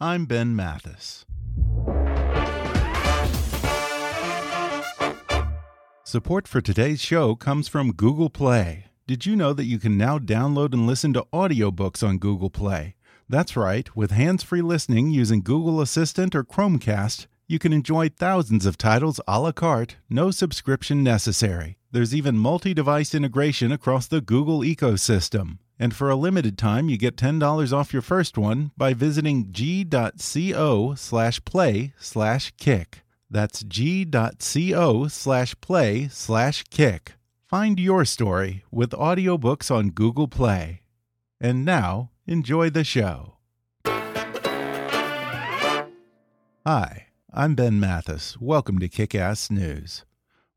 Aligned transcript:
I'm 0.00 0.26
Ben 0.26 0.54
Mathis. 0.54 1.24
Support 6.04 6.46
for 6.46 6.60
today's 6.60 7.00
show 7.00 7.34
comes 7.34 7.66
from 7.66 7.92
Google 7.92 8.30
Play. 8.30 8.84
Did 9.08 9.26
you 9.26 9.34
know 9.34 9.52
that 9.52 9.64
you 9.64 9.80
can 9.80 9.98
now 9.98 10.20
download 10.20 10.72
and 10.72 10.86
listen 10.86 11.12
to 11.14 11.26
audiobooks 11.32 12.06
on 12.06 12.18
Google 12.18 12.48
Play? 12.48 12.94
That's 13.28 13.56
right, 13.56 13.94
with 13.96 14.12
hands 14.12 14.44
free 14.44 14.62
listening 14.62 15.10
using 15.10 15.42
Google 15.42 15.80
Assistant 15.80 16.32
or 16.36 16.44
Chromecast, 16.44 17.26
you 17.48 17.58
can 17.58 17.72
enjoy 17.72 18.08
thousands 18.08 18.66
of 18.66 18.78
titles 18.78 19.20
a 19.26 19.40
la 19.40 19.50
carte, 19.50 19.96
no 20.08 20.30
subscription 20.30 21.02
necessary. 21.02 21.76
There's 21.90 22.14
even 22.14 22.38
multi 22.38 22.72
device 22.72 23.16
integration 23.16 23.72
across 23.72 24.06
the 24.06 24.20
Google 24.20 24.60
ecosystem. 24.60 25.58
And 25.78 25.94
for 25.94 26.10
a 26.10 26.16
limited 26.16 26.58
time, 26.58 26.88
you 26.88 26.98
get 26.98 27.16
$10 27.16 27.72
off 27.72 27.92
your 27.92 28.02
first 28.02 28.36
one 28.36 28.72
by 28.76 28.94
visiting 28.94 29.52
g.co 29.52 30.94
slash 30.96 31.44
play 31.44 31.92
slash 31.98 32.52
kick. 32.58 33.02
That's 33.30 33.62
g.co 33.62 35.08
slash 35.08 35.54
play 35.60 36.08
slash 36.08 36.64
kick. 36.64 37.12
Find 37.46 37.78
your 37.78 38.04
story 38.04 38.64
with 38.70 38.90
audiobooks 38.90 39.70
on 39.70 39.90
Google 39.90 40.28
Play. 40.28 40.82
And 41.40 41.64
now, 41.64 42.10
enjoy 42.26 42.70
the 42.70 42.84
show. 42.84 43.34
Hi, 46.66 47.06
I'm 47.32 47.54
Ben 47.54 47.78
Mathis. 47.80 48.36
Welcome 48.40 48.78
to 48.80 48.88
Kick 48.88 49.14
Ass 49.14 49.50
News. 49.50 50.04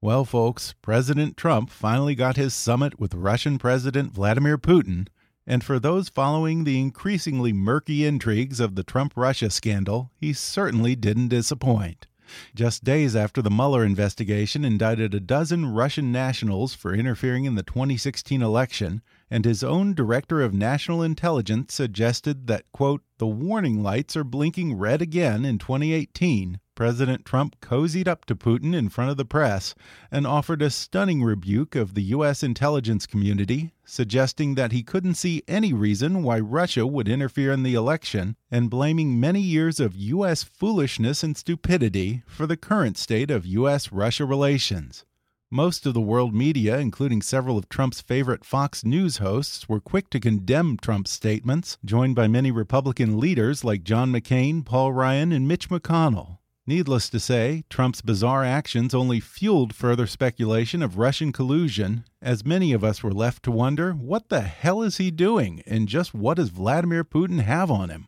Well, 0.03 0.25
folks, 0.25 0.73
President 0.81 1.37
Trump 1.37 1.69
finally 1.69 2.15
got 2.15 2.35
his 2.35 2.55
summit 2.55 2.99
with 2.99 3.13
Russian 3.13 3.59
President 3.59 4.11
Vladimir 4.11 4.57
Putin. 4.57 5.07
And 5.45 5.63
for 5.63 5.77
those 5.77 6.09
following 6.09 6.63
the 6.63 6.79
increasingly 6.79 7.53
murky 7.53 8.03
intrigues 8.03 8.59
of 8.59 8.73
the 8.73 8.83
Trump 8.83 9.13
Russia 9.15 9.51
scandal, 9.51 10.09
he 10.17 10.33
certainly 10.33 10.95
didn't 10.95 11.27
disappoint. 11.27 12.07
Just 12.55 12.83
days 12.83 13.15
after 13.15 13.43
the 13.43 13.51
Mueller 13.51 13.85
investigation 13.85 14.65
indicted 14.65 15.13
a 15.13 15.19
dozen 15.19 15.67
Russian 15.67 16.11
nationals 16.11 16.73
for 16.73 16.95
interfering 16.95 17.45
in 17.45 17.53
the 17.53 17.61
2016 17.61 18.41
election, 18.41 19.03
and 19.29 19.45
his 19.45 19.63
own 19.63 19.93
director 19.93 20.41
of 20.41 20.51
national 20.51 21.03
intelligence 21.03 21.75
suggested 21.75 22.47
that, 22.47 22.65
quote, 22.71 23.03
the 23.19 23.27
warning 23.27 23.83
lights 23.83 24.17
are 24.17 24.23
blinking 24.23 24.79
red 24.79 24.99
again 24.99 25.45
in 25.45 25.59
2018, 25.59 26.59
President 26.81 27.25
Trump 27.25 27.61
cozied 27.61 28.07
up 28.07 28.25
to 28.25 28.35
Putin 28.35 28.73
in 28.73 28.89
front 28.89 29.11
of 29.11 29.17
the 29.17 29.23
press 29.23 29.75
and 30.09 30.25
offered 30.25 30.63
a 30.63 30.71
stunning 30.71 31.21
rebuke 31.21 31.75
of 31.75 31.93
the 31.93 32.01
U.S. 32.05 32.41
intelligence 32.41 33.05
community, 33.05 33.71
suggesting 33.85 34.55
that 34.55 34.71
he 34.71 34.81
couldn't 34.81 35.13
see 35.13 35.43
any 35.47 35.73
reason 35.73 36.23
why 36.23 36.39
Russia 36.39 36.87
would 36.87 37.07
interfere 37.07 37.51
in 37.51 37.61
the 37.61 37.75
election 37.75 38.35
and 38.49 38.71
blaming 38.71 39.19
many 39.19 39.39
years 39.39 39.79
of 39.79 39.95
U.S. 39.95 40.41
foolishness 40.41 41.21
and 41.21 41.37
stupidity 41.37 42.23
for 42.25 42.47
the 42.47 42.57
current 42.57 42.97
state 42.97 43.29
of 43.29 43.45
U.S. 43.45 43.91
Russia 43.91 44.25
relations. 44.25 45.05
Most 45.51 45.85
of 45.85 45.93
the 45.93 46.01
world 46.01 46.33
media, 46.33 46.79
including 46.79 47.21
several 47.21 47.59
of 47.59 47.69
Trump's 47.69 48.01
favorite 48.01 48.43
Fox 48.43 48.83
News 48.83 49.17
hosts, 49.17 49.69
were 49.69 49.79
quick 49.79 50.09
to 50.09 50.19
condemn 50.19 50.77
Trump's 50.77 51.11
statements, 51.11 51.77
joined 51.85 52.15
by 52.15 52.27
many 52.27 52.49
Republican 52.49 53.19
leaders 53.19 53.63
like 53.63 53.83
John 53.83 54.11
McCain, 54.11 54.65
Paul 54.65 54.93
Ryan, 54.93 55.31
and 55.31 55.47
Mitch 55.47 55.69
McConnell. 55.69 56.39
Needless 56.67 57.09
to 57.09 57.19
say, 57.19 57.63
Trump's 57.69 58.01
bizarre 58.01 58.43
actions 58.43 58.93
only 58.93 59.19
fueled 59.19 59.73
further 59.73 60.05
speculation 60.05 60.83
of 60.83 60.99
Russian 60.99 61.31
collusion, 61.31 62.05
as 62.21 62.45
many 62.45 62.71
of 62.71 62.83
us 62.83 63.01
were 63.01 63.11
left 63.11 63.41
to 63.43 63.51
wonder 63.51 63.93
what 63.93 64.29
the 64.29 64.41
hell 64.41 64.83
is 64.83 64.97
he 64.97 65.09
doing 65.09 65.63
and 65.65 65.87
just 65.87 66.13
what 66.13 66.37
does 66.37 66.49
Vladimir 66.49 67.03
Putin 67.03 67.41
have 67.41 67.71
on 67.71 67.89
him? 67.89 68.07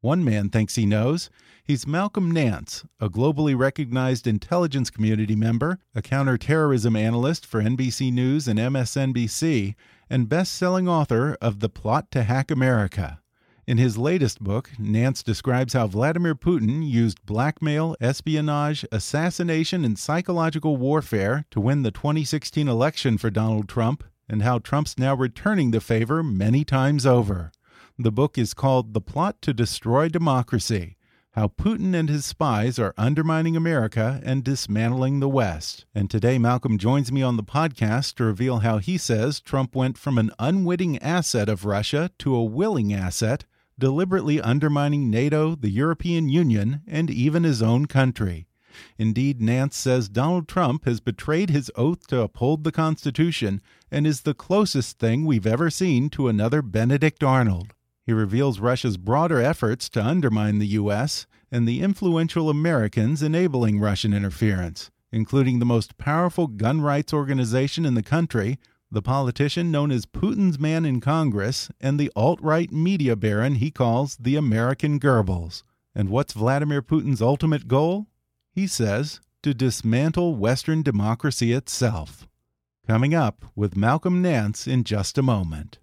One 0.00 0.24
man 0.24 0.48
thinks 0.48 0.74
he 0.74 0.84
knows. 0.84 1.30
He's 1.62 1.86
Malcolm 1.86 2.28
Nance, 2.32 2.84
a 2.98 3.08
globally 3.08 3.56
recognized 3.56 4.26
intelligence 4.26 4.90
community 4.90 5.36
member, 5.36 5.78
a 5.94 6.02
counterterrorism 6.02 6.96
analyst 6.96 7.46
for 7.46 7.62
NBC 7.62 8.12
News 8.12 8.48
and 8.48 8.58
MSNBC, 8.58 9.76
and 10.10 10.28
best 10.28 10.54
selling 10.54 10.88
author 10.88 11.38
of 11.40 11.60
The 11.60 11.68
Plot 11.68 12.10
to 12.10 12.24
Hack 12.24 12.50
America. 12.50 13.21
In 13.64 13.78
his 13.78 13.96
latest 13.96 14.42
book, 14.42 14.70
Nance 14.76 15.22
describes 15.22 15.74
how 15.74 15.86
Vladimir 15.86 16.34
Putin 16.34 16.84
used 16.84 17.24
blackmail, 17.24 17.94
espionage, 18.00 18.84
assassination, 18.90 19.84
and 19.84 19.96
psychological 19.96 20.76
warfare 20.76 21.44
to 21.52 21.60
win 21.60 21.84
the 21.84 21.92
2016 21.92 22.66
election 22.66 23.18
for 23.18 23.30
Donald 23.30 23.68
Trump, 23.68 24.02
and 24.28 24.42
how 24.42 24.58
Trump's 24.58 24.98
now 24.98 25.14
returning 25.14 25.70
the 25.70 25.80
favor 25.80 26.24
many 26.24 26.64
times 26.64 27.06
over. 27.06 27.52
The 27.96 28.10
book 28.10 28.36
is 28.36 28.52
called 28.52 28.94
The 28.94 29.00
Plot 29.00 29.40
to 29.42 29.54
Destroy 29.54 30.08
Democracy 30.08 30.96
How 31.34 31.46
Putin 31.46 31.94
and 31.94 32.08
His 32.08 32.24
Spies 32.24 32.80
Are 32.80 32.94
Undermining 32.98 33.56
America 33.56 34.20
and 34.24 34.42
Dismantling 34.42 35.20
the 35.20 35.28
West. 35.28 35.84
And 35.94 36.10
today, 36.10 36.36
Malcolm 36.36 36.78
joins 36.78 37.12
me 37.12 37.22
on 37.22 37.36
the 37.36 37.44
podcast 37.44 38.14
to 38.14 38.24
reveal 38.24 38.58
how 38.58 38.78
he 38.78 38.98
says 38.98 39.38
Trump 39.38 39.76
went 39.76 39.96
from 39.98 40.18
an 40.18 40.32
unwitting 40.40 40.98
asset 40.98 41.48
of 41.48 41.64
Russia 41.64 42.10
to 42.18 42.34
a 42.34 42.42
willing 42.42 42.92
asset 42.92 43.44
deliberately 43.82 44.40
undermining 44.40 45.10
NATO, 45.10 45.56
the 45.56 45.68
European 45.68 46.28
Union, 46.28 46.82
and 46.86 47.10
even 47.10 47.42
his 47.42 47.60
own 47.60 47.86
country. 47.86 48.46
Indeed, 48.96 49.42
Nance 49.42 49.76
says 49.76 50.08
Donald 50.08 50.46
Trump 50.46 50.84
has 50.84 51.00
betrayed 51.00 51.50
his 51.50 51.68
oath 51.74 52.06
to 52.06 52.20
uphold 52.20 52.62
the 52.62 52.70
Constitution 52.70 53.60
and 53.90 54.06
is 54.06 54.20
the 54.20 54.34
closest 54.34 55.00
thing 55.00 55.24
we've 55.24 55.48
ever 55.48 55.68
seen 55.68 56.10
to 56.10 56.28
another 56.28 56.62
Benedict 56.62 57.24
Arnold. 57.24 57.74
He 58.06 58.12
reveals 58.12 58.60
Russia's 58.60 58.98
broader 58.98 59.40
efforts 59.40 59.88
to 59.88 60.04
undermine 60.04 60.60
the 60.60 60.74
U.S. 60.78 61.26
and 61.50 61.66
the 61.66 61.80
influential 61.80 62.48
Americans 62.48 63.20
enabling 63.20 63.80
Russian 63.80 64.14
interference, 64.14 64.92
including 65.10 65.58
the 65.58 65.66
most 65.66 65.98
powerful 65.98 66.46
gun 66.46 66.82
rights 66.82 67.12
organization 67.12 67.84
in 67.84 67.94
the 67.94 68.02
country, 68.04 68.60
the 68.92 69.02
politician 69.02 69.70
known 69.70 69.90
as 69.90 70.04
Putin's 70.04 70.58
man 70.58 70.84
in 70.84 71.00
Congress, 71.00 71.70
and 71.80 71.98
the 71.98 72.12
alt 72.14 72.38
right 72.42 72.70
media 72.70 73.16
baron 73.16 73.54
he 73.54 73.70
calls 73.70 74.16
the 74.20 74.36
American 74.36 75.00
Goebbels. 75.00 75.62
And 75.94 76.10
what's 76.10 76.34
Vladimir 76.34 76.82
Putin's 76.82 77.22
ultimate 77.22 77.66
goal? 77.66 78.06
He 78.54 78.66
says 78.66 79.20
to 79.42 79.54
dismantle 79.54 80.36
Western 80.36 80.82
democracy 80.82 81.52
itself. 81.52 82.28
Coming 82.86 83.14
up 83.14 83.46
with 83.56 83.76
Malcolm 83.76 84.20
Nance 84.20 84.66
in 84.66 84.84
just 84.84 85.16
a 85.16 85.22
moment. 85.22 85.78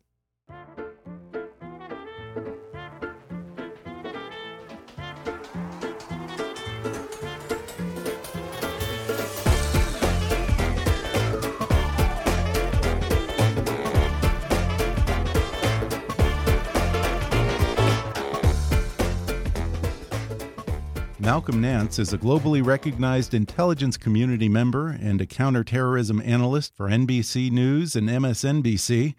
Malcolm 21.30 21.62
Nance 21.62 22.00
is 22.00 22.12
a 22.12 22.18
globally 22.18 22.66
recognized 22.66 23.36
intelligence 23.36 23.98
community 23.98 24.50
member 24.50 24.88
and 24.90 25.22
a 25.22 25.28
counterterrorism 25.28 26.20
analyst 26.26 26.76
for 26.76 26.90
NBC 26.90 27.52
News 27.52 27.96
and 27.96 28.10
MSNBC. 28.10 29.14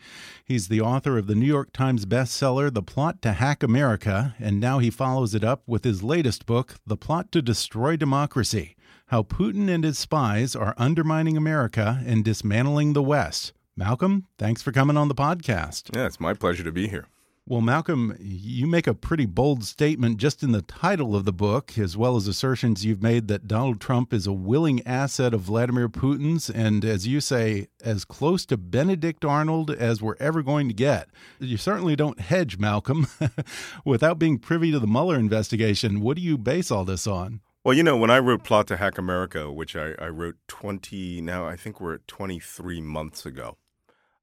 He's 0.45 0.67
the 0.67 0.81
author 0.81 1.19
of 1.19 1.29
the 1.29 1.37
New 1.37 1.47
York 1.47 1.73
Times 1.73 2.07
bestseller, 2.07 2.75
The 2.75 2.83
Plot 2.83 3.23
to 3.23 3.35
Hack 3.35 3.63
America, 3.63 4.35
and 4.41 4.59
now 4.59 4.81
he 4.81 4.91
follows 4.91 5.37
it 5.37 5.45
up 5.45 5.63
with 5.69 5.85
his 5.85 6.03
latest 6.03 6.47
book, 6.47 6.75
The 6.85 6.97
Plot 6.97 7.31
to 7.31 7.41
Destroy 7.43 7.95
Democracy 7.95 8.75
How 9.07 9.23
Putin 9.23 9.73
and 9.73 9.85
His 9.85 9.97
Spies 9.97 10.57
Are 10.57 10.75
Undermining 10.77 11.37
America 11.37 12.03
and 12.05 12.25
Dismantling 12.25 12.93
the 12.93 13.05
West. 13.05 13.53
Malcolm, 13.77 14.27
thanks 14.37 14.63
for 14.63 14.73
coming 14.73 14.97
on 14.97 15.07
the 15.07 15.15
podcast. 15.15 15.95
Yeah, 15.95 16.07
it's 16.07 16.19
my 16.19 16.35
pleasure 16.35 16.65
to 16.65 16.73
be 16.73 16.89
here. 16.89 17.07
Well, 17.51 17.61
Malcolm, 17.61 18.17
you 18.21 18.69
make 18.69 18.87
a 18.87 18.95
pretty 18.95 19.27
bold 19.27 19.65
statement 19.65 20.19
just 20.19 20.45
in 20.45 20.53
the 20.53 20.63
title 20.63 21.17
of 21.17 21.25
the 21.25 21.33
book, 21.33 21.77
as 21.77 21.97
well 21.97 22.15
as 22.15 22.29
assertions 22.29 22.85
you've 22.85 23.03
made 23.03 23.27
that 23.27 23.49
Donald 23.49 23.81
Trump 23.81 24.13
is 24.13 24.29
a 24.29 24.33
willing 24.33 24.87
asset 24.87 25.35
of 25.35 25.41
Vladimir 25.41 25.89
Putin's, 25.89 26.49
and 26.49 26.85
as 26.85 27.09
you 27.09 27.21
say, 27.21 27.67
as 27.83 28.05
close 28.05 28.47
to 28.47 28.57
Benedict 28.57 29.25
Arnold 29.25 29.69
as 29.69 30.01
we're 30.01 30.15
ever 30.21 30.45
going 30.45 30.69
to 30.69 30.75
get. 30.75 31.09
You 31.41 31.57
certainly 31.57 31.97
don't 31.97 32.21
hedge, 32.21 32.57
Malcolm, 32.57 33.09
without 33.85 34.21
being 34.21 34.39
privy 34.39 34.71
to 34.71 34.79
the 34.79 34.87
Mueller 34.87 35.17
investigation. 35.17 36.01
What 36.01 36.19
do 36.19 36.23
you 36.23 36.39
base 36.39 36.71
all 36.71 36.85
this 36.85 37.09
on? 37.09 37.41
Well, 37.65 37.75
you 37.75 37.83
know, 37.83 37.97
when 37.97 38.13
I 38.13 38.21
wrote 38.21 38.45
Plot 38.45 38.69
to 38.69 38.77
Hack 38.77 38.97
America, 38.97 39.51
which 39.51 39.75
I, 39.75 39.95
I 39.99 40.07
wrote 40.07 40.37
20, 40.47 41.21
now 41.23 41.47
I 41.47 41.57
think 41.57 41.81
we're 41.81 41.95
at 41.95 42.07
23 42.07 42.81
months 42.81 43.27
ago, 43.27 43.57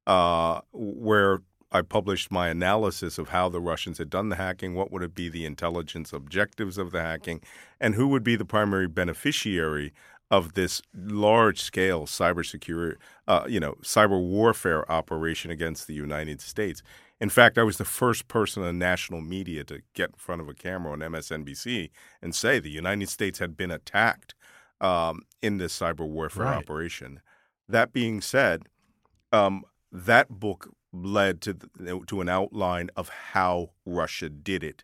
uh, 0.05 0.61
where 0.71 1.41
I 1.71 1.81
published 1.81 2.31
my 2.31 2.47
analysis 2.47 3.17
of 3.17 3.29
how 3.29 3.49
the 3.49 3.59
Russians 3.59 3.97
had 3.97 4.09
done 4.09 4.29
the 4.29 4.37
hacking, 4.37 4.73
what 4.73 4.91
would 4.91 5.03
it 5.03 5.13
be 5.13 5.29
the 5.29 5.45
intelligence 5.45 6.13
objectives 6.13 6.77
of 6.77 6.91
the 6.91 7.01
hacking, 7.01 7.41
and 7.79 7.95
who 7.95 8.07
would 8.07 8.23
be 8.23 8.35
the 8.35 8.45
primary 8.45 8.87
beneficiary 8.87 9.93
of 10.29 10.53
this 10.53 10.81
large-scale 10.93 12.05
cybersecurity, 12.05 12.95
uh, 13.27 13.45
you 13.47 13.59
know, 13.59 13.75
cyber 13.81 14.21
warfare 14.21 14.89
operation 14.91 15.51
against 15.51 15.87
the 15.87 15.93
United 15.93 16.41
States. 16.41 16.81
In 17.19 17.29
fact, 17.29 17.57
I 17.57 17.63
was 17.63 17.77
the 17.77 17.85
first 17.85 18.27
person 18.27 18.63
in 18.63 18.77
national 18.77 19.21
media 19.21 19.63
to 19.65 19.81
get 19.93 20.09
in 20.09 20.15
front 20.17 20.41
of 20.41 20.49
a 20.49 20.53
camera 20.53 20.91
on 20.93 20.99
MSNBC 20.99 21.89
and 22.21 22.35
say 22.35 22.59
the 22.59 22.69
United 22.69 23.09
States 23.09 23.39
had 23.39 23.57
been 23.57 23.71
attacked 23.71 24.35
um, 24.81 25.23
in 25.41 25.57
this 25.57 25.77
cyber 25.77 26.07
warfare 26.07 26.45
right. 26.45 26.57
operation. 26.57 27.21
That 27.67 27.91
being 27.91 28.21
said, 28.21 28.63
um, 29.31 29.63
that 29.91 30.29
book 30.29 30.69
led 31.05 31.41
to 31.41 31.55
to 32.07 32.21
an 32.21 32.29
outline 32.29 32.89
of 32.95 33.09
how 33.09 33.71
Russia 33.85 34.29
did 34.29 34.63
it 34.63 34.83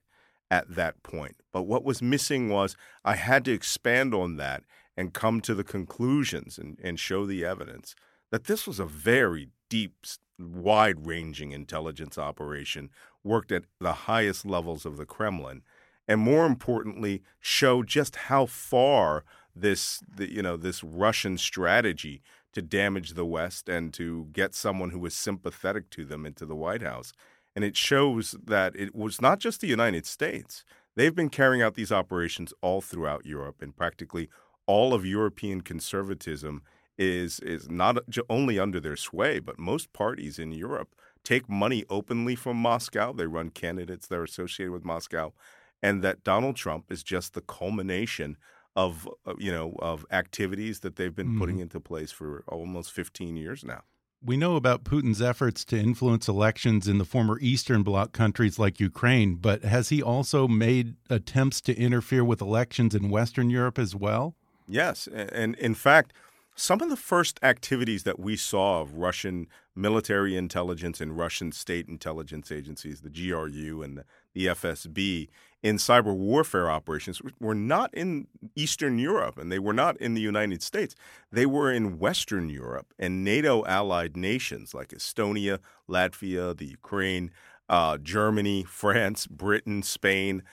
at 0.49 0.75
that 0.75 1.01
point. 1.03 1.37
But 1.51 1.63
what 1.63 1.83
was 1.83 2.01
missing 2.01 2.49
was 2.49 2.75
I 3.03 3.15
had 3.15 3.45
to 3.45 3.51
expand 3.51 4.13
on 4.13 4.37
that 4.37 4.63
and 4.95 5.13
come 5.13 5.41
to 5.41 5.55
the 5.55 5.63
conclusions 5.63 6.57
and, 6.57 6.79
and 6.83 6.99
show 6.99 7.25
the 7.25 7.43
evidence 7.43 7.95
that 8.31 8.45
this 8.45 8.67
was 8.67 8.79
a 8.79 8.85
very 8.85 9.49
deep, 9.69 10.05
wide 10.39 11.07
ranging 11.07 11.51
intelligence 11.51 12.17
operation 12.17 12.89
worked 13.23 13.51
at 13.51 13.63
the 13.79 13.93
highest 13.93 14.45
levels 14.45 14.85
of 14.85 14.97
the 14.97 15.05
Kremlin. 15.05 15.63
And 16.07 16.19
more 16.19 16.45
importantly, 16.45 17.23
show 17.39 17.81
just 17.81 18.15
how 18.15 18.45
far 18.45 19.23
this, 19.55 20.01
the, 20.15 20.31
you 20.31 20.41
know, 20.41 20.57
this 20.57 20.83
Russian 20.83 21.37
strategy 21.37 22.21
to 22.53 22.61
damage 22.61 23.13
the 23.13 23.25
West 23.25 23.67
and 23.67 23.93
to 23.93 24.27
get 24.31 24.55
someone 24.55 24.91
who 24.91 24.99
was 24.99 25.13
sympathetic 25.13 25.89
to 25.91 26.05
them 26.05 26.25
into 26.25 26.45
the 26.45 26.55
White 26.55 26.81
House. 26.81 27.11
And 27.55 27.63
it 27.63 27.77
shows 27.77 28.35
that 28.43 28.75
it 28.75 28.95
was 28.95 29.21
not 29.21 29.39
just 29.39 29.61
the 29.61 29.67
United 29.67 30.05
States. 30.05 30.63
They've 30.95 31.13
been 31.13 31.29
carrying 31.29 31.61
out 31.61 31.75
these 31.75 31.91
operations 31.91 32.53
all 32.61 32.81
throughout 32.81 33.25
Europe, 33.25 33.61
and 33.61 33.75
practically 33.75 34.29
all 34.65 34.93
of 34.93 35.05
European 35.05 35.61
conservatism 35.61 36.61
is 36.97 37.39
is 37.39 37.69
not 37.69 37.97
only 38.29 38.59
under 38.59 38.79
their 38.79 38.95
sway, 38.95 39.39
but 39.39 39.59
most 39.59 39.91
parties 39.93 40.37
in 40.37 40.51
Europe 40.51 40.95
take 41.23 41.49
money 41.49 41.83
openly 41.89 42.35
from 42.35 42.57
Moscow. 42.57 43.11
They 43.13 43.25
run 43.25 43.49
candidates 43.49 44.07
that 44.07 44.15
are 44.15 44.23
associated 44.23 44.71
with 44.71 44.85
Moscow, 44.85 45.33
and 45.81 46.03
that 46.03 46.23
Donald 46.23 46.55
Trump 46.55 46.91
is 46.91 47.03
just 47.03 47.33
the 47.33 47.41
culmination 47.41 48.37
of 48.75 49.07
uh, 49.25 49.33
you 49.37 49.51
know 49.51 49.75
of 49.79 50.05
activities 50.11 50.79
that 50.81 50.95
they've 50.95 51.15
been 51.15 51.35
mm. 51.35 51.39
putting 51.39 51.55
mm-hmm. 51.55 51.63
into 51.63 51.79
place 51.79 52.11
for 52.11 52.43
almost 52.47 52.91
15 52.91 53.35
years 53.35 53.63
now. 53.63 53.81
We 54.25 54.37
know 54.37 54.55
about 54.55 54.85
Putin's 54.85 55.21
efforts 55.21 55.65
to 55.65 55.77
influence 55.77 56.29
elections 56.29 56.87
in 56.87 56.97
the 56.97 57.03
former 57.03 57.37
Eastern 57.41 57.83
Bloc 57.83 58.13
countries 58.13 58.57
like 58.57 58.79
Ukraine, 58.79 59.35
but 59.35 59.63
has 59.63 59.89
he 59.89 60.01
also 60.01 60.47
made 60.47 60.95
attempts 61.09 61.59
to 61.61 61.77
interfere 61.77 62.23
with 62.23 62.39
elections 62.39 62.95
in 62.95 63.09
Western 63.09 63.49
Europe 63.49 63.77
as 63.77 63.93
well? 63.93 64.35
Yes, 64.65 65.07
and 65.07 65.55
in 65.55 65.75
fact, 65.75 66.13
some 66.55 66.81
of 66.81 66.89
the 66.89 66.95
first 66.95 67.39
activities 67.43 68.03
that 68.03 68.19
we 68.19 68.37
saw 68.37 68.81
of 68.81 68.93
Russian 68.93 69.47
military 69.75 70.37
intelligence 70.37 71.01
and 71.01 71.17
Russian 71.17 71.51
state 71.51 71.87
intelligence 71.87 72.51
agencies, 72.51 73.01
the 73.01 73.09
GRU 73.09 73.81
and 73.81 74.03
the 74.33 74.47
FSB, 74.47 75.27
in 75.63 75.77
cyber 75.77 76.13
warfare 76.13 76.69
operations 76.69 77.21
were 77.39 77.55
not 77.55 77.91
in 77.93 78.27
Eastern 78.55 78.99
Europe 78.99 79.37
and 79.37 79.51
they 79.51 79.59
were 79.59 79.73
not 79.73 79.95
in 79.97 80.13
the 80.13 80.21
United 80.21 80.61
States. 80.61 80.93
They 81.31 81.45
were 81.45 81.71
in 81.71 81.97
Western 81.97 82.49
Europe 82.49 82.93
and 82.99 83.23
NATO 83.23 83.65
allied 83.65 84.17
nations 84.17 84.73
like 84.73 84.89
Estonia, 84.89 85.59
Latvia, 85.89 86.55
the 86.55 86.65
Ukraine, 86.65 87.31
uh, 87.69 87.97
Germany, 87.97 88.63
France, 88.69 89.25
Britain, 89.25 89.81
Spain. 89.81 90.43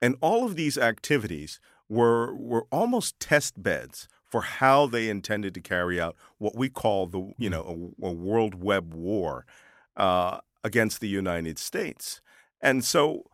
And 0.00 0.16
all 0.20 0.46
of 0.46 0.54
these 0.54 0.78
activities 0.78 1.60
were, 1.88 2.34
were 2.34 2.66
almost 2.70 3.18
test 3.18 3.60
beds 3.60 4.08
for 4.24 4.42
how 4.42 4.86
they 4.86 5.08
intended 5.08 5.52
to 5.54 5.60
carry 5.60 6.00
out 6.00 6.14
what 6.38 6.54
we 6.54 6.68
call 6.68 7.06
the 7.06 7.18
you 7.36 7.48
hmm. 7.48 7.50
know 7.50 7.92
a, 8.00 8.06
a 8.06 8.12
world 8.12 8.54
web 8.54 8.94
war 8.94 9.44
uh, 9.96 10.38
against 10.62 11.00
the 11.00 11.08
United 11.08 11.58
States. 11.58 12.20
And 12.62 12.84
so, 12.84 13.24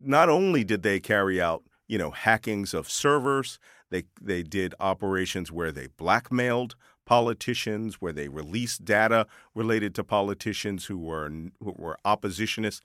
not 0.00 0.28
only 0.28 0.64
did 0.64 0.82
they 0.82 1.00
carry 1.00 1.40
out 1.40 1.62
you 1.88 1.98
know 1.98 2.10
hackings 2.10 2.74
of 2.74 2.90
servers, 2.90 3.58
they 3.90 4.04
they 4.20 4.42
did 4.42 4.74
operations 4.80 5.52
where 5.52 5.72
they 5.72 5.88
blackmailed 5.96 6.76
politicians, 7.04 7.96
where 8.00 8.12
they 8.12 8.28
released 8.28 8.84
data 8.84 9.26
related 9.54 9.94
to 9.94 10.04
politicians 10.04 10.86
who 10.86 10.98
were 10.98 11.28
who 11.28 11.74
were 11.76 11.98
oppositionists, 12.04 12.80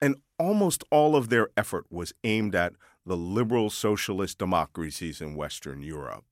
and 0.00 0.16
almost 0.38 0.84
all 0.90 1.16
of 1.16 1.28
their 1.28 1.48
effort 1.56 1.86
was 1.90 2.12
aimed 2.24 2.54
at 2.54 2.74
the 3.04 3.16
liberal 3.16 3.68
socialist 3.68 4.38
democracies 4.38 5.20
in 5.20 5.34
Western 5.34 5.82
Europe. 5.82 6.24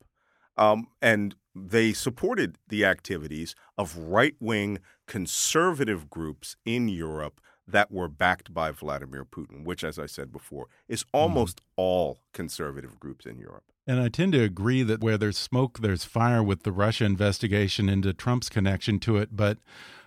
Um, 0.57 0.89
and 1.01 1.35
they 1.55 1.93
supported 1.93 2.57
the 2.69 2.85
activities 2.85 3.55
of 3.77 3.97
right 3.97 4.35
wing 4.41 4.79
conservative 5.07 6.09
groups 6.09 6.57
in 6.65 6.89
Europe 6.89 7.41
that 7.67 7.91
were 7.91 8.09
backed 8.09 8.53
by 8.53 8.71
Vladimir 8.71 9.25
Putin, 9.25 9.65
which, 9.65 9.85
as 9.85 9.99
I 9.99 10.07
said 10.07 10.33
before, 10.33 10.69
is 10.89 11.05
mm-hmm. 11.05 11.17
almost 11.19 11.59
mm. 11.59 11.65
all 11.77 12.21
conservative 12.33 12.99
groups 12.99 13.27
in 13.27 13.39
Europe. 13.39 13.65
And 13.87 14.01
I 14.01 14.09
tend 14.09 14.33
to 14.33 14.43
agree 14.43 14.83
that 14.85 15.01
where 15.01 15.19
there's 15.19 15.39
smoke, 15.39 15.81
there's 15.81 16.05
fire 16.05 16.43
with 16.43 16.63
the 16.63 16.71
Russia 16.73 17.05
investigation 17.05 17.89
into 17.89 18.13
Trump's 18.13 18.49
connection 18.49 19.01
to 19.01 19.17
it. 19.17 19.31
But 19.35 19.59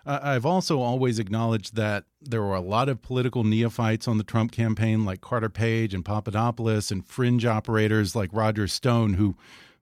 I've 0.05 0.45
also 0.45 0.81
always 0.81 1.19
acknowledged 1.19 1.75
that 1.75 2.05
there 2.21 2.41
were 2.41 2.55
a 2.55 2.62
lot 2.62 2.89
of 2.89 3.01
political 3.01 3.43
neophytes 3.43 4.07
on 4.07 4.17
the 4.17 4.24
Trump 4.24 4.51
campaign, 4.51 5.03
like 5.03 5.19
Carter 5.19 5.50
Page 5.50 5.93
and 5.93 6.05
Papadopoulos, 6.05 6.91
and 6.91 7.05
fringe 7.05 7.45
operators 7.45 8.15
like 8.15 8.29
Roger 8.31 8.67
Stone, 8.67 9.15
who 9.15 9.35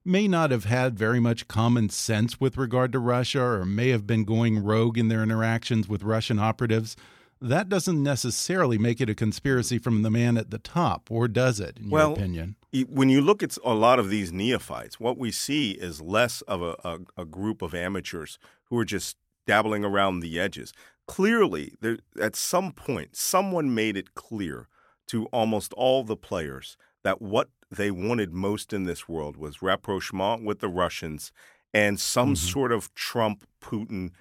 may 0.06 0.27
not 0.27 0.51
have 0.51 0.65
had 0.65 0.98
very 0.98 1.20
much 1.20 1.48
common 1.48 1.89
sense 1.89 2.39
with 2.39 2.58
regard 2.58 2.92
to 2.94 3.00
Russia 3.00 3.42
or 3.42 3.65
may 3.65 3.89
have 3.89 4.08
been 4.08 4.24
going 4.24 4.63
rogue 4.63 4.98
in 4.98 5.08
their 5.08 5.24
interactions 5.24 5.88
with 5.88 6.03
Russian 6.03 6.39
operatives. 6.39 6.96
That 7.44 7.68
doesn't 7.68 8.02
necessarily 8.02 8.78
make 8.78 9.02
it 9.02 9.10
a 9.10 9.16
conspiracy 9.16 9.78
from 9.78 10.02
the 10.02 10.10
man 10.10 10.38
at 10.38 10.50
the 10.50 10.60
top, 10.60 11.12
or 11.12 11.28
does 11.28 11.60
it, 11.60 11.78
in 11.78 11.90
well, 11.90 12.12
your 12.12 12.18
opinion? 12.18 12.56
When 12.88 13.10
you 13.10 13.20
look 13.20 13.44
at 13.44 13.58
a 13.66 13.74
lot 13.74 14.00
of 14.00 14.10
these 14.10 14.32
neophytes, 14.32 14.98
what 14.98 15.18
we 15.18 15.30
see 15.30 15.72
is 15.72 16.02
less 16.02 16.42
of 16.44 16.62
a, 16.62 16.78
a, 16.86 17.00
a 17.18 17.26
group 17.26 17.62
of 17.62 17.76
amateurs 17.76 18.40
who 18.70 18.80
are 18.80 18.86
just 18.86 19.18
dabbling 19.46 19.84
around 19.84 20.22
the 20.22 20.40
edges. 20.40 20.72
Clearly, 21.06 21.74
there, 21.82 21.98
at 22.18 22.38
some 22.38 22.72
point, 22.72 23.18
someone 23.18 23.76
made 23.76 23.98
it 23.98 24.16
clear 24.16 24.70
to 25.08 25.26
almost 25.26 25.74
all 25.74 26.06
the 26.06 26.16
players 26.16 26.78
that 27.04 27.22
what 27.22 27.50
they 27.70 27.92
wanted 27.92 28.32
most 28.34 28.72
in 28.72 28.86
this 28.86 29.10
world 29.10 29.36
was 29.36 29.62
rapprochement 29.62 30.46
with 30.46 30.60
the 30.60 30.70
Russians 30.70 31.34
and 31.74 32.00
some 32.00 32.36
mm-hmm. 32.36 32.48
sort 32.48 32.72
of 32.72 32.94
Trump 32.96 33.46
Putin 33.62 34.12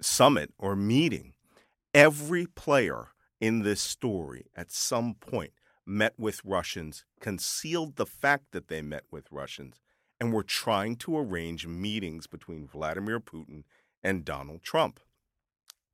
summit 0.00 0.52
or 0.58 0.76
meeting. 0.76 1.32
Every 1.94 2.46
player 2.46 3.08
in 3.40 3.60
this 3.62 3.80
story 3.80 4.46
at 4.56 4.70
some 4.70 5.14
point 5.14 5.52
met 5.86 6.14
with 6.18 6.44
Russians, 6.44 7.04
concealed 7.20 7.96
the 7.96 8.06
fact 8.06 8.46
that 8.52 8.68
they 8.68 8.82
met 8.82 9.04
with 9.10 9.30
Russians, 9.32 9.80
and 10.20 10.32
were 10.32 10.42
trying 10.42 10.96
to 10.96 11.16
arrange 11.16 11.66
meetings 11.66 12.26
between 12.26 12.66
Vladimir 12.66 13.20
Putin 13.20 13.62
and 14.02 14.24
Donald 14.24 14.62
Trump. 14.62 15.00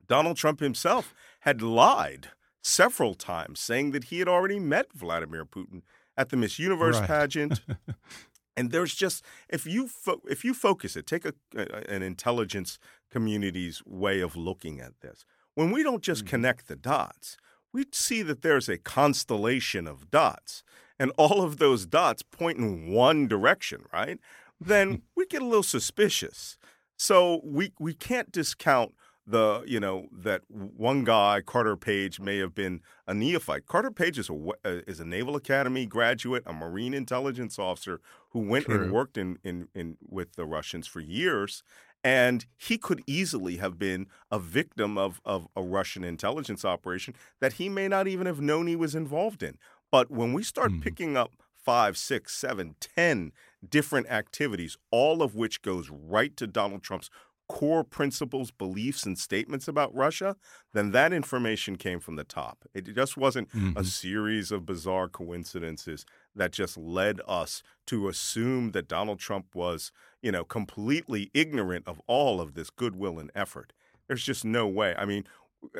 Donald 0.07 0.37
Trump 0.37 0.59
himself 0.59 1.13
had 1.41 1.61
lied 1.61 2.29
several 2.61 3.13
times, 3.15 3.59
saying 3.59 3.91
that 3.91 4.05
he 4.05 4.19
had 4.19 4.27
already 4.27 4.59
met 4.59 4.91
Vladimir 4.93 5.45
Putin 5.45 5.81
at 6.17 6.29
the 6.29 6.37
Miss 6.37 6.59
Universe 6.59 6.99
Right. 6.99 7.07
pageant. 7.07 7.61
and 8.57 8.71
there's 8.71 8.95
just 8.95 9.23
if 9.49 9.65
you 9.65 9.89
if 10.27 10.43
you 10.43 10.53
focus 10.53 10.95
it, 10.95 11.07
take 11.07 11.25
a, 11.25 11.33
a- 11.55 11.89
an 11.89 12.01
intelligence 12.03 12.79
community's 13.09 13.81
way 13.85 14.19
of 14.19 14.35
looking 14.35 14.79
at 14.81 14.99
this. 15.01 15.23
When 15.55 15.71
we 15.71 15.83
don't 15.83 16.03
just 16.03 16.25
connect 16.25 16.67
the 16.67 16.75
dots, 16.75 17.37
we 17.73 17.85
see 17.91 18.21
that 18.21 18.41
there's 18.41 18.69
a 18.69 18.77
constellation 18.77 19.87
of 19.87 20.11
dots, 20.11 20.63
and 20.99 21.11
all 21.17 21.41
of 21.41 21.57
those 21.57 21.85
dots 21.85 22.21
point 22.21 22.57
in 22.57 22.89
one 22.91 23.27
direction, 23.27 23.83
right? 23.91 24.19
Then 24.59 25.01
we 25.15 25.25
get 25.25 25.41
a 25.41 25.45
little 25.45 25.63
suspicious. 25.63 26.57
So 26.97 27.41
we 27.43 27.73
we 27.79 27.93
can't 27.93 28.31
discount 28.31 28.93
the 29.27 29.63
you 29.65 29.79
know 29.79 30.07
that 30.11 30.41
one 30.47 31.03
guy 31.03 31.41
Carter 31.45 31.75
Page 31.75 32.19
may 32.19 32.37
have 32.37 32.53
been 32.53 32.81
a 33.07 33.13
neophyte. 33.13 33.65
Carter 33.65 33.91
Page 33.91 34.19
is 34.19 34.29
a 34.29 34.33
uh, 34.33 34.81
is 34.87 34.99
a 34.99 35.05
Naval 35.05 35.35
Academy 35.35 35.85
graduate, 35.85 36.43
a 36.45 36.53
Marine 36.53 36.93
intelligence 36.93 37.57
officer 37.57 37.99
who 38.29 38.39
went 38.39 38.65
True. 38.65 38.83
and 38.83 38.91
worked 38.91 39.17
in, 39.17 39.37
in 39.43 39.67
in 39.73 39.97
with 40.07 40.35
the 40.35 40.45
Russians 40.45 40.87
for 40.87 40.99
years, 40.99 41.63
and 42.05 42.45
he 42.57 42.77
could 42.77 43.03
easily 43.07 43.57
have 43.57 43.79
been 43.79 44.07
a 44.31 44.39
victim 44.39 44.97
of 44.97 45.21
of 45.25 45.47
a 45.57 45.63
Russian 45.63 46.05
intelligence 46.05 46.65
operation 46.65 47.15
that 47.41 47.55
he 47.55 47.69
may 47.69 47.89
not 47.89 48.07
even 48.07 48.27
have 48.27 48.41
known 48.41 48.67
he 48.67 48.77
was 48.77 48.95
involved 48.95 49.43
in. 49.43 49.57
But 49.91 50.11
when 50.11 50.33
we 50.33 50.43
start 50.43 50.73
Mhm. 50.73 50.81
picking 50.81 51.17
up 51.17 51.33
five, 51.53 51.97
six, 51.97 52.35
seven, 52.35 52.75
ten 52.79 53.33
different 53.67 54.07
activities, 54.07 54.77
all 54.91 55.23
of 55.23 55.35
which 55.35 55.63
goes 55.63 55.89
right 55.89 56.37
to 56.37 56.47
Donald 56.47 56.83
Trump's 56.83 57.09
core 57.47 57.83
principles, 57.83 58.51
beliefs, 58.51 59.05
and 59.05 59.17
statements 59.17 59.67
about 59.67 59.93
Russia, 59.93 60.35
then 60.73 60.91
that 60.91 61.13
information 61.13 61.75
came 61.75 61.99
from 61.99 62.15
the 62.15 62.23
top. 62.23 62.65
It 62.73 62.81
just 62.93 63.17
wasn't 63.17 63.49
a 63.75 63.83
Mhm. 63.83 63.83
series 63.83 64.51
of 64.51 64.65
bizarre 64.65 65.07
coincidences 65.09 66.05
that 66.35 66.51
just 66.51 66.77
led 66.77 67.21
us 67.27 67.61
to 67.87 68.07
assume 68.07 68.71
that 68.71 68.87
Donald 68.87 69.19
Trump 69.19 69.53
was, 69.55 69.91
you 70.21 70.31
know, 70.31 70.43
completely 70.43 71.29
ignorant 71.33 71.87
of 71.87 72.01
all 72.07 72.41
of 72.41 72.53
this 72.53 72.69
goodwill 72.69 73.19
and 73.19 73.31
effort. 73.35 73.73
There's 74.07 74.23
just 74.23 74.45
no 74.45 74.67
way. 74.67 74.95
I 74.97 75.05
mean, 75.05 75.23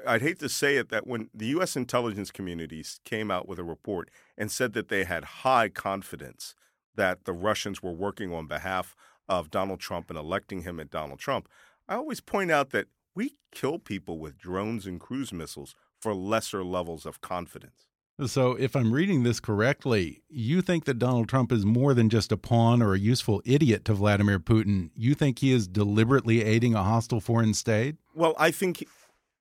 I'd 0.08 0.22
hate 0.22 0.40
to 0.40 0.50
say 0.50 0.78
it 0.78 0.90
that 0.90 1.06
when 1.06 1.30
the 1.34 1.48
U.S. 1.48 1.76
intelligence 1.76 2.32
communities 2.32 3.00
came 3.06 3.30
out 3.30 3.48
with 3.48 3.60
a 3.60 3.64
report 3.64 4.10
and 4.38 4.52
said 4.52 4.74
that 4.74 4.88
they 4.88 5.04
had 5.04 5.24
high 5.24 5.70
confidence 5.70 6.56
that 6.96 7.26
the 7.26 7.34
Russians 7.34 7.84
were 7.84 7.92
working 7.94 8.34
on 8.34 8.48
behalf 8.48 8.96
of 9.28 9.52
Donald 9.52 9.80
Trump 9.80 10.10
and 10.10 10.18
electing 10.20 10.62
him 10.62 10.80
at 10.80 10.92
Donald 10.92 11.20
Trump, 11.20 11.48
I 11.88 11.96
always 11.96 12.22
point 12.22 12.52
out 12.52 12.72
that 12.72 12.88
we 13.16 13.36
kill 13.52 13.80
people 13.80 14.20
with 14.20 14.38
drones 14.38 14.86
and 14.86 15.00
cruise 15.00 15.32
missiles 15.32 15.76
for 16.00 16.14
lesser 16.14 16.64
levels 16.64 17.06
of 17.06 17.22
confidence. 17.22 17.88
So, 18.26 18.54
if 18.54 18.78
I'm 18.78 18.94
reading 18.94 19.24
this 19.24 19.42
correctly, 19.42 20.24
you 20.30 20.62
think 20.62 20.86
that 20.86 21.00
Donald 21.00 21.28
Trump 21.28 21.52
is 21.52 21.66
more 21.66 21.94
than 21.94 22.10
just 22.10 22.32
a 22.32 22.38
pawn 22.38 22.82
or 22.82 22.94
a 22.94 23.00
useful 23.00 23.42
idiot 23.44 23.84
to 23.86 23.94
Vladimir 23.94 24.40
Putin. 24.40 24.90
You 24.96 25.16
think 25.16 25.40
he 25.40 25.52
is 25.52 25.68
deliberately 25.68 26.42
aiding 26.42 26.76
a 26.76 26.84
hostile 26.84 27.20
foreign 27.20 27.54
state? 27.54 27.98
Well, 28.14 28.34
I 28.38 28.52
think 28.52 28.88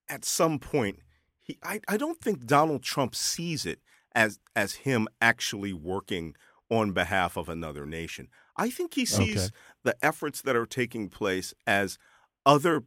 at 0.08 0.24
some 0.24 0.58
point, 0.58 0.98
he, 1.40 1.56
I, 1.62 1.80
I 1.86 1.96
don't 1.96 2.20
think 2.20 2.46
Donald 2.46 2.82
Trump 2.82 3.14
sees 3.14 3.64
it 3.64 3.78
as 4.12 4.40
as 4.56 4.74
him 4.74 5.06
actually 5.20 5.72
working 5.72 6.34
on 6.68 6.90
behalf 6.90 7.36
of 7.36 7.48
another 7.48 7.86
nation. 7.86 8.28
I 8.56 8.70
think 8.70 8.94
he 8.94 9.04
sees 9.04 9.50
Okay. 9.50 9.54
the 9.84 9.96
efforts 10.04 10.42
that 10.42 10.56
are 10.56 10.66
taking 10.66 11.08
place 11.08 11.54
as 11.66 11.99
other 12.46 12.84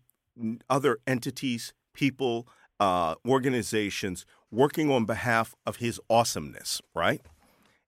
other 0.70 1.00
entities, 1.08 1.74
people, 1.94 2.48
uh, 2.80 3.16
organizations 3.28 4.26
working 4.52 4.92
on 4.92 5.06
behalf 5.06 5.56
of 5.66 5.78
his 5.78 6.00
awesomeness, 6.10 6.80
right? 6.94 7.22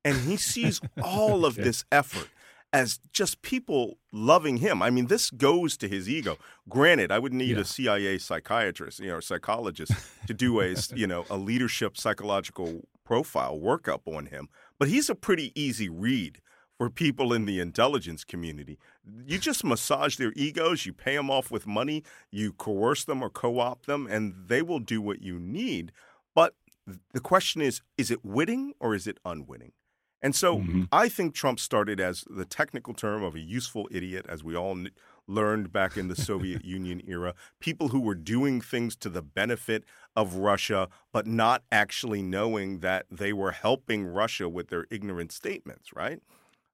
And 0.03 0.21
he 0.21 0.37
sees 0.37 0.81
all 1.01 1.45
of 1.45 1.55
Okay. 1.57 1.61
this 1.61 1.83
effort 1.91 2.33
as 2.71 2.99
just 3.11 3.41
people 3.41 3.97
loving 4.11 4.57
him. 4.57 4.81
I 4.81 4.89
mean, 4.91 5.07
this 5.07 5.31
goes 5.31 5.75
to 5.77 5.87
his 5.87 6.07
ego. 6.07 6.37
Granted, 6.67 7.11
I 7.11 7.19
would 7.19 7.33
need 7.33 7.57
Yeah. 7.57 7.59
a 7.59 7.65
CIA 7.65 8.17
psychiatrist, 8.19 8.99
you 8.99 9.07
know, 9.07 9.15
or 9.15 9.21
psychologist 9.21 9.97
to 10.27 10.33
do 10.33 10.61
a, 10.61 10.75
you 10.93 11.07
know, 11.07 11.25
a 11.29 11.37
leadership 11.37 11.97
psychological 11.97 12.87
profile 13.03 13.59
workup 13.59 14.01
on 14.05 14.27
him, 14.27 14.49
but 14.77 14.87
he's 14.87 15.09
a 15.09 15.15
pretty 15.15 15.51
easy 15.59 15.89
read 15.89 16.41
for 16.79 16.89
people 16.89 17.33
in 17.33 17.45
the 17.45 17.59
intelligence 17.59 18.23
community. 18.23 18.79
You 19.25 19.37
just 19.37 19.65
massage 19.65 20.15
their 20.15 20.31
egos, 20.35 20.85
you 20.85 20.93
pay 20.93 21.17
them 21.17 21.29
off 21.29 21.51
with 21.51 21.67
money, 21.67 22.03
you 22.31 22.53
coerce 22.53 23.03
them 23.03 23.21
or 23.21 23.29
co-opt 23.29 23.85
them 23.85 24.07
and 24.07 24.47
they 24.47 24.61
will 24.61 24.79
do 24.79 25.01
what 25.01 25.21
you 25.21 25.39
need. 25.39 25.91
But 26.33 26.55
the 27.13 27.19
question 27.19 27.61
is 27.61 27.81
is 27.97 28.09
it 28.09 28.23
witting 28.23 28.73
or 28.79 28.95
is 28.95 29.07
it 29.07 29.19
unwitting? 29.25 29.73
And 30.21 30.35
so 30.35 30.59
Mhm. 30.59 30.87
I 30.91 31.09
think 31.09 31.35
Trump 31.35 31.59
started 31.59 31.99
as 31.99 32.23
the 32.29 32.45
technical 32.45 32.93
term 32.93 33.23
of 33.23 33.35
a 33.35 33.39
useful 33.39 33.87
idiot, 33.91 34.25
as 34.29 34.43
we 34.43 34.55
all 34.55 34.75
kn- 34.75 34.91
learned 35.27 35.71
back 35.71 35.97
in 35.97 36.07
the 36.07 36.15
Soviet 36.15 36.63
Union 36.77 37.01
era. 37.07 37.35
People 37.59 37.89
who 37.89 38.01
were 38.01 38.15
doing 38.15 38.61
things 38.61 38.95
to 38.97 39.09
the 39.09 39.21
benefit 39.21 39.83
of 40.15 40.35
Russia, 40.35 40.89
but 41.13 41.25
not 41.27 41.63
actually 41.71 42.21
knowing 42.21 42.79
that 42.79 43.05
they 43.11 43.31
were 43.33 43.51
helping 43.51 44.05
Russia 44.05 44.49
with 44.49 44.69
their 44.69 44.87
ignorant 44.89 45.31
statements, 45.31 45.93
right? 45.93 46.21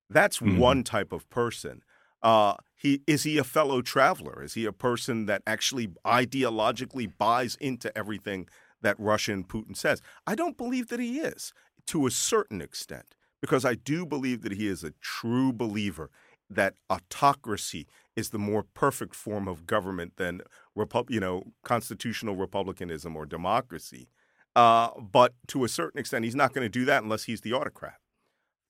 That's 0.10 0.42
Mhm. 0.46 0.58
one 0.58 0.84
type 0.84 1.12
of 1.12 1.30
person. 1.30 1.82
Uh, 2.22 2.56
he 2.76 3.02
is 3.08 3.24
he 3.24 3.38
a 3.38 3.44
fellow 3.44 3.82
traveler? 3.82 4.44
Is 4.44 4.54
he 4.54 4.66
a 4.66 4.72
person 4.74 5.26
that 5.26 5.42
actually 5.46 5.88
ideologically 6.06 7.12
buys 7.18 7.56
into 7.58 7.96
everything 7.98 8.48
that 8.82 9.00
Russian 9.00 9.44
Putin 9.44 9.76
says? 9.76 10.02
I 10.26 10.36
don't 10.36 10.58
believe 10.58 10.88
that 10.90 11.00
he 11.00 11.20
is 11.20 11.54
to 11.88 12.08
a 12.08 12.12
certain 12.12 12.62
extent 12.62 13.16
because 13.42 13.66
I 13.66 13.76
do 13.76 14.06
believe 14.06 14.42
that 14.42 14.54
he 14.54 14.68
is 14.68 14.84
a 14.84 14.92
true 15.02 15.54
believer 15.54 16.10
that 16.50 16.76
autocracy 16.90 17.88
is 18.16 18.30
the 18.30 18.40
more 18.40 18.64
perfect 18.64 19.16
form 19.16 19.48
of 19.48 19.66
government 19.68 20.18
than 20.18 20.42
repub- 20.76 21.10
you 21.12 21.20
know 21.20 21.44
constitutional 21.64 22.36
republicanism 22.36 23.16
or 23.16 23.26
democracy. 23.26 24.10
Uh, 24.56 24.90
but 25.00 25.34
to 25.48 25.64
a 25.64 25.70
certain 25.70 26.00
extent, 26.00 26.24
he's 26.26 26.36
not 26.36 26.54
going 26.54 26.66
to 26.66 26.70
do 26.70 26.86
that 26.86 27.04
unless 27.04 27.24
he's 27.26 27.42
the 27.42 27.54
autocrat. 27.54 28.00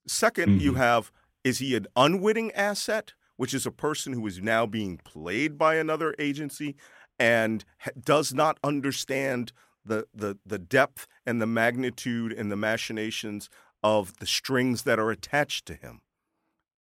2nd 0.08 0.62
you 0.62 0.74
Mhm. 0.74 0.78
have 0.78 1.12
is 1.46 1.60
he 1.60 1.76
an 1.76 1.86
unwitting 1.96 2.52
asset, 2.54 3.14
which 3.38 3.54
is 3.54 3.66
a 3.66 3.72
person 3.72 4.14
who 4.14 4.26
is 4.26 4.42
now 4.42 4.66
being 4.66 4.98
played 4.98 5.58
by 5.58 5.76
another 5.76 6.16
agency 6.18 6.76
and 7.20 7.64
does 8.04 8.34
not 8.34 8.58
understand 8.64 9.54
the, 9.86 10.08
the 10.14 10.38
the 10.44 10.58
depth 10.58 11.08
and 11.26 11.40
the 11.40 11.46
magnitude 11.46 12.34
and 12.34 12.52
the 12.52 12.56
machinations 12.56 13.50
of 13.84 14.18
the 14.18 14.26
strings 14.26 14.82
that 14.82 14.98
are 14.98 15.12
attached 15.12 15.68
to 15.68 15.76
him. 15.76 16.02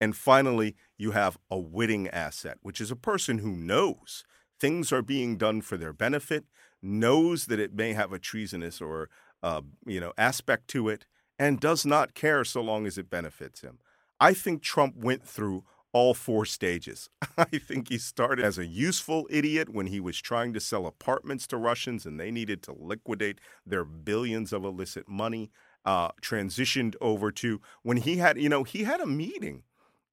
And 0.01 0.15
finally, 0.15 0.75
you 0.97 1.11
have 1.11 1.37
a 1.51 1.57
witting 1.57 2.07
asset, 2.09 2.57
which 2.61 2.81
is 2.81 2.89
a 2.89 2.95
person 2.95 3.37
who 3.37 3.55
knows 3.55 4.23
things 4.59 4.91
are 4.91 5.03
being 5.03 5.37
done 5.37 5.61
for 5.61 5.77
their 5.77 5.93
benefit, 5.93 6.45
knows 6.81 7.45
that 7.45 7.59
it 7.59 7.75
may 7.75 7.93
have 7.93 8.11
a 8.11 8.19
treasonous 8.19 8.81
or 8.81 9.09
uh, 9.43 9.61
you 9.85 9.99
know 9.99 10.13
aspect 10.17 10.67
to 10.69 10.89
it, 10.89 11.05
and 11.37 11.59
does 11.59 11.85
not 11.85 12.15
care 12.15 12.43
so 12.43 12.61
long 12.61 12.87
as 12.87 12.97
it 12.97 13.11
benefits 13.11 13.61
him. 13.61 13.77
I 14.19 14.33
think 14.33 14.61
Trump 14.61 14.95
went 14.95 15.27
through 15.27 15.63
all 15.91 16.13
four 16.13 16.45
stages. 16.45 17.09
I 17.37 17.45
think 17.45 17.89
he 17.89 17.97
started 17.97 18.43
as 18.43 18.57
a 18.57 18.65
useful 18.65 19.27
idiot 19.29 19.69
when 19.69 19.87
he 19.87 19.99
was 19.99 20.21
trying 20.21 20.53
to 20.53 20.59
sell 20.59 20.85
apartments 20.85 21.47
to 21.47 21.57
Russians 21.57 22.05
and 22.05 22.19
they 22.19 22.31
needed 22.31 22.61
to 22.63 22.73
liquidate 22.73 23.39
their 23.65 23.85
billions 23.85 24.51
of 24.51 24.65
illicit 24.65 25.07
money. 25.07 25.51
Uh, 25.85 26.09
transitioned 26.19 26.95
over 26.99 27.31
to 27.31 27.61
when 27.83 27.97
he 27.97 28.17
had, 28.17 28.41
you 28.41 28.49
know, 28.49 28.63
he 28.63 28.85
had 28.85 28.99
a 28.99 29.05
meeting 29.05 29.61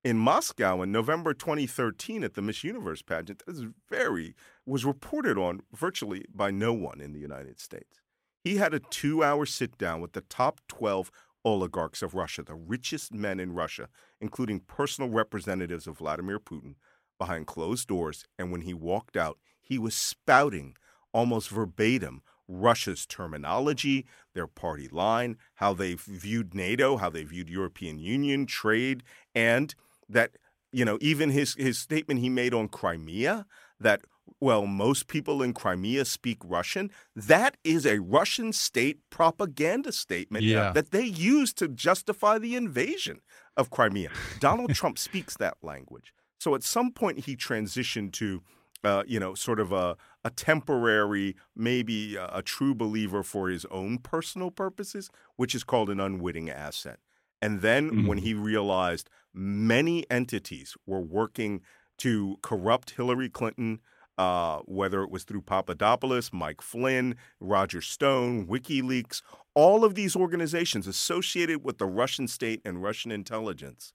in 0.05 0.19
Moscow 0.19 0.83
in 0.83 0.93
November 0.93 1.33
2013 1.33 2.23
at 2.23 2.35
the 2.35 2.43
Miss 2.43 2.63
Universe 2.63 3.03
pageant. 3.03 3.39
That 3.39 3.53
was 3.53 3.65
very 3.89 4.35
was 4.67 4.85
reported 4.85 5.39
on 5.39 5.61
virtually 5.73 6.27
by 6.35 6.51
no 6.51 6.73
one 6.73 7.01
in 7.01 7.13
the 7.13 7.21
United 7.21 7.59
States. 7.59 8.01
He 8.45 8.57
had 8.57 8.75
a 8.75 8.81
two-hour 8.81 9.47
sit-down 9.47 10.01
with 10.01 10.13
the 10.13 10.21
top 10.23 10.61
12 10.69 11.11
oligarchs 11.45 12.03
of 12.03 12.15
Russia, 12.15 12.43
the 12.43 12.55
richest 12.55 13.13
men 13.13 13.41
in 13.41 13.53
Russia, 13.53 13.89
including 14.21 14.61
personal 14.61 15.11
representatives 15.11 15.87
of 15.87 15.99
Vladimir 15.99 16.39
Putin, 16.39 16.75
behind 17.19 17.47
closed 17.47 17.89
doors. 17.89 18.25
And 18.39 18.51
when 18.51 18.63
he 18.63 18.75
walked 18.75 19.17
out, 19.17 19.39
he 19.61 19.79
was 19.79 19.95
spouting 19.95 20.77
almost 21.13 21.49
verbatim 21.51 22.23
Russia's 22.49 23.07
terminology, 23.07 24.07
their 24.35 24.47
party 24.47 24.89
line, 24.89 25.37
how 25.55 25.73
they 25.73 25.95
viewed 25.95 26.55
NATO, 26.55 26.97
how 26.97 27.11
they 27.11 27.25
viewed 27.25 27.49
European 27.49 27.99
Union, 27.99 28.47
trade, 28.47 29.03
and 29.35 29.75
that, 30.09 30.33
you 30.73 30.85
know, 30.85 30.99
even 31.01 31.31
his, 31.31 31.55
his 31.55 31.79
statement 31.79 32.21
he 32.21 32.29
made 32.29 32.53
on 32.53 32.69
Crimea 32.69 33.47
that, 33.81 34.03
well, 34.41 34.67
most 34.67 35.07
people 35.07 35.43
in 35.43 35.53
Crimea 35.53 36.05
speak 36.05 36.39
Russian, 36.45 36.91
that 37.15 37.57
is 37.65 37.87
a 37.87 38.01
Russian 38.01 38.53
state 38.53 38.99
propaganda 39.11 39.93
statement 39.93 40.45
Yeah. 40.45 40.73
that 40.73 40.91
they 40.91 41.05
use 41.05 41.53
to 41.55 41.69
justify 41.69 42.39
the 42.39 42.55
invasion 42.57 43.21
of 43.57 43.71
Crimea. 43.71 44.11
Donald 44.41 44.75
Trump 44.75 44.99
speaks 44.99 45.37
that 45.37 45.57
language. 45.63 46.13
So 46.41 46.55
at 46.55 46.63
some 46.65 46.91
point 46.93 47.21
he 47.27 47.37
transitioned 47.37 48.13
to, 48.15 48.43
uh, 48.85 49.05
you 49.07 49.21
know, 49.21 49.35
sort 49.35 49.61
of 49.61 49.73
a, 49.73 49.97
a 50.25 50.31
temporary, 50.31 51.37
maybe 51.55 52.17
a, 52.17 52.27
a 52.33 52.43
true 52.43 52.75
believer 52.75 53.23
for 53.23 53.49
his 53.49 53.65
own 53.67 53.99
personal 53.99 54.51
purposes, 54.51 55.11
which 55.37 55.55
is 55.55 55.65
called 55.65 55.89
an 55.91 56.01
unwitting 56.01 56.51
asset. 56.51 56.99
And 57.41 57.61
then 57.61 57.91
Mm. 57.91 58.07
when 58.07 58.19
he 58.19 58.35
realized 58.35 59.09
many 59.35 60.09
entities 60.11 60.77
were 60.87 61.01
working 61.01 61.63
to 61.99 62.37
corrupt 62.43 62.91
Hillary 62.91 63.29
Clinton, 63.29 63.81
uh, 64.19 64.61
whether 64.67 65.03
it 65.03 65.11
was 65.11 65.25
through 65.25 65.43
Papadopoulos, 65.43 66.33
Mike 66.33 66.61
Flynn, 66.61 67.17
Roger 67.41 67.81
Stone, 67.81 68.47
WikiLeaks, 68.47 69.23
all 69.55 69.85
of 69.85 69.95
these 69.95 70.17
organizations 70.17 70.87
associated 70.87 71.65
with 71.65 71.79
the 71.79 71.87
Russian 71.87 72.29
state 72.29 72.61
and 72.65 72.83
Russian 72.83 73.11
intelligence 73.11 73.93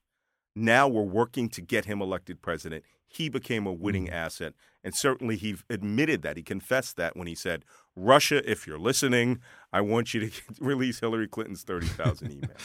now 0.54 0.88
were 0.88 1.04
working 1.04 1.48
to 1.50 1.60
get 1.60 1.84
him 1.84 2.02
elected 2.02 2.42
president. 2.42 2.84
He 3.06 3.28
became 3.28 3.66
a 3.66 3.72
winning 3.72 4.10
asset. 4.10 4.54
And 4.84 4.94
certainly 4.94 5.36
he 5.36 5.56
admitted 5.70 6.22
that. 6.22 6.36
He 6.36 6.42
confessed 6.42 6.96
that 6.96 7.16
when 7.16 7.26
he 7.26 7.34
said, 7.34 7.64
Russia, 7.98 8.48
if 8.50 8.66
you're 8.66 8.78
listening, 8.78 9.40
I 9.72 9.80
want 9.80 10.14
you 10.14 10.28
to 10.28 10.42
release 10.60 11.00
Hillary 11.00 11.28
Clinton's 11.28 11.62
30,000 11.62 12.28
emails. 12.28 12.50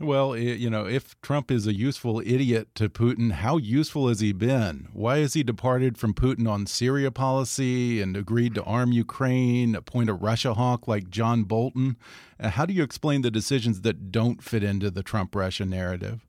Well, 0.00 0.36
you 0.36 0.70
know, 0.70 0.86
if 0.86 1.20
Trump 1.22 1.50
is 1.50 1.66
a 1.66 1.74
useful 1.74 2.20
idiot 2.20 2.68
to 2.76 2.88
Putin, 2.88 3.32
how 3.32 3.56
useful 3.56 4.06
has 4.06 4.20
he 4.20 4.32
been? 4.32 4.86
Why 4.92 5.18
has 5.18 5.34
he 5.34 5.42
departed 5.42 5.98
from 5.98 6.14
Putin 6.14 6.48
on 6.48 6.66
Syria 6.66 7.10
policy 7.10 8.00
and 8.00 8.16
agreed 8.16 8.54
to 8.54 8.62
arm 8.62 8.92
Ukraine, 8.92 9.74
appoint 9.74 10.08
a 10.08 10.14
Russia 10.14 10.54
hawk 10.54 10.86
like 10.86 11.10
John 11.10 11.42
Bolton? 11.42 11.96
Uh, 12.38 12.50
How 12.50 12.64
do 12.64 12.72
you 12.72 12.84
explain 12.84 13.22
the 13.22 13.30
decisions 13.32 13.80
that 13.80 14.12
don't 14.12 14.40
fit 14.40 14.62
into 14.62 14.88
the 14.88 15.02
Trump 15.02 15.34
Russia 15.34 15.64
narrative? 15.64 16.24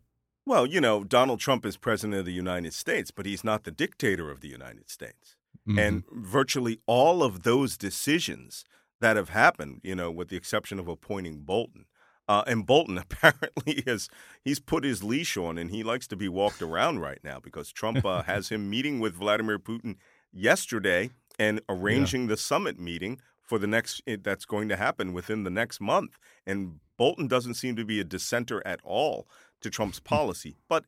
Well, 0.48 0.66
you 0.66 0.82
know, 0.82 1.04
Donald 1.04 1.40
Trump 1.40 1.64
is 1.64 1.78
president 1.78 2.20
of 2.20 2.26
the 2.26 2.34
United 2.34 2.74
States, 2.74 3.12
but 3.12 3.28
he's 3.28 3.44
not 3.44 3.66
the 3.66 3.72
dictator 3.72 4.32
of 4.32 4.42
the 4.42 4.48
United 4.48 4.90
States. 4.90 5.36
And 5.78 6.04
virtually 6.12 6.80
all 6.86 7.24
of 7.24 7.44
those 7.44 7.78
decisions 7.78 8.66
that 9.02 9.16
have 9.16 9.30
happened, 9.30 9.82
you 9.84 9.96
know, 9.96 10.12
with 10.12 10.30
the 10.30 10.38
exception 10.38 10.80
of 10.80 10.88
appointing 10.88 11.42
Bolton, 11.42 11.86
uh, 12.28 12.44
and 12.46 12.66
Bolton 12.66 12.98
apparently 13.00 13.84
has 13.86 14.08
he's 14.44 14.60
put 14.60 14.84
his 14.84 15.04
leash 15.04 15.36
on 15.36 15.58
and 15.58 15.72
he 15.72 15.84
likes 15.84 16.08
to 16.08 16.16
be 16.16 16.30
walked 16.30 16.62
around 16.62 17.00
right 17.00 17.20
now 17.24 17.40
because 17.40 17.72
Trump 17.72 18.06
uh, 18.06 18.22
has 18.24 18.50
him 18.50 18.70
meeting 18.70 19.00
with 19.00 19.16
Vladimir 19.16 19.60
Putin 19.60 19.96
yesterday 20.32 21.10
and 21.38 21.62
arranging 21.70 22.28
the 22.28 22.38
summit 22.38 22.80
meeting 22.80 23.20
for 23.42 23.58
the 23.58 23.68
next 23.68 24.02
eh, 24.06 24.18
that's 24.22 24.46
going 24.46 24.70
to 24.70 24.76
happen 24.76 25.12
within 25.12 25.44
the 25.44 25.50
next 25.50 25.82
month. 25.82 26.20
And 26.46 26.80
Bolton 26.98 27.28
doesn't 27.28 27.56
seem 27.56 27.76
to 27.78 27.86
be 27.86 28.00
a 28.00 28.04
dissenter 28.04 28.62
at 28.66 28.80
all 28.84 29.28
to 29.62 29.70
Trump's 29.72 30.00
policy. 30.16 30.56
But 30.68 30.86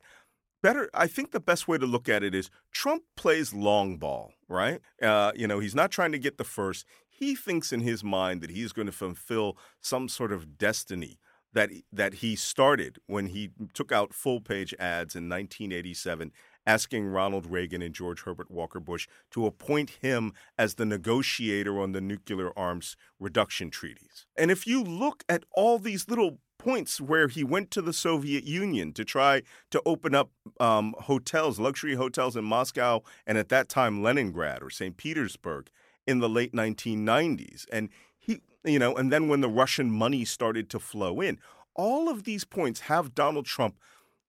better 0.62 0.88
i 0.94 1.06
think 1.06 1.30
the 1.30 1.40
best 1.40 1.66
way 1.68 1.76
to 1.76 1.86
look 1.86 2.08
at 2.08 2.22
it 2.22 2.34
is 2.34 2.50
trump 2.72 3.02
plays 3.16 3.52
long 3.52 3.96
ball 3.96 4.32
right 4.48 4.80
uh, 5.02 5.32
you 5.34 5.46
know 5.46 5.58
he's 5.58 5.74
not 5.74 5.90
trying 5.90 6.12
to 6.12 6.18
get 6.18 6.38
the 6.38 6.44
first 6.44 6.86
he 7.08 7.34
thinks 7.34 7.72
in 7.72 7.80
his 7.80 8.02
mind 8.02 8.40
that 8.40 8.50
he's 8.50 8.72
going 8.72 8.86
to 8.86 8.92
fulfill 8.92 9.56
some 9.80 10.08
sort 10.08 10.32
of 10.32 10.58
destiny 10.58 11.18
that 11.52 11.70
that 11.92 12.14
he 12.14 12.34
started 12.36 12.98
when 13.06 13.26
he 13.26 13.50
took 13.74 13.92
out 13.92 14.14
full 14.14 14.40
page 14.40 14.74
ads 14.78 15.14
in 15.14 15.28
1987 15.28 16.32
asking 16.66 17.06
Ronald 17.06 17.46
Reagan 17.46 17.82
and 17.82 17.94
George 17.94 18.22
Herbert 18.22 18.50
Walker 18.50 18.80
Bush 18.80 19.08
to 19.32 19.46
appoint 19.46 19.90
him 20.00 20.32
as 20.56 20.74
the 20.74 20.84
negotiator 20.84 21.80
on 21.80 21.92
the 21.92 22.00
nuclear 22.00 22.56
arms 22.56 22.96
reduction 23.18 23.70
treaties. 23.70 24.26
And 24.36 24.50
if 24.50 24.66
you 24.66 24.82
look 24.82 25.24
at 25.28 25.44
all 25.52 25.78
these 25.78 26.08
little 26.08 26.38
points 26.62 27.00
where 27.00 27.26
he 27.26 27.42
went 27.42 27.72
to 27.72 27.82
the 27.82 27.92
Soviet 27.92 28.44
Union 28.44 28.92
to 28.92 29.04
try 29.04 29.42
to 29.70 29.82
open 29.84 30.14
up 30.14 30.30
um, 30.60 30.94
hotels, 31.00 31.58
luxury 31.58 31.96
hotels 31.96 32.36
in 32.36 32.44
Moscow 32.44 33.02
and 33.26 33.36
at 33.36 33.48
that 33.48 33.68
time 33.68 34.00
Leningrad 34.00 34.62
or 34.62 34.70
St. 34.70 34.96
Petersburg 34.96 35.70
in 36.06 36.20
the 36.20 36.28
late 36.28 36.52
1990s. 36.52 37.66
And 37.72 37.88
he, 38.16 38.42
you 38.64 38.78
know, 38.78 38.94
and 38.94 39.12
then 39.12 39.28
when 39.28 39.40
the 39.40 39.48
Russian 39.48 39.90
money 39.90 40.24
started 40.24 40.70
to 40.70 40.78
flow 40.78 41.20
in, 41.20 41.38
all 41.74 42.08
of 42.08 42.22
these 42.22 42.44
points 42.44 42.80
have 42.80 43.12
Donald 43.12 43.46
Trump 43.46 43.76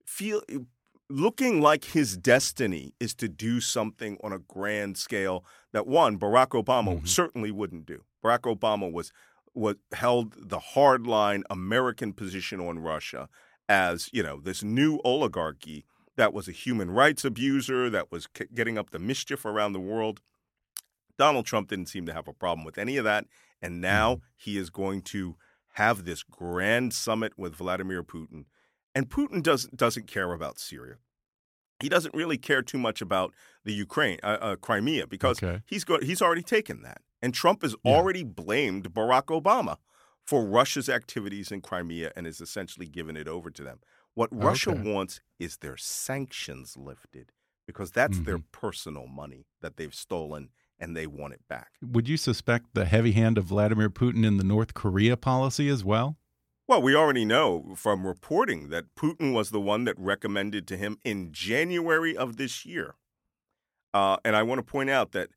feel 0.04 0.42
looking 1.10 1.62
like 1.62 1.84
his 1.84 2.18
destiny 2.18 2.96
is 3.00 3.14
to 3.14 3.28
do 3.28 3.62
something 3.62 4.18
on 4.24 4.34
a 4.34 4.40
grand 4.40 4.98
scale 4.98 5.46
that 5.72 5.86
one 5.86 6.18
Barack 6.18 6.60
Obama 6.60 7.08
certainly 7.08 7.52
wouldn't 7.52 7.86
do. 7.86 8.04
Barack 8.24 8.58
Obama 8.58 8.92
was 8.92 9.12
was 9.54 9.76
held 9.94 10.34
the 10.38 10.60
hardline 10.60 11.44
American 11.50 12.14
position 12.14 12.60
on 12.60 12.80
Russia 12.80 13.30
as 13.70 14.10
you 14.12 14.22
know 14.24 14.40
this 14.40 14.64
new 14.64 15.00
oligarchy 15.06 15.86
that 16.16 16.34
was 16.34 16.48
a 16.48 16.52
human 16.52 16.92
rights 16.92 17.24
abuser 17.26 17.90
that 17.90 18.12
was 18.12 18.28
c- 18.38 18.46
getting 18.54 18.78
up 18.78 18.90
the 18.92 19.00
mischief 19.00 19.46
around 19.46 19.74
the 19.74 19.80
world. 19.80 20.22
Donald 21.18 21.46
Trump 21.46 21.70
didn't 21.70 21.88
seem 21.90 22.06
to 22.06 22.14
have 22.14 22.28
a 22.28 22.34
problem 22.34 22.66
with 22.66 22.78
any 22.78 22.98
of 22.98 23.04
that, 23.06 23.26
and 23.62 23.80
now 23.80 24.22
he 24.36 24.58
is 24.58 24.70
going 24.70 25.02
to 25.04 25.36
have 25.74 26.06
this 26.06 26.24
grand 26.24 26.94
summit 26.94 27.34
with 27.38 27.56
Vladimir 27.56 28.04
Putin. 28.04 28.46
And 28.96 29.10
Putin 29.10 29.42
doesn't 29.42 29.76
doesn't 29.78 30.08
care 30.08 30.34
about 30.34 30.60
Syria. 30.60 30.96
He 31.80 31.90
doesn't 31.90 32.14
really 32.16 32.38
care 32.38 32.62
too 32.62 32.78
much 32.78 33.02
about 33.02 33.34
the 33.66 33.74
Ukraine, 33.74 34.20
uh, 34.24 34.38
uh, 34.40 34.56
Crimea, 34.56 35.08
because 35.08 35.42
Okay. 35.42 35.62
he's 35.66 35.84
got 35.84 36.04
he's 36.04 36.22
already 36.22 36.44
taken 36.44 36.82
that, 36.84 37.02
and 37.24 37.34
Trump 37.34 37.64
has 37.64 37.76
Yeah. 37.84 37.94
already 37.96 38.24
blamed 38.24 38.94
Barack 38.94 39.28
Obama 39.42 39.78
for 40.24 40.46
Russia's 40.46 40.90
activities 40.90 41.52
in 41.52 41.62
Crimea 41.62 42.12
and 42.16 42.26
has 42.28 42.40
essentially 42.40 42.86
given 42.86 43.18
it 43.18 43.28
over 43.28 43.50
to 43.50 43.64
them. 43.64 43.80
What 44.14 44.30
Russia 44.32 44.72
wants 44.72 45.22
is 45.40 45.58
their 45.58 45.76
sanctions 45.78 46.78
lifted 46.78 47.32
because 47.66 47.92
that's 47.92 48.20
their 48.20 48.38
Mm-hmm. 48.38 48.52
personal 48.52 49.08
money 49.08 49.48
that 49.62 49.78
they've 49.78 49.96
stolen 49.96 50.50
and 50.80 50.96
they 50.96 51.08
want 51.08 51.34
it 51.34 51.48
back. 51.48 51.72
Would 51.82 52.08
you 52.10 52.18
suspect 52.18 52.74
the 52.74 52.86
heavy 52.86 53.14
hand 53.14 53.38
of 53.38 53.46
Vladimir 53.46 53.90
Putin 53.90 54.26
in 54.26 54.38
the 54.38 54.44
North 54.44 54.74
Korea 54.74 55.16
policy 55.18 55.68
as 55.70 55.84
well? 55.84 56.18
Well, 56.68 56.82
we 56.82 56.96
already 56.96 57.26
know 57.26 57.74
from 57.76 58.06
reporting 58.08 58.70
that 58.70 58.96
Putin 58.96 59.34
was 59.34 59.50
the 59.50 59.60
one 59.62 59.84
that 59.86 59.98
recommended 60.00 60.68
to 60.70 60.78
him 60.78 60.98
in 61.04 61.32
January 61.34 62.16
of 62.16 62.38
this 62.38 62.66
year. 62.66 62.96
Uh, 63.94 64.18
and 64.26 64.36
I 64.36 64.44
want 64.44 64.60
to 64.60 64.64
point 64.64 64.90
out 64.90 65.12
that 65.12 65.30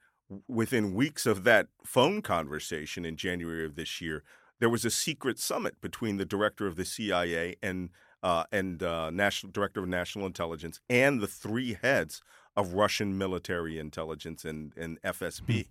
within 0.49 0.95
weeks 0.95 1.27
of 1.27 1.45
that 1.45 1.69
phone 1.85 2.23
conversation 2.23 3.05
in 3.05 3.17
January 3.17 3.65
of 3.65 3.77
this 3.77 4.01
year, 4.01 4.23
there 4.59 4.69
was 4.71 4.85
a 4.85 4.91
secret 4.91 5.39
summit 5.39 5.81
between 5.81 6.17
the 6.17 6.25
director 6.25 6.67
of 6.67 6.77
the 6.77 6.85
CIA 6.85 7.57
and 7.63 7.91
uh, 8.23 8.45
and 8.51 8.83
uh, 8.83 9.11
national 9.11 9.53
director 9.53 9.81
of 9.81 9.89
national 9.89 10.27
intelligence 10.27 10.81
and 10.91 11.21
the 11.21 11.27
three 11.29 11.75
heads 11.81 12.23
of 12.57 12.73
Russian 12.73 13.17
military 13.17 13.79
intelligence 13.79 14.45
and, 14.45 14.73
and 14.77 15.01
FSB, 15.03 15.69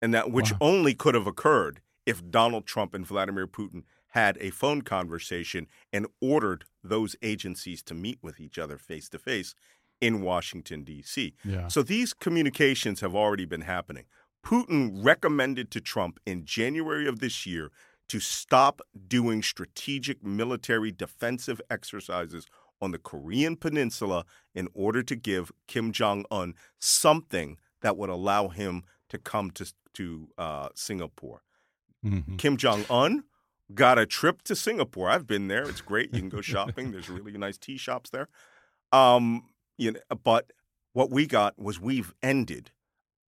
and 0.00 0.12
that 0.14 0.30
which 0.30 0.52
Wow. 0.52 0.58
only 0.60 0.94
could 0.94 1.14
have 1.14 1.26
occurred 1.26 1.80
if 2.06 2.30
Donald 2.30 2.66
Trump 2.66 2.94
and 2.94 3.06
Vladimir 3.06 3.46
Putin 3.46 3.82
had 4.08 4.36
a 4.40 4.50
phone 4.50 4.82
conversation 4.82 5.66
and 5.92 6.06
ordered 6.20 6.64
those 6.84 7.16
agencies 7.22 7.82
to 7.84 7.94
meet 7.94 8.18
with 8.22 8.38
each 8.38 8.58
other 8.58 8.76
face 8.76 9.08
to 9.08 9.18
face 9.18 9.54
in 10.02 10.20
Washington, 10.20 10.82
D.C. 10.84 11.32
Yeah. 11.44 11.68
So 11.68 11.82
these 11.82 12.12
communications 12.12 13.00
have 13.00 13.14
already 13.14 13.46
been 13.46 13.62
happening. 13.62 14.04
Putin 14.44 15.04
recommended 15.04 15.70
to 15.70 15.80
Trump 15.80 16.18
in 16.26 16.44
January 16.44 17.06
of 17.06 17.20
this 17.20 17.46
year 17.46 17.70
to 18.08 18.18
stop 18.18 18.82
doing 19.08 19.42
strategic 19.42 20.22
military 20.22 20.90
defensive 20.90 21.60
exercises 21.70 22.46
on 22.80 22.90
the 22.90 22.98
Korean 22.98 23.56
Peninsula 23.56 24.24
in 24.54 24.68
order 24.74 25.02
to 25.04 25.14
give 25.14 25.52
Kim 25.68 25.92
Jong 25.92 26.24
un 26.30 26.54
something 26.80 27.56
that 27.80 27.96
would 27.96 28.10
allow 28.10 28.48
him 28.48 28.82
to 29.08 29.18
come 29.18 29.52
to, 29.52 29.72
to 29.94 30.28
uh, 30.36 30.68
Singapore. 30.74 31.42
Mhm. 32.04 32.36
Kim 32.38 32.56
Jong 32.56 32.84
Un 32.90 33.22
got 33.72 33.98
a 33.98 34.06
trip 34.06 34.42
to 34.42 34.56
Singapore. 34.56 35.08
I've 35.08 35.26
been 35.28 35.46
there. 35.46 35.62
It's 35.68 35.80
great. 35.80 36.12
You 36.12 36.18
can 36.18 36.28
go 36.28 36.40
shopping. 36.40 36.90
There's 36.90 37.08
really 37.08 37.38
nice 37.38 37.56
tea 37.56 37.76
shops 37.76 38.10
there. 38.10 38.28
Um, 38.92 39.44
you 39.82 39.92
know, 39.92 40.00
but 40.22 40.52
what 40.92 41.10
we 41.10 41.26
got 41.26 41.58
was 41.58 41.80
we've 41.80 42.14
ended 42.22 42.70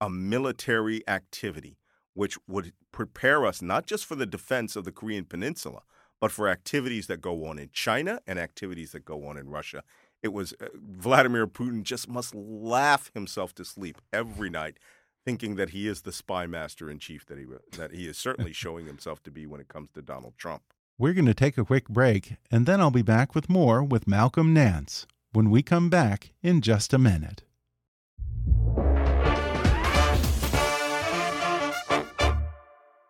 a 0.00 0.10
military 0.10 1.06
activity 1.08 1.78
which 2.14 2.36
would 2.46 2.72
prepare 2.90 3.46
us 3.46 3.62
not 3.62 3.86
just 3.86 4.04
for 4.04 4.14
the 4.14 4.26
defense 4.26 4.76
of 4.76 4.84
the 4.84 4.92
Korean 4.92 5.24
Peninsula, 5.24 5.80
but 6.20 6.30
for 6.30 6.46
activities 6.48 7.06
that 7.06 7.22
go 7.22 7.46
on 7.46 7.58
in 7.58 7.70
China 7.72 8.20
and 8.26 8.38
activities 8.38 8.92
that 8.92 9.04
go 9.04 9.26
on 9.26 9.38
in 9.38 9.48
Russia. 9.48 9.82
It 10.22 10.32
was 10.32 10.52
uh, 10.60 10.66
Vladimir 10.74 11.46
Putin 11.46 11.82
just 11.82 12.08
must 12.08 12.34
laugh 12.34 13.10
himself 13.14 13.54
to 13.54 13.64
sleep 13.64 14.00
every 14.12 14.50
night 14.50 14.78
thinking 15.24 15.54
that 15.54 15.70
he 15.70 15.88
is 15.88 16.02
the 16.02 16.12
spy 16.12 16.46
master 16.46 16.90
in 16.90 16.98
chief 16.98 17.24
that 17.26 17.38
he 17.38 17.46
that 17.78 17.92
he 17.92 18.06
is 18.06 18.18
certainly 18.18 18.52
showing 18.64 18.86
himself 18.86 19.22
to 19.22 19.30
be 19.30 19.46
when 19.46 19.60
it 19.60 19.68
comes 19.68 19.90
to 19.94 20.02
Donald 20.02 20.34
Trump. 20.36 20.62
We're 20.98 21.14
going 21.14 21.26
to 21.26 21.34
take 21.34 21.56
a 21.56 21.64
quick 21.64 21.88
break, 21.88 22.34
and 22.50 22.66
then 22.66 22.80
I'll 22.80 22.90
be 22.90 23.02
back 23.02 23.34
with 23.34 23.48
more 23.48 23.82
with 23.82 24.06
Malcolm 24.06 24.52
Nance 24.52 25.06
when 25.32 25.50
we 25.50 25.62
come 25.62 25.88
back 25.88 26.32
in 26.42 26.60
just 26.60 26.92
a 26.92 26.98
minute. 26.98 27.42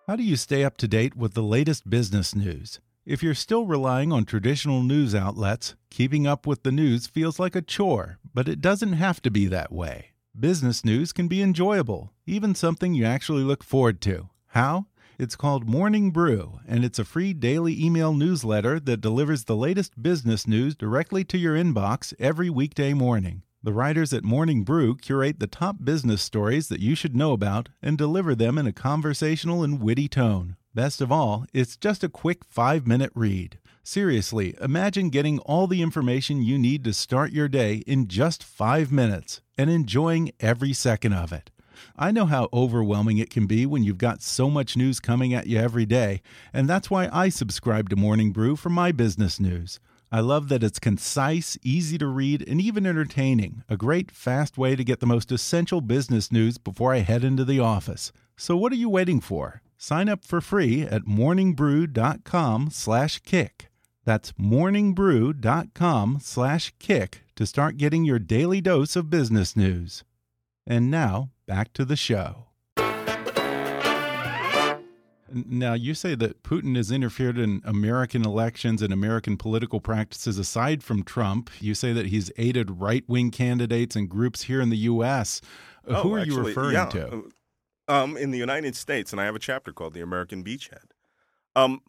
How 0.06 0.16
do 0.16 0.22
you 0.22 0.36
stay 0.36 0.64
up 0.64 0.76
to 0.78 0.88
date 0.88 1.16
with 1.16 1.34
the 1.34 1.42
latest 1.42 1.88
business 1.88 2.34
news? 2.34 2.80
If 3.04 3.22
you're 3.22 3.34
still 3.34 3.66
relying 3.66 4.12
on 4.12 4.24
traditional 4.24 4.82
news 4.82 5.14
outlets, 5.14 5.74
keeping 5.90 6.26
up 6.26 6.46
with 6.46 6.62
the 6.62 6.70
news 6.70 7.06
feels 7.06 7.40
like 7.40 7.56
a 7.56 7.62
chore, 7.62 8.18
but 8.34 8.48
it 8.48 8.60
doesn't 8.60 8.92
have 8.92 9.20
to 9.22 9.30
be 9.30 9.46
that 9.46 9.72
way. 9.72 10.12
Business 10.38 10.84
news 10.84 11.12
can 11.12 11.28
be 11.28 11.42
enjoyable, 11.42 12.12
even 12.26 12.54
something 12.54 12.94
you 12.94 13.04
actually 13.04 13.42
look 13.42 13.64
forward 13.64 14.00
to. 14.02 14.28
How? 14.48 14.86
It's 15.22 15.36
called 15.36 15.68
Morning 15.68 16.10
Brew, 16.10 16.58
and 16.66 16.84
it's 16.84 16.98
a 16.98 17.04
free 17.04 17.32
daily 17.32 17.80
email 17.80 18.12
newsletter 18.12 18.80
that 18.80 19.00
delivers 19.00 19.44
the 19.44 19.54
latest 19.54 20.02
business 20.02 20.48
news 20.48 20.74
directly 20.74 21.22
to 21.26 21.38
your 21.38 21.54
inbox 21.54 22.12
every 22.18 22.50
weekday 22.50 22.92
morning. 22.92 23.42
The 23.62 23.72
writers 23.72 24.12
at 24.12 24.24
Morning 24.24 24.64
Brew 24.64 24.96
curate 24.96 25.38
the 25.38 25.46
top 25.46 25.76
business 25.84 26.22
stories 26.22 26.66
that 26.70 26.80
you 26.80 26.96
should 26.96 27.14
know 27.14 27.32
about 27.32 27.68
and 27.80 27.96
deliver 27.96 28.34
them 28.34 28.58
in 28.58 28.66
a 28.66 28.72
conversational 28.72 29.62
and 29.62 29.80
witty 29.80 30.08
tone. 30.08 30.56
Best 30.74 31.00
of 31.00 31.12
all, 31.12 31.46
it's 31.52 31.76
just 31.76 32.02
a 32.02 32.08
quick 32.08 32.44
five 32.44 32.84
minute 32.84 33.12
read. 33.14 33.60
Seriously, 33.84 34.56
imagine 34.60 35.08
getting 35.08 35.38
all 35.38 35.68
the 35.68 35.82
information 35.82 36.42
you 36.42 36.58
need 36.58 36.82
to 36.82 36.92
start 36.92 37.30
your 37.30 37.46
day 37.46 37.84
in 37.86 38.08
just 38.08 38.42
five 38.42 38.90
minutes 38.90 39.40
and 39.56 39.70
enjoying 39.70 40.32
every 40.40 40.72
second 40.72 41.12
of 41.12 41.32
it. 41.32 41.52
I 41.96 42.10
know 42.10 42.26
how 42.26 42.48
overwhelming 42.52 43.18
it 43.18 43.30
can 43.30 43.46
be 43.46 43.66
when 43.66 43.82
you've 43.82 43.98
got 43.98 44.22
so 44.22 44.48
much 44.48 44.76
news 44.76 45.00
coming 45.00 45.34
at 45.34 45.46
you 45.46 45.58
every 45.58 45.86
day, 45.86 46.22
and 46.52 46.68
that's 46.68 46.90
why 46.90 47.08
I 47.12 47.28
subscribe 47.28 47.90
to 47.90 47.96
Morning 47.96 48.32
Brew 48.32 48.56
for 48.56 48.70
my 48.70 48.92
business 48.92 49.40
news. 49.40 49.80
I 50.14 50.20
love 50.20 50.50
that 50.50 50.62
it's 50.62 50.78
concise, 50.78 51.56
easy 51.62 51.96
to 51.96 52.06
read, 52.06 52.46
and 52.46 52.60
even 52.60 52.84
entertaining. 52.86 53.64
A 53.70 53.78
great, 53.78 54.10
fast 54.10 54.58
way 54.58 54.76
to 54.76 54.84
get 54.84 55.00
the 55.00 55.06
most 55.06 55.32
essential 55.32 55.80
business 55.80 56.30
news 56.30 56.58
before 56.58 56.92
I 56.92 56.98
head 56.98 57.24
into 57.24 57.46
the 57.46 57.60
office. 57.60 58.12
So 58.36 58.54
what 58.56 58.72
are 58.72 58.76
you 58.76 58.90
waiting 58.90 59.22
for? 59.22 59.62
Sign 59.78 60.10
up 60.10 60.22
for 60.24 60.40
free 60.40 60.82
at 60.82 61.06
morningbrew.com/kick. 61.06 63.70
That's 64.04 64.32
morningbrew.com/kick 64.32 67.22
to 67.34 67.46
start 67.46 67.78
getting 67.78 68.04
your 68.04 68.18
daily 68.18 68.60
dose 68.60 68.96
of 68.96 69.08
business 69.08 69.56
news. 69.56 70.04
And 70.66 70.90
now, 70.90 71.30
back 71.46 71.72
to 71.74 71.84
the 71.84 71.96
show. 71.96 72.46
Now, 75.34 75.72
you 75.72 75.94
say 75.94 76.14
that 76.16 76.42
Putin 76.42 76.76
has 76.76 76.90
interfered 76.90 77.38
in 77.38 77.62
American 77.64 78.24
elections 78.26 78.82
and 78.82 78.92
American 78.92 79.38
political 79.38 79.80
practices 79.80 80.36
aside 80.36 80.82
from 80.82 81.02
Trump. 81.02 81.48
You 81.58 81.74
say 81.74 81.94
that 81.94 82.06
he's 82.06 82.30
aided 82.36 82.80
right 82.82 83.02
wing 83.08 83.30
candidates 83.30 83.96
and 83.96 84.10
groups 84.10 84.42
here 84.42 84.60
in 84.60 84.68
the 84.68 84.76
U.S. 84.78 85.40
Oh, 85.88 86.02
Who 86.02 86.14
are 86.14 86.18
actually, 86.20 86.36
you 86.36 86.46
referring 86.48 86.74
yeah. 86.74 86.86
to? 86.86 87.30
Um, 87.88 88.16
in 88.18 88.30
the 88.30 88.38
United 88.38 88.76
States, 88.76 89.10
and 89.10 89.20
I 89.20 89.24
have 89.24 89.34
a 89.34 89.40
chapter 89.40 89.72
called 89.72 89.94
The 89.94 90.02
American 90.02 90.44
Beachhead. 90.44 90.90
Um, 91.56 91.80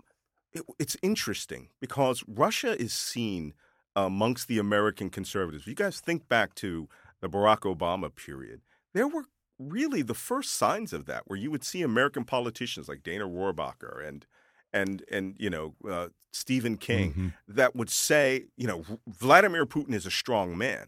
it, 0.53 0.63
it's 0.79 0.95
interesting 1.01 1.67
because 1.81 2.23
Russia 2.27 2.79
is 2.79 2.93
seen 2.93 3.53
amongst 3.93 4.47
the 4.47 4.57
American 4.57 5.09
conservatives. 5.09 5.63
If 5.63 5.67
you 5.67 5.75
guys 5.75 5.99
think 5.99 6.29
back 6.29 6.55
to 6.55 6.87
the 7.23 7.29
Barack 7.29 7.61
Obama 7.61 8.13
period. 8.13 8.61
There 8.93 9.07
were 9.07 9.23
really 9.71 10.01
the 10.01 10.13
first 10.13 10.53
signs 10.55 10.93
of 10.93 11.05
that, 11.05 11.23
where 11.27 11.37
you 11.39 11.51
would 11.51 11.63
see 11.63 11.81
American 11.81 12.23
politicians 12.25 12.87
like 12.87 13.03
Dana 13.03 13.25
Rohrabacher 13.25 14.07
and 14.07 14.25
and 14.71 15.03
and 15.11 15.35
you 15.39 15.49
know 15.49 15.75
uh, 15.89 16.09
Stephen 16.31 16.77
King 16.77 17.13
Mhm. 17.13 17.33
that 17.47 17.75
would 17.75 17.89
say, 17.89 18.45
you 18.57 18.67
know, 18.67 18.83
Vladimir 19.07 19.65
Putin 19.65 19.93
is 19.93 20.05
a 20.05 20.11
strong 20.11 20.57
man. 20.57 20.87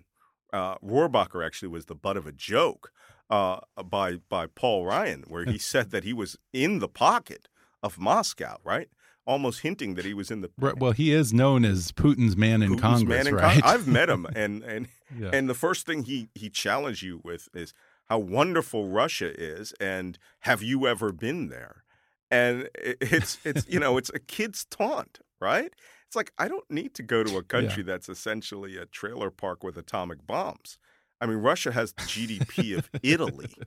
Uh, 0.54 0.76
Rohrabacher 0.80 1.46
actually 1.46 1.68
was 1.70 1.86
the 1.86 1.96
butt 1.96 2.18
of 2.18 2.26
a 2.28 2.32
joke 2.32 2.92
uh, 3.30 3.60
by 3.84 4.18
by 4.30 4.48
Paul 4.48 4.86
Ryan, 4.86 5.24
where 5.28 5.46
he 5.46 5.58
said 5.74 5.92
that 5.92 6.04
he 6.04 6.14
was 6.14 6.38
in 6.54 6.80
the 6.80 6.88
pocket 6.88 7.48
of 7.84 7.98
Moscow, 8.00 8.58
right? 8.64 8.90
Almost 9.28 9.62
hinting 9.62 9.96
that 9.96 10.06
he 10.06 10.14
was 10.14 10.30
in 10.30 10.42
the 10.42 10.52
Right, 10.58 10.78
Well, 10.78 10.92
he 10.92 11.12
is 11.12 11.34
known 11.34 11.66
as 11.66 11.92
Putin's 11.92 12.38
man 12.38 12.62
in 12.62 12.74
Putin's 12.74 12.82
Congress, 12.82 13.08
man 13.08 13.28
in 13.28 13.34
Con- 13.40 13.44
right? 13.44 13.64
I've 13.66 13.88
met 13.88 14.10
him, 14.10 14.26
and 14.36 14.64
and 14.64 14.88
Yeah. 15.16 15.30
and 15.34 15.50
the 15.50 15.54
first 15.56 15.86
thing 15.88 16.04
he 16.04 16.30
he 16.36 16.50
challenged 16.50 17.02
you 17.04 17.22
with 17.24 17.50
is 17.54 17.74
how 18.06 18.20
wonderful 18.20 18.88
Russia 18.90 19.34
is, 19.40 19.74
and 19.80 20.18
have 20.42 20.62
you 20.64 20.88
ever 20.88 21.12
been 21.12 21.50
there? 21.50 21.84
And 22.32 22.70
it's 22.76 23.40
it's 23.44 23.66
you 23.68 23.80
know 23.80 23.98
it's 23.98 24.10
a 24.14 24.20
kid's 24.20 24.66
taunt, 24.66 25.20
right? 25.40 25.74
It's 26.08 26.16
like 26.16 26.32
I 26.38 26.48
don't 26.48 26.70
need 26.70 26.94
to 26.96 27.04
go 27.04 27.24
to 27.24 27.38
a 27.38 27.44
country 27.56 27.84
that's 27.84 28.10
essentially 28.10 28.78
a 28.78 28.86
trailer 28.86 29.32
park 29.32 29.64
with 29.64 29.78
atomic 29.78 30.26
bombs. 30.26 30.78
I 31.22 31.28
mean, 31.28 31.38
Russia 31.38 31.72
has 31.72 31.94
the 31.94 32.04
GDP 32.04 32.74
of 32.74 32.90
Italy, 33.04 33.64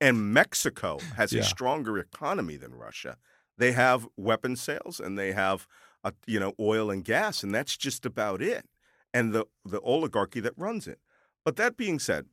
and 0.00 0.32
Mexico 0.32 1.08
has 1.16 1.34
Yeah. 1.34 1.40
a 1.40 1.42
stronger 1.44 1.98
economy 1.98 2.56
than 2.56 2.74
Russia. 2.74 3.18
They 3.58 3.72
have 3.72 4.08
weapon 4.16 4.56
sales 4.56 5.00
and 5.00 5.18
they 5.18 5.32
have 5.32 5.66
uh, 6.04 6.12
you 6.26 6.40
know 6.40 6.54
oil 6.60 6.90
and 6.90 7.04
gas, 7.04 7.42
and 7.42 7.54
that's 7.54 7.76
just 7.76 8.06
about 8.06 8.42
it. 8.42 8.66
And 9.12 9.32
the 9.32 9.46
the 9.64 9.80
oligarchy 9.80 10.40
that 10.40 10.54
runs 10.56 10.86
it. 10.88 11.00
But 11.44 11.56
that 11.56 11.76
being 11.76 11.98
said, 11.98 12.26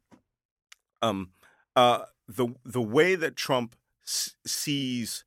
um, 1.02 1.32
uh, 1.78 2.08
the 2.28 2.50
the 2.66 2.84
way 2.84 3.16
that 3.16 3.38
Trump 3.38 3.78
s- 4.06 4.38
sees 4.48 5.26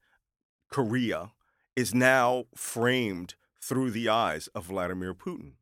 Korea 0.70 1.32
is 1.76 1.94
now 1.94 2.46
framed 2.56 3.34
through 3.62 3.90
the 3.90 4.08
eyes 4.08 4.48
of 4.48 4.66
Vladimir 4.66 5.14
Putin, 5.14 5.54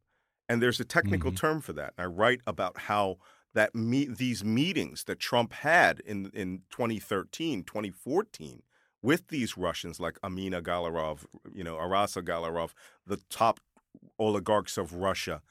and 0.49 0.63
there's 0.63 0.81
a 0.81 0.85
technical 0.85 1.33
Mhm. 1.33 1.33
term 1.33 1.61
for 1.61 1.73
that. 1.75 1.95
I 1.99 2.05
write 2.07 2.41
about 2.47 2.79
how 2.83 3.19
that 3.55 3.75
meet 3.75 4.19
these 4.19 4.45
meetings 4.45 5.05
that 5.05 5.21
Trump 5.21 5.53
had 5.55 6.01
in 6.01 6.31
in 6.33 6.65
2013, 6.71 7.65
2014 7.65 8.63
with 9.03 9.29
these 9.29 9.57
Russians 9.57 10.01
like 10.01 10.19
Emin 10.25 10.53
Agalarov, 10.55 11.27
you 11.53 11.65
know, 11.65 11.77
Aras 11.79 12.15
Agalarov, 12.15 12.73
the 13.07 13.19
top 13.31 13.61
oligarchs 14.19 14.77
of 14.79 14.95
Russia. 14.95 15.43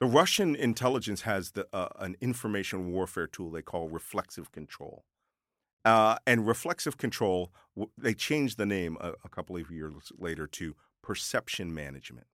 The 0.00 0.06
Russian 0.06 0.54
intelligence 0.54 1.22
has 1.22 1.52
the, 1.52 1.66
uh, 1.72 1.88
an 1.98 2.16
information 2.20 2.92
warfare 2.92 3.26
tool 3.26 3.50
they 3.50 3.62
call 3.62 3.88
reflexive 3.88 4.52
control. 4.52 5.04
Uh, 5.84 6.16
and 6.26 6.46
reflexive 6.46 6.96
control, 6.96 7.52
they 7.96 8.14
changed 8.14 8.58
the 8.58 8.66
name 8.66 8.96
a, 9.00 9.12
a 9.24 9.28
couple 9.28 9.56
of 9.56 9.70
years 9.70 10.12
later 10.16 10.46
to 10.46 10.76
perception 11.02 11.74
management. 11.74 12.26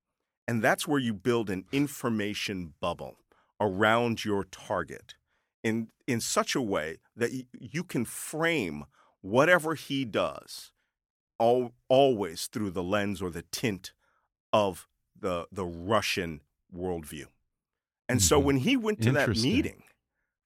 And 0.47 0.63
that's 0.63 0.87
where 0.87 0.99
you 0.99 1.15
build 1.15 1.49
an 1.49 1.65
information 1.73 2.75
bubble 2.81 3.17
around 3.61 4.25
your 4.25 4.45
target 4.45 5.15
in, 5.63 5.89
in 6.07 6.21
such 6.21 6.55
a 6.55 6.61
way 6.61 6.99
that 7.17 7.31
you 7.59 7.83
can 7.83 8.05
frame 8.05 8.85
whatever 9.23 9.75
he 9.75 10.05
does 10.05 10.73
al- 11.41 11.73
always 11.89 12.47
through 12.47 12.71
the 12.71 12.83
lens 12.83 13.23
or 13.23 13.31
the 13.31 13.45
tint 13.51 13.93
of 14.53 14.87
the, 15.19 15.47
the 15.51 15.65
Russian 15.65 16.43
worldview. 16.75 17.27
And 18.09 18.21
so 18.23 18.41
Mhm. 18.41 18.45
when 18.45 18.57
he 18.59 18.77
went 18.77 19.01
to 19.03 19.13
that 19.13 19.37
meeting, 19.37 19.85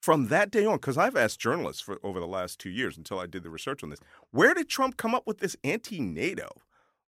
from 0.01 0.29
that 0.29 0.51
day 0.51 0.65
on, 0.65 0.77
because 0.77 0.97
I've 0.97 1.17
asked 1.17 1.41
journalists 1.41 1.83
for 1.83 1.99
over 2.05 2.21
the 2.21 2.27
last 2.27 2.61
two 2.61 2.71
years 2.71 2.97
until 2.97 3.19
I 3.19 3.27
did 3.27 3.43
the 3.43 3.51
research 3.51 3.83
on 3.83 3.91
this, 3.91 4.01
where 4.31 4.55
did 4.55 4.69
Trump 4.69 4.97
come 4.97 5.15
up 5.15 5.27
with 5.27 5.39
this 5.39 5.57
anti-NATO 5.65 6.63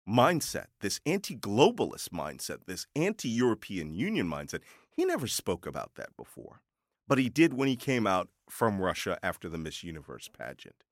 mindset, 0.09 0.67
this 0.81 1.01
anti-globalist 1.07 2.09
mindset, 2.09 2.67
this 2.67 2.87
anti-European 2.97 3.95
Union 3.95 4.29
mindset? 4.29 4.63
He 4.91 5.05
never 5.05 5.29
spoke 5.29 5.67
about 5.67 5.95
that 5.95 6.17
before, 6.17 6.63
but 7.07 7.19
he 7.19 7.29
did 7.29 7.55
when 7.55 7.69
he 7.69 7.77
came 7.77 8.07
out 8.09 8.29
from 8.49 8.81
Russia 8.81 9.19
after 9.23 9.49
the 9.49 9.59
Miss 9.59 9.85
Universe 9.85 10.29
pageant, 10.29 10.83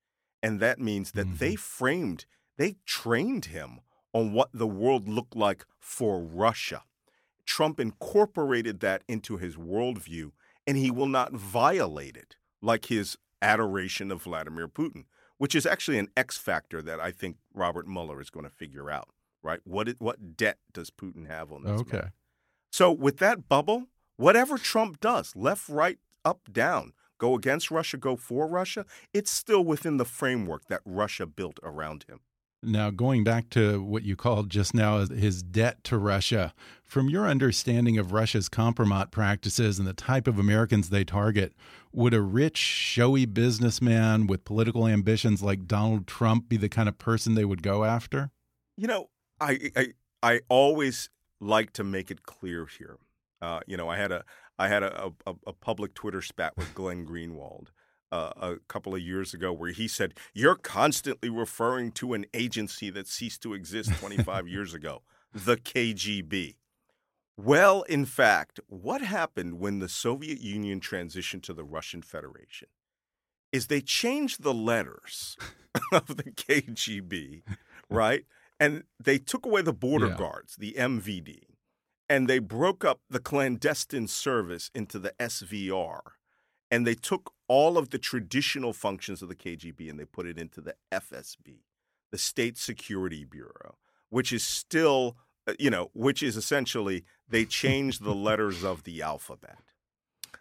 and 0.40 0.60
that 0.60 0.78
means 0.78 1.12
that 1.12 1.38
they 1.38 1.56
framed, 1.56 2.26
they 2.58 2.76
trained 2.86 3.46
him 3.46 3.80
on 4.12 4.32
what 4.32 4.50
the 4.52 4.68
world 4.68 5.08
looked 5.08 5.34
like 5.34 5.66
for 5.80 6.22
Russia. 6.22 6.84
Trump 7.48 7.80
incorporated 7.80 8.80
that 8.80 9.02
into 9.08 9.38
his 9.38 9.56
worldview, 9.56 10.32
and 10.66 10.76
he 10.76 10.90
will 10.90 11.06
not 11.08 11.32
violate 11.32 12.14
it 12.14 12.36
like 12.60 12.84
his 12.84 13.16
adoration 13.40 14.10
of 14.10 14.22
Vladimir 14.22 14.68
Putin, 14.68 15.04
which 15.38 15.54
is 15.54 15.64
actually 15.64 15.98
an 15.98 16.08
X 16.14 16.36
factor 16.36 16.82
that 16.82 17.00
I 17.00 17.10
think 17.10 17.38
Robert 17.54 17.88
Mueller 17.88 18.20
is 18.20 18.28
going 18.28 18.44
to 18.44 18.50
figure 18.50 18.90
out. 18.90 19.08
Right? 19.42 19.60
What 19.64 19.88
it- 19.88 20.00
what 20.00 20.36
debt 20.36 20.58
does 20.74 20.90
Putin 20.90 21.26
have 21.26 21.50
on 21.50 21.62
this? 21.62 21.70
man? 21.70 21.80
okay. 21.80 22.08
So 22.70 22.92
with 22.92 23.16
that 23.16 23.48
bubble, 23.48 23.86
whatever 24.16 24.58
Trump 24.58 25.00
does, 25.00 25.34
left, 25.34 25.70
right, 25.70 25.98
up, 26.26 26.52
down, 26.52 26.92
go 27.16 27.34
against 27.34 27.70
Russia, 27.70 27.96
go 27.96 28.14
for 28.14 28.46
Russia, 28.46 28.84
it's 29.14 29.30
still 29.30 29.64
within 29.64 29.96
the 29.96 30.04
framework 30.04 30.66
that 30.66 30.82
Russia 30.84 31.24
built 31.24 31.58
around 31.62 32.04
him. 32.10 32.20
Now, 32.62 32.90
going 32.90 33.22
back 33.22 33.50
to 33.50 33.80
what 33.82 34.02
you 34.02 34.16
called 34.16 34.50
just 34.50 34.74
now 34.74 35.06
his 35.06 35.42
debt 35.44 35.84
to 35.84 35.96
Russia, 35.96 36.52
from 36.84 37.08
your 37.08 37.28
understanding 37.28 37.98
of 37.98 38.12
Russia's 38.12 38.48
compromat 38.48 39.12
practices 39.12 39.78
and 39.78 39.86
the 39.86 39.92
type 39.92 40.26
of 40.26 40.40
Americans 40.40 40.90
they 40.90 41.04
target, 41.04 41.52
would 41.92 42.14
a 42.14 42.20
rich, 42.20 42.56
showy 42.56 43.26
businessman 43.26 44.26
with 44.26 44.44
political 44.44 44.88
ambitions 44.88 45.40
like 45.40 45.66
Donald 45.66 46.08
Trump 46.08 46.48
be 46.48 46.56
the 46.56 46.68
kind 46.68 46.88
of 46.88 46.98
person 46.98 47.34
they 47.34 47.44
would 47.44 47.62
go 47.62 47.84
after? 47.84 48.30
You 48.76 48.88
know, 48.88 49.10
I 49.40 49.70
I, 49.76 49.86
I 50.22 50.40
always 50.48 51.10
like 51.40 51.72
to 51.74 51.84
make 51.84 52.10
it 52.10 52.24
clear 52.24 52.66
here. 52.66 52.98
Uh, 53.40 53.60
you 53.68 53.76
know, 53.76 53.88
I 53.88 53.96
had 53.98 54.10
a 54.10 54.24
I 54.58 54.66
had 54.66 54.82
a, 54.82 55.12
a, 55.26 55.34
a 55.46 55.52
public 55.52 55.94
Twitter 55.94 56.22
spat 56.22 56.56
with 56.56 56.74
Glenn 56.74 57.06
Greenwald 57.06 57.68
uh, 58.12 58.32
a 58.36 58.56
couple 58.68 58.94
of 58.94 59.00
years 59.00 59.34
ago 59.34 59.52
where 59.52 59.70
he 59.72 59.88
said, 59.88 60.14
"You're 60.34 60.56
constantly 60.56 61.28
referring 61.30 61.92
to 61.92 62.14
an 62.14 62.26
agency 62.34 62.90
that 62.90 63.06
ceased 63.06 63.42
to 63.42 63.54
exist 63.54 63.94
25 63.98 64.48
years 64.54 64.74
ago, 64.74 65.02
the 65.32 65.56
KGB." 65.56 66.56
Well, 67.36 67.82
in 67.82 68.04
fact, 68.04 68.58
what 68.66 69.00
happened 69.00 69.60
when 69.60 69.78
the 69.78 69.88
Soviet 69.88 70.40
Union 70.40 70.80
transitioned 70.80 71.42
to 71.44 71.54
the 71.54 71.64
Russian 71.64 72.02
Federation 72.02 72.68
is 73.52 73.66
they 73.68 73.80
changed 73.80 74.42
the 74.42 74.54
letters 74.54 75.36
of 75.92 76.16
the 76.16 76.24
KGB 76.24 77.42
right? 77.90 78.24
And 78.60 78.82
they 78.98 79.18
took 79.18 79.46
away 79.46 79.62
the 79.62 79.72
border 79.72 80.08
Yeah. 80.08 80.16
guards, 80.16 80.56
the 80.56 80.74
MVD, 80.76 81.44
and 82.08 82.28
they 82.28 82.38
broke 82.38 82.84
up 82.84 83.00
the 83.08 83.20
clandestine 83.20 84.08
service 84.08 84.70
into 84.74 84.98
the 84.98 85.14
SVR. 85.18 86.00
And 86.70 86.86
they 86.86 86.94
took 86.94 87.32
all 87.48 87.78
of 87.78 87.90
the 87.90 87.98
traditional 87.98 88.72
functions 88.72 89.22
of 89.22 89.28
the 89.28 89.34
KGB 89.34 89.90
and 89.90 89.98
they 89.98 90.04
put 90.04 90.26
it 90.26 90.38
into 90.38 90.60
the 90.60 90.74
FSB, 90.92 91.62
the 92.12 92.18
State 92.18 92.58
Security 92.58 93.24
Bureau, 93.24 93.76
which 94.10 94.32
is 94.32 94.44
still, 94.44 95.16
uh, 95.46 95.54
you 95.58 95.70
know, 95.70 95.90
which 95.94 96.22
is 96.22 96.36
essentially 96.36 97.04
they 97.28 97.44
changed 97.44 98.02
the 98.04 98.14
letters 98.14 98.62
of 98.62 98.84
the 98.84 99.02
alphabet. 99.02 99.58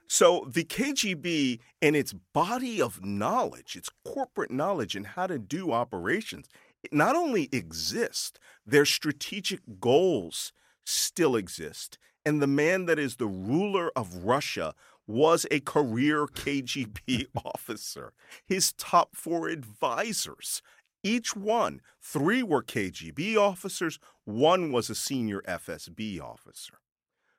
So 0.07 0.47
the 0.49 0.63
KGB 0.63 1.59
and 1.81 1.95
its 1.95 2.13
body 2.13 2.81
of 2.81 3.03
knowledge, 3.03 3.75
its 3.75 3.89
corporate 4.05 4.51
knowledge 4.51 4.95
and 4.95 5.05
how 5.05 5.27
to 5.27 5.37
do 5.37 5.71
operations, 5.71 6.47
not 6.91 7.15
only 7.15 7.49
exist, 7.51 8.39
their 8.65 8.85
strategic 8.85 9.59
goals 9.79 10.53
still 10.85 11.35
exist. 11.35 11.97
And 12.25 12.41
the 12.41 12.47
man 12.47 12.85
that 12.85 12.99
is 12.99 13.17
the 13.17 13.27
ruler 13.27 13.91
of 13.95 14.25
Russia 14.25 14.73
was 15.07 15.45
a 15.49 15.61
career 15.61 16.27
KGB 16.27 17.27
officer. 17.45 18.13
His 18.45 18.73
top 18.73 19.15
four 19.15 19.47
advisors, 19.47 20.61
each 21.03 21.35
one, 21.35 21.81
three 22.01 22.43
were 22.43 22.63
KGB 22.63 23.37
officers, 23.37 23.99
one 24.25 24.71
was 24.71 24.89
a 24.89 24.95
senior 24.95 25.41
FSB 25.47 26.21
officer. 26.21 26.79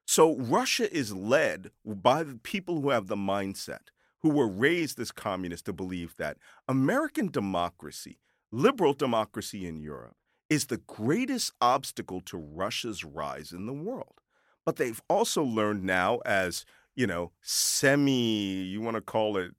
So 0.07 0.37
Russia 0.37 0.91
is 0.91 1.13
led 1.13 1.71
by 1.85 2.23
the 2.23 2.37
people 2.43 2.81
who 2.81 2.89
have 2.89 3.09
the 3.09 3.17
mindset, 3.17 3.91
who 4.23 4.31
were 4.31 4.49
raised 4.49 4.99
as 4.99 5.13
communists 5.13 5.65
to 5.65 5.73
believe 5.75 6.17
that 6.17 6.39
American 6.67 7.31
democracy, 7.31 8.19
liberal 8.51 8.95
democracy 8.95 9.67
in 9.67 9.81
Europe, 9.81 10.17
is 10.49 10.67
the 10.67 10.79
greatest 10.79 11.53
obstacle 11.61 12.23
to 12.23 12.39
Russia's 12.39 13.05
rise 13.05 13.53
in 13.53 13.67
the 13.67 13.73
world. 13.75 14.23
But 14.65 14.77
they've 14.77 15.03
also 15.09 15.43
learned 15.43 15.85
now 15.85 16.21
as, 16.25 16.65
you 16.99 17.07
know, 17.07 17.31
semi, 17.43 18.63
you 18.73 18.81
want 18.81 18.97
to 18.97 19.01
call 19.01 19.37
it, 19.37 19.53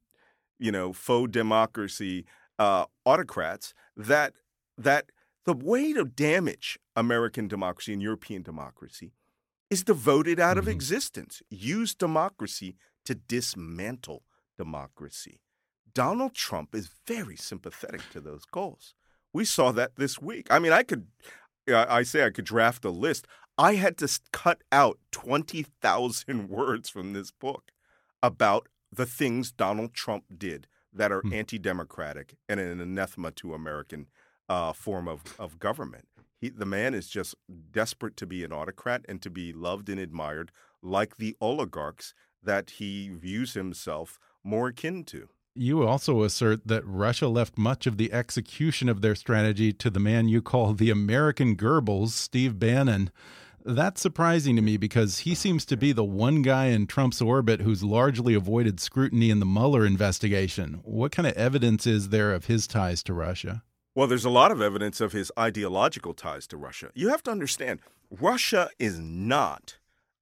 you 0.59 0.71
know, 0.71 0.91
faux 0.93 1.31
democracy 1.31 2.25
uh, 2.59 2.85
autocrats, 3.05 3.73
that 3.95 4.33
that 4.77 5.03
the 5.45 5.53
way 5.53 5.93
to 5.93 6.03
damage 6.03 6.77
American 6.95 7.47
democracy 7.47 7.93
and 7.93 8.01
European 8.01 8.41
democracy 8.43 9.13
is 9.69 9.83
to 9.85 9.93
vote 9.93 10.27
it 10.27 10.39
out 10.39 10.57
of 10.57 10.65
Mhm. 10.65 10.71
existence. 10.77 11.41
Use 11.49 11.95
democracy 11.95 12.75
to 13.05 13.15
dismantle 13.15 14.23
democracy. 14.57 15.39
Donald 15.93 16.33
Trump 16.33 16.75
is 16.75 16.89
very 17.07 17.37
sympathetic 17.37 18.03
to 18.09 18.19
those 18.19 18.45
goals. 18.45 18.93
We 19.33 19.45
saw 19.45 19.71
that 19.73 19.95
this 19.95 20.19
week. 20.21 20.47
I 20.49 20.59
mean, 20.59 20.73
I 20.73 20.83
could, 20.83 21.07
I 21.67 22.03
say 22.03 22.25
I 22.25 22.31
could 22.31 22.45
draft 22.45 22.83
a 22.83 22.89
list. 22.89 23.27
I 23.59 23.75
had 23.75 23.97
to 23.97 24.19
cut 24.31 24.63
out 24.71 24.99
20,000 25.11 26.49
words 26.49 26.89
from 26.89 27.11
this 27.11 27.29
book 27.31 27.71
about 28.23 28.67
the 28.91 29.05
things 29.05 29.51
Donald 29.51 29.93
Trump 29.93 30.23
did 30.35 30.67
that 30.93 31.11
are 31.11 31.21
Hmm. 31.21 31.33
anti 31.33 31.59
democratic 31.59 32.35
and 32.47 32.59
an 32.59 32.79
anathema 32.79 33.31
to 33.31 33.53
American 33.53 34.07
uh, 34.47 34.71
form 34.73 35.07
of, 35.09 35.23
of 35.37 35.59
government. 35.59 36.07
He, 36.39 36.49
the 36.49 36.65
man 36.65 36.93
is 36.93 37.09
just 37.09 37.35
desperate 37.71 38.15
to 38.17 38.25
be 38.25 38.45
an 38.45 38.53
autocrat 38.53 39.05
and 39.09 39.21
to 39.21 39.29
be 39.29 39.51
loved 39.51 39.89
and 39.89 39.99
admired 39.99 40.51
like 40.81 41.17
the 41.17 41.35
oligarchs 41.41 42.13
that 42.41 42.69
he 42.71 43.09
views 43.09 43.53
himself 43.55 44.17
more 44.41 44.69
akin 44.69 45.03
to. 45.03 45.27
You 45.53 45.85
also 45.85 46.23
assert 46.23 46.65
that 46.67 46.85
Russia 46.85 47.27
left 47.27 47.57
much 47.57 47.85
of 47.85 47.97
the 47.97 48.13
execution 48.13 48.87
of 48.87 49.01
their 49.01 49.15
strategy 49.15 49.73
to 49.73 49.89
the 49.89 49.99
man 49.99 50.29
you 50.29 50.41
call 50.41 50.73
the 50.73 50.89
American 50.89 51.57
Goebbels, 51.57 52.09
Steve 52.11 52.57
Bannon. 52.57 53.11
That's 53.65 54.01
surprising 54.01 54.55
to 54.55 54.61
me 54.61 54.77
because 54.77 55.19
he 55.19 55.35
seems 55.35 55.65
to 55.65 55.77
be 55.77 55.91
the 55.91 56.03
one 56.03 56.41
guy 56.41 56.67
in 56.67 56.87
Trump's 56.87 57.21
orbit 57.21 57.61
who's 57.61 57.83
largely 57.83 58.33
avoided 58.33 58.79
scrutiny 58.79 59.29
in 59.29 59.39
the 59.39 59.45
Mueller 59.45 59.85
investigation. 59.85 60.79
What 60.83 61.11
kind 61.11 61.27
of 61.27 61.33
evidence 61.33 61.85
is 61.85 62.09
there 62.09 62.33
of 62.33 62.45
his 62.45 62.67
ties 62.67 63.03
to 63.03 63.13
Russia? 63.13 63.63
Well, 63.95 64.07
there's 64.07 64.25
a 64.25 64.29
lot 64.29 64.51
of 64.51 64.61
evidence 64.61 65.01
of 65.01 65.11
his 65.11 65.31
ideological 65.37 66.13
ties 66.13 66.47
to 66.47 66.57
Russia. 66.57 66.91
You 66.93 67.09
have 67.09 67.23
to 67.23 67.31
understand, 67.31 67.79
Russia 68.09 68.69
is 68.79 68.99
not 68.99 69.77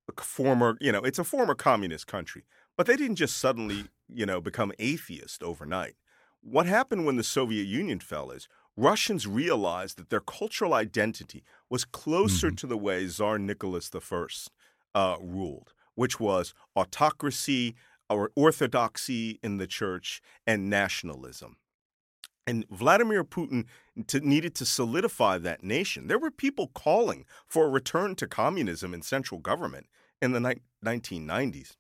a 0.10 0.22
former, 0.22 0.78
you 0.82 0.92
know, 0.92 1.04
it's 1.04 1.20
a 1.20 1.24
former 1.24 1.54
communist 1.54 2.08
country, 2.08 2.46
but 2.76 2.88
they 2.88 2.96
didn't 2.96 3.18
just 3.18 3.38
suddenly, 3.38 3.86
you 4.08 4.26
know, 4.26 4.42
become 4.42 4.72
atheist 4.80 5.44
overnight. 5.44 5.96
What 6.42 6.66
happened 6.66 7.06
when 7.06 7.18
the 7.18 7.24
Soviet 7.24 7.66
Union 7.66 8.00
fell 8.00 8.32
is 8.32 8.48
Russians 8.78 9.26
realized 9.26 9.98
that 9.98 10.10
their 10.10 10.22
cultural 10.22 10.76
identity 10.76 11.44
was 11.68 11.84
closer 11.84 12.52
to 12.52 12.68
the 12.68 12.78
way 12.78 13.08
Tsar 13.08 13.40
Nicholas 13.40 13.90
I 13.94 14.28
uh, 14.94 15.18
ruled, 15.20 15.74
which 15.96 16.20
was 16.20 16.54
autocracy 16.76 17.76
or 18.08 18.32
orthodoxy 18.36 19.40
in 19.42 19.58
the 19.58 19.68
church 19.68 20.22
and 20.46 20.70
nationalism. 20.70 21.58
And 22.46 22.66
Vladimir 22.70 23.26
Putin 23.26 23.66
to, 24.08 24.22
needed 24.22 24.56
to 24.56 24.66
solidify 24.66 25.40
that 25.40 25.64
nation. 25.64 26.08
There 26.08 26.20
were 26.20 26.32
people 26.32 26.68
calling 26.68 27.26
for 27.46 27.66
a 27.66 27.70
return 27.70 28.16
to 28.16 28.28
communism 28.28 28.94
in 28.94 29.02
central 29.02 29.40
government 29.40 29.88
in 30.22 30.32
the 30.32 30.40
ni- 30.40 30.62
1990s. 30.86 31.76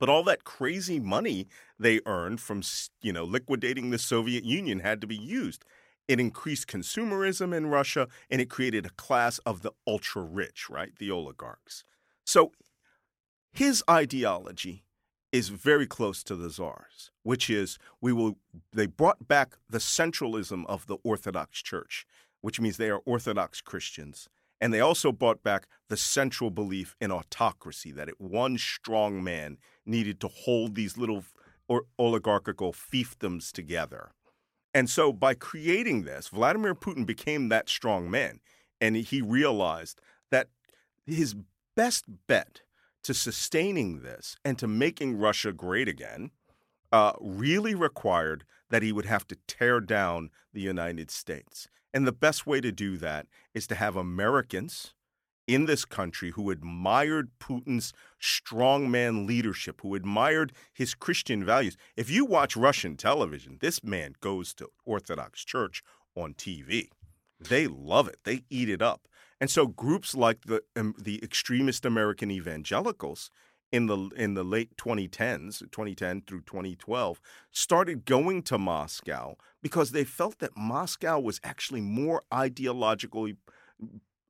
But 0.00 0.08
all 0.08 0.24
that 0.24 0.42
crazy 0.42 0.98
money 0.98 1.46
they 1.78 2.00
earned 2.06 2.40
from 2.40 2.62
you 3.02 3.12
know 3.12 3.24
liquidating 3.24 3.90
the 3.90 3.98
Soviet 3.98 4.42
Union 4.42 4.80
had 4.80 5.00
to 5.02 5.06
be 5.06 5.16
used. 5.16 5.64
It 6.06 6.20
increased 6.20 6.66
consumerism 6.66 7.56
in 7.56 7.68
Russia 7.68 8.08
and 8.30 8.40
it 8.40 8.50
created 8.50 8.86
a 8.86 8.90
class 8.90 9.38
of 9.38 9.62
the 9.62 9.72
ultra 9.86 10.22
rich, 10.22 10.68
right? 10.68 10.90
The 10.98 11.10
oligarchs. 11.10 11.84
So 12.24 12.52
his 13.52 13.82
ideology 13.88 14.84
is 15.32 15.48
very 15.48 15.86
close 15.86 16.22
to 16.22 16.36
the 16.36 16.50
czar's, 16.50 17.10
which 17.22 17.50
is 17.50 17.78
we 18.00 18.12
will 18.12 18.36
they 18.72 18.86
brought 18.86 19.26
back 19.26 19.56
the 19.68 19.78
centralism 19.78 20.64
of 20.66 20.86
the 20.86 20.96
Orthodox 21.02 21.60
Church, 21.60 22.06
which 22.40 22.60
means 22.60 22.76
they 22.76 22.90
are 22.90 23.00
Orthodox 23.04 23.60
Christians. 23.60 24.28
And 24.60 24.72
they 24.72 24.80
also 24.80 25.12
brought 25.12 25.42
back 25.42 25.66
the 25.88 25.96
central 25.96 26.50
belief 26.50 26.94
in 27.00 27.10
autocracy, 27.10 27.90
that 27.92 28.08
it, 28.08 28.20
one 28.20 28.58
strong 28.58 29.22
man 29.22 29.58
needed 29.84 30.20
to 30.20 30.28
hold 30.28 30.74
these 30.74 30.96
little 30.96 31.24
or 31.68 31.84
oligarchical 31.98 32.72
fiefdoms 32.72 33.50
together. 33.50 34.12
And 34.74 34.90
so 34.90 35.12
by 35.12 35.34
creating 35.34 36.02
this, 36.02 36.28
Vladimir 36.28 36.74
Putin 36.74 37.06
became 37.06 37.48
that 37.48 37.68
strong 37.68 38.10
man. 38.10 38.40
And 38.80 38.96
he 38.96 39.22
realized 39.22 40.00
that 40.30 40.48
his 41.06 41.36
best 41.76 42.04
bet 42.26 42.62
to 43.04 43.14
sustaining 43.14 44.02
this 44.02 44.36
and 44.44 44.58
to 44.58 44.66
making 44.66 45.16
Russia 45.16 45.52
great 45.52 45.88
again 45.88 46.30
uh, 46.90 47.12
really 47.20 47.74
required 47.74 48.44
that 48.70 48.82
he 48.82 48.92
would 48.92 49.04
have 49.04 49.26
to 49.28 49.36
tear 49.46 49.80
down 49.80 50.30
the 50.52 50.60
United 50.60 51.10
States. 51.10 51.68
And 51.92 52.06
the 52.06 52.12
best 52.12 52.46
way 52.46 52.60
to 52.60 52.72
do 52.72 52.96
that 52.96 53.26
is 53.52 53.66
to 53.68 53.74
have 53.76 53.94
Americans 53.94 54.94
in 55.46 55.66
this 55.66 55.84
country 55.84 56.30
who 56.30 56.50
admired 56.50 57.30
Putin's 57.38 57.92
strongman 58.20 59.26
leadership, 59.26 59.80
who 59.82 59.94
admired 59.94 60.52
his 60.72 60.94
Christian 60.94 61.44
values. 61.44 61.76
If 61.96 62.10
you 62.10 62.24
watch 62.24 62.56
Russian 62.56 62.96
television, 62.96 63.58
this 63.60 63.84
man 63.84 64.14
goes 64.20 64.54
to 64.54 64.68
Orthodox 64.84 65.44
Church 65.44 65.82
on 66.16 66.34
TV. 66.34 66.88
They 67.40 67.66
love 67.66 68.08
it. 68.08 68.18
They 68.24 68.44
eat 68.48 68.68
it 68.68 68.80
up. 68.80 69.06
And 69.40 69.50
so 69.50 69.66
groups 69.66 70.14
like 70.14 70.42
the 70.46 70.62
um, 70.76 70.94
the 70.98 71.22
extremist 71.22 71.84
American 71.84 72.30
evangelicals 72.30 73.30
in 73.72 73.86
the 73.86 74.10
in 74.16 74.34
the 74.34 74.44
late 74.44 74.76
2010s, 74.76 75.58
2010 75.58 76.22
through 76.26 76.42
2012, 76.42 77.20
started 77.50 78.04
going 78.04 78.42
to 78.44 78.56
Moscow 78.56 79.36
because 79.60 79.90
they 79.90 80.04
felt 80.04 80.38
that 80.38 80.56
Moscow 80.56 81.18
was 81.18 81.40
actually 81.42 81.80
more 81.80 82.22
ideologically 82.32 83.36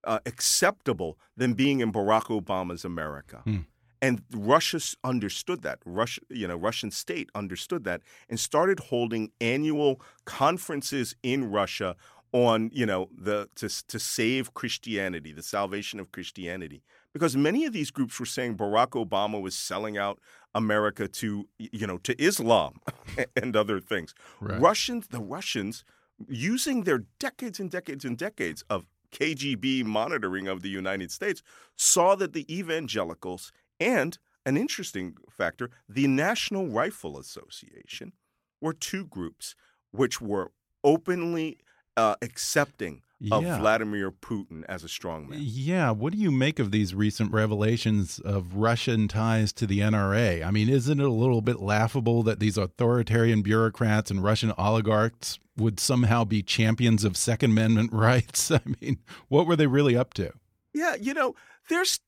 uh, 0.06 0.20
acceptable 0.26 1.18
than 1.36 1.54
being 1.54 1.80
in 1.80 1.92
Barack 1.92 2.24
Obama's 2.24 2.84
America. 2.84 3.42
Hmm. 3.44 3.58
And 4.02 4.22
Russia 4.34 4.80
understood 5.02 5.62
that. 5.62 5.78
Russia, 5.86 6.20
you 6.28 6.46
know, 6.46 6.56
Russian 6.56 6.90
state 6.90 7.30
understood 7.34 7.84
that 7.84 8.02
and 8.28 8.38
started 8.38 8.78
holding 8.78 9.30
annual 9.40 10.00
conferences 10.26 11.16
in 11.22 11.50
Russia 11.50 11.96
on, 12.32 12.70
you 12.74 12.84
know, 12.84 13.08
the 13.16 13.48
to 13.54 13.68
to 13.86 13.98
save 13.98 14.52
Christianity, 14.52 15.32
the 15.32 15.42
salvation 15.42 16.00
of 16.00 16.12
Christianity. 16.12 16.82
Because 17.14 17.36
many 17.36 17.64
of 17.64 17.72
these 17.72 17.90
groups 17.92 18.18
were 18.18 18.26
saying 18.26 18.56
Barack 18.56 18.90
Obama 18.90 19.40
was 19.40 19.54
selling 19.54 19.96
out 19.96 20.18
America 20.54 21.08
to, 21.08 21.48
you 21.58 21.86
know, 21.86 21.96
to 21.98 22.20
Islam 22.22 22.80
and 23.42 23.56
other 23.56 23.80
things. 23.80 24.14
Right. 24.40 24.60
Russians, 24.60 25.06
the 25.08 25.20
Russians, 25.20 25.84
using 26.28 26.82
their 26.82 27.04
decades 27.18 27.60
and 27.60 27.70
decades 27.70 28.04
and 28.04 28.18
decades 28.18 28.64
of 28.68 28.84
KGB 29.14 29.84
monitoring 29.84 30.48
of 30.48 30.60
the 30.62 30.68
United 30.68 31.10
States, 31.10 31.42
saw 31.76 32.14
that 32.16 32.32
the 32.32 32.44
evangelicals 32.54 33.52
and 33.80 34.18
an 34.44 34.56
interesting 34.56 35.16
factor, 35.30 35.70
the 35.88 36.06
National 36.06 36.66
Rifle 36.68 37.18
Association, 37.18 38.12
were 38.60 38.74
two 38.74 39.06
groups 39.06 39.54
which 39.92 40.20
were 40.20 40.50
openly 40.82 41.58
uh, 41.96 42.16
accepting 42.20 43.00
of 43.32 43.42
Yeah. 43.42 43.58
Vladimir 43.58 44.10
Putin 44.10 44.64
as 44.68 44.84
a 44.84 44.86
strongman. 44.88 45.36
Yeah, 45.38 45.92
what 45.92 46.12
do 46.12 46.18
you 46.18 46.30
make 46.30 46.58
of 46.58 46.72
these 46.72 46.94
recent 46.94 47.32
revelations 47.32 48.18
of 48.18 48.56
Russian 48.56 49.08
ties 49.08 49.52
to 49.54 49.66
the 49.66 49.78
NRA? 49.78 50.44
I 50.44 50.50
mean, 50.50 50.68
isn't 50.68 51.00
it 51.00 51.06
a 51.06 51.10
little 51.10 51.40
bit 51.40 51.60
laughable 51.60 52.22
that 52.24 52.40
these 52.40 52.58
authoritarian 52.58 53.40
bureaucrats 53.42 54.10
and 54.10 54.22
Russian 54.22 54.52
oligarchs 54.58 55.38
would 55.56 55.78
somehow 55.78 56.24
be 56.24 56.42
champions 56.42 57.04
of 57.04 57.16
Second 57.16 57.52
Amendment 57.52 57.92
rights? 57.92 58.50
I 58.50 58.60
mean, 58.80 58.98
what 59.28 59.46
were 59.46 59.56
they 59.56 59.66
really 59.66 59.96
up 59.96 60.14
to? 60.14 60.32
Yeah, 60.72 60.96
you 60.96 61.14
know, 61.14 61.34
there's 61.68 62.00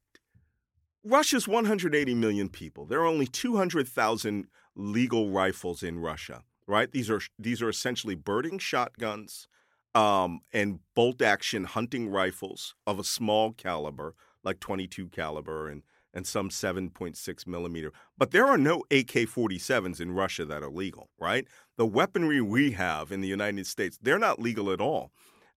Russia's 1.04 1.46
180 1.46 2.14
million 2.14 2.48
people. 2.48 2.85
There 2.85 3.00
are 3.00 3.06
only 3.06 3.26
200,000 3.26 4.48
legal 4.74 5.30
rifles 5.30 5.82
in 5.82 5.98
Russia, 5.98 6.42
right? 6.66 6.90
These 6.90 7.11
are 7.11 7.20
these 7.38 7.62
are 7.62 7.68
essentially 7.68 8.14
birding 8.14 8.59
shotguns 8.59 9.48
um, 9.94 10.40
and 10.52 10.80
bolt 10.94 11.22
action 11.22 11.64
hunting 11.64 12.09
rifles 12.09 12.74
of 12.87 12.98
a 12.98 13.04
small 13.04 13.52
caliber, 13.52 14.14
like 14.42 14.61
22 14.61 15.09
caliber 15.09 15.68
and 15.68 15.82
and 16.16 16.26
some 16.26 16.48
7.6 16.48 17.46
millimeter. 17.46 17.92
But 18.16 18.31
there 18.31 18.46
are 18.46 18.59
no 18.59 18.79
AK-47s 18.90 20.00
in 20.00 20.12
Russia 20.12 20.46
that 20.46 20.62
are 20.62 20.70
legal, 20.70 21.11
right? 21.20 21.46
The 21.76 21.87
weaponry 21.87 22.40
we 22.40 22.72
have 22.72 23.12
in 23.12 23.20
the 23.20 23.29
United 23.29 23.66
States, 23.66 23.98
they're 24.00 24.18
not 24.18 24.40
legal 24.40 24.72
at 24.72 24.81
all, 24.81 25.12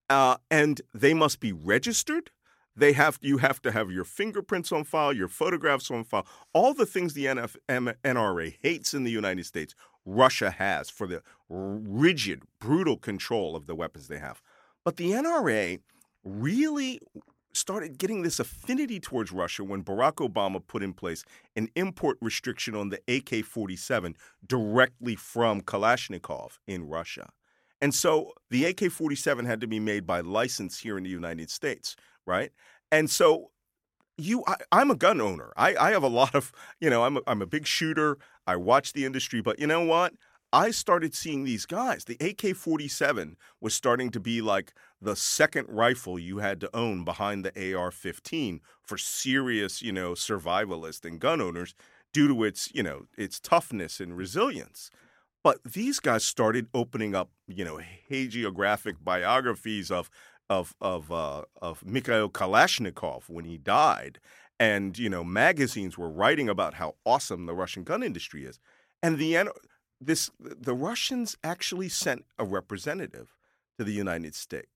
uh, 0.10 0.36
and 0.52 0.82
they 0.94 1.14
must 1.14 1.40
be 1.40 1.54
registered 1.54 2.32
they 2.80 2.94
have 2.94 3.20
you 3.22 3.40
have 3.40 3.62
to 3.64 3.72
have 3.72 3.92
your 3.92 4.06
fingerprints 4.06 4.72
on 4.72 4.86
file, 4.86 5.12
your 5.12 5.28
photographs 5.28 5.92
on 5.92 6.06
file, 6.06 6.26
all 6.54 6.74
the 6.74 6.86
things 6.86 7.14
the 7.14 7.26
NF, 7.26 7.58
M- 7.68 7.94
NRA 8.06 8.56
hates 8.62 8.94
in 8.94 9.04
the 9.04 9.12
United 9.12 9.46
States. 9.46 9.76
Russia 10.06 10.50
has 10.50 10.90
for 10.90 11.06
the 11.06 11.22
rigid, 11.50 12.44
brutal 12.62 12.96
control 12.96 13.56
of 13.56 13.68
the 13.68 13.76
weapons 13.76 14.08
they 14.08 14.20
have. 14.20 14.42
But 14.86 14.96
the 14.96 15.12
NRA 15.12 15.80
really 16.24 17.02
started 17.60 17.98
getting 17.98 18.24
this 18.24 18.40
affinity 18.40 19.00
towards 19.00 19.32
Russia 19.32 19.64
when 19.64 19.84
Barack 19.84 20.16
Obama 20.28 20.66
put 20.66 20.82
in 20.82 20.94
place 20.94 21.24
an 21.56 21.70
import 21.76 22.18
restriction 22.22 22.76
on 22.76 22.90
the 22.90 23.00
AK 23.08 23.46
47 23.46 24.16
directly 24.46 25.16
from 25.16 25.62
Kalashnikov 25.62 26.60
in 26.68 26.88
Russia. 26.88 27.30
And 27.82 27.94
so 27.94 28.34
the 28.50 28.66
AK 28.66 28.92
47 28.92 29.46
had 29.46 29.62
to 29.62 29.68
be 29.68 29.80
made 29.80 30.06
by 30.06 30.22
license 30.22 30.80
here 30.80 30.98
in 30.98 31.04
the 31.04 31.10
United 31.10 31.50
States, 31.50 31.96
right? 32.26 32.52
And 32.92 33.10
so 33.10 33.52
you 34.18 34.44
I, 34.48 34.82
am 34.82 34.92
a 34.92 34.96
gun 34.96 35.22
owner. 35.22 35.54
I, 35.56 35.76
I 35.76 35.92
have 35.92 36.04
a 36.04 36.08
lot 36.08 36.36
of, 36.36 36.52
you 36.80 36.90
know, 36.90 37.04
I'm 37.04 37.18
a, 37.18 37.22
I'm 37.26 37.42
a 37.42 37.46
big 37.46 37.66
shooter. 37.66 38.18
I 38.46 38.58
watch 38.58 38.94
the 38.94 39.06
industry, 39.06 39.42
but 39.42 39.60
you 39.60 39.68
know 39.68 39.84
what? 39.84 40.14
I 40.52 40.72
started 40.72 41.14
seeing 41.14 41.44
these 41.44 41.66
guys. 41.66 42.06
The 42.06 42.18
AK 42.20 42.56
47 42.56 43.38
was 43.62 43.76
starting 43.76 44.10
to 44.12 44.20
be 44.20 44.42
like 44.42 44.74
the 45.00 45.16
second 45.16 45.68
rifle 45.70 46.18
you 46.18 46.40
had 46.40 46.60
to 46.62 46.76
own 46.76 47.04
behind 47.04 47.46
the 47.46 47.76
AR 47.76 47.92
15 47.92 48.62
for 48.82 48.98
serious, 48.98 49.82
you 49.82 49.92
know, 49.92 50.14
survivalists 50.14 51.06
and 51.06 51.20
gun 51.20 51.40
owners 51.40 51.76
due 52.14 52.28
to 52.28 52.44
its, 52.44 52.74
you 52.74 52.82
know, 52.82 53.06
its 53.16 53.40
toughness 53.40 54.00
and 54.00 54.18
resilience. 54.18 54.90
But 55.44 55.60
these 55.64 56.00
guys 56.00 56.26
started 56.26 56.68
opening 56.74 57.14
up, 57.14 57.30
you 57.48 57.64
know, 57.64 57.80
hagiographic 58.10 58.96
biographies 59.02 59.92
of 59.92 60.10
of 60.50 60.76
of 60.82 61.12
uh, 61.12 61.44
of 61.62 61.86
Mikhail 61.86 62.30
Kalashnikov 62.30 63.30
when 63.30 63.46
he 63.46 63.58
died, 63.58 64.20
and 64.60 64.98
you 64.98 65.10
know, 65.10 65.24
magazines 65.24 65.98
were 65.98 66.10
writing 66.10 66.50
about 66.50 66.74
how 66.74 66.96
awesome 67.06 67.46
the 67.46 67.54
Russian 67.54 67.84
gun 67.84 68.04
industry 68.04 68.46
is, 68.46 68.60
and 69.02 69.18
the 69.18 69.38
this 70.00 70.30
the 70.40 70.74
Russians 70.74 71.36
actually 71.44 71.90
sent 71.90 72.26
a 72.38 72.46
representative 72.46 73.36
to 73.78 73.84
the 73.84 73.92
United 73.92 74.36
States, 74.36 74.68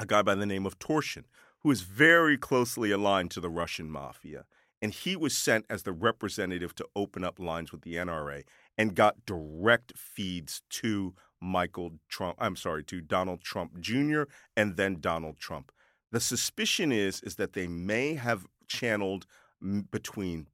a 0.00 0.06
guy 0.06 0.22
by 0.22 0.34
the 0.34 0.46
name 0.46 0.66
of 0.66 0.78
Torshin, 0.78 1.24
who 1.60 1.70
is 1.70 1.82
very 1.82 2.36
closely 2.36 2.90
aligned 2.90 3.30
to 3.32 3.40
the 3.40 3.50
Russian 3.50 3.90
mafia, 3.90 4.44
and 4.80 4.92
he 4.92 5.16
was 5.16 5.36
sent 5.36 5.64
as 5.70 5.82
the 5.82 5.92
representative 5.92 6.74
to 6.76 6.86
open 6.94 7.24
up 7.24 7.38
lines 7.38 7.72
with 7.72 7.82
the 7.82 7.94
NRA 7.94 8.44
and 8.76 8.94
got 8.94 9.24
direct 9.26 9.96
feeds 9.96 10.62
to 10.68 11.14
Michael 11.40 11.92
Trump, 12.08 12.36
I'm 12.38 12.56
sorry, 12.56 12.84
to 12.84 13.00
Donald 13.00 13.42
Trump 13.42 13.80
Jr. 13.80 14.22
and 14.56 14.76
then 14.76 15.00
Donald 15.00 15.38
Trump. 15.38 15.72
The 16.12 16.20
suspicion 16.20 16.92
is 16.92 17.20
is 17.22 17.36
that 17.36 17.52
they 17.52 17.66
may 17.66 18.14
have 18.14 18.46
channeled 18.68 19.26
between 19.90 20.46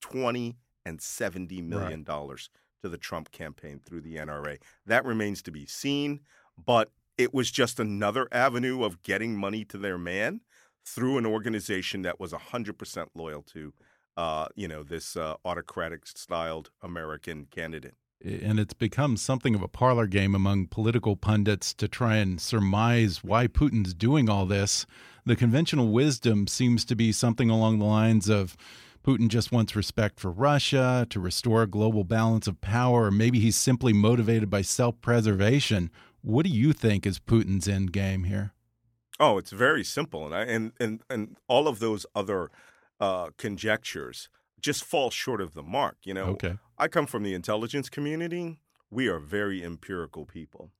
20 0.00 0.56
and 0.84 1.00
70 1.00 1.62
million 1.62 2.02
dollars 2.02 2.50
to 2.82 2.88
the 2.88 2.98
Trump 2.98 3.30
campaign 3.30 3.80
through 3.84 4.02
the 4.02 4.16
NRA. 4.16 4.58
That 4.86 5.04
remains 5.04 5.42
to 5.42 5.50
be 5.50 5.66
seen, 5.66 6.20
but 6.62 6.90
it 7.16 7.34
was 7.34 7.50
just 7.50 7.80
another 7.80 8.28
avenue 8.30 8.84
of 8.84 9.02
getting 9.02 9.36
money 9.36 9.64
to 9.66 9.78
their 9.78 9.98
man 9.98 10.40
through 10.84 11.18
an 11.18 11.26
organization 11.26 12.02
that 12.02 12.18
was 12.18 12.32
100% 12.32 13.06
loyal 13.14 13.42
to 13.42 13.72
uh, 14.16 14.48
you 14.56 14.66
know, 14.66 14.82
this 14.82 15.16
uh, 15.16 15.36
autocratic 15.44 16.04
styled 16.04 16.70
American 16.82 17.46
candidate 17.52 17.94
and 18.24 18.58
it's 18.58 18.74
become 18.74 19.16
something 19.16 19.54
of 19.54 19.62
a 19.62 19.68
parlor 19.68 20.06
game 20.06 20.34
among 20.34 20.66
political 20.66 21.16
pundits 21.16 21.72
to 21.74 21.86
try 21.86 22.16
and 22.16 22.40
surmise 22.40 23.22
why 23.22 23.46
Putin's 23.46 23.94
doing 23.94 24.28
all 24.28 24.46
this. 24.46 24.86
The 25.24 25.36
conventional 25.36 25.88
wisdom 25.88 26.46
seems 26.46 26.84
to 26.86 26.96
be 26.96 27.12
something 27.12 27.50
along 27.50 27.78
the 27.78 27.84
lines 27.84 28.28
of 28.28 28.56
Putin 29.04 29.28
just 29.28 29.52
wants 29.52 29.76
respect 29.76 30.20
for 30.20 30.30
Russia 30.30 31.06
to 31.10 31.20
restore 31.20 31.62
a 31.62 31.66
global 31.66 32.04
balance 32.04 32.46
of 32.46 32.60
power, 32.60 33.04
or 33.04 33.10
maybe 33.10 33.40
he's 33.40 33.56
simply 33.56 33.92
motivated 33.92 34.50
by 34.50 34.62
self 34.62 35.00
preservation. 35.00 35.90
What 36.22 36.44
do 36.44 36.50
you 36.50 36.72
think 36.72 37.06
is 37.06 37.18
Putin's 37.18 37.68
end 37.68 37.92
game 37.92 38.24
here? 38.24 38.52
Oh, 39.20 39.38
it's 39.38 39.50
very 39.50 39.84
simple, 39.84 40.26
and 40.26 40.34
I, 40.34 40.42
and 40.42 40.72
and 40.78 41.00
and 41.08 41.36
all 41.48 41.68
of 41.68 41.78
those 41.78 42.06
other 42.14 42.50
uh, 43.00 43.30
conjectures 43.36 44.28
just 44.60 44.84
fall 44.84 45.10
short 45.10 45.40
of 45.40 45.54
the 45.54 45.62
mark. 45.62 45.96
You 46.04 46.14
know, 46.14 46.24
okay. 46.24 46.58
I 46.76 46.88
come 46.88 47.06
from 47.06 47.22
the 47.22 47.34
intelligence 47.34 47.88
community. 47.88 48.58
We 48.90 49.08
are 49.08 49.18
very 49.18 49.64
empirical 49.64 50.24
people. 50.24 50.70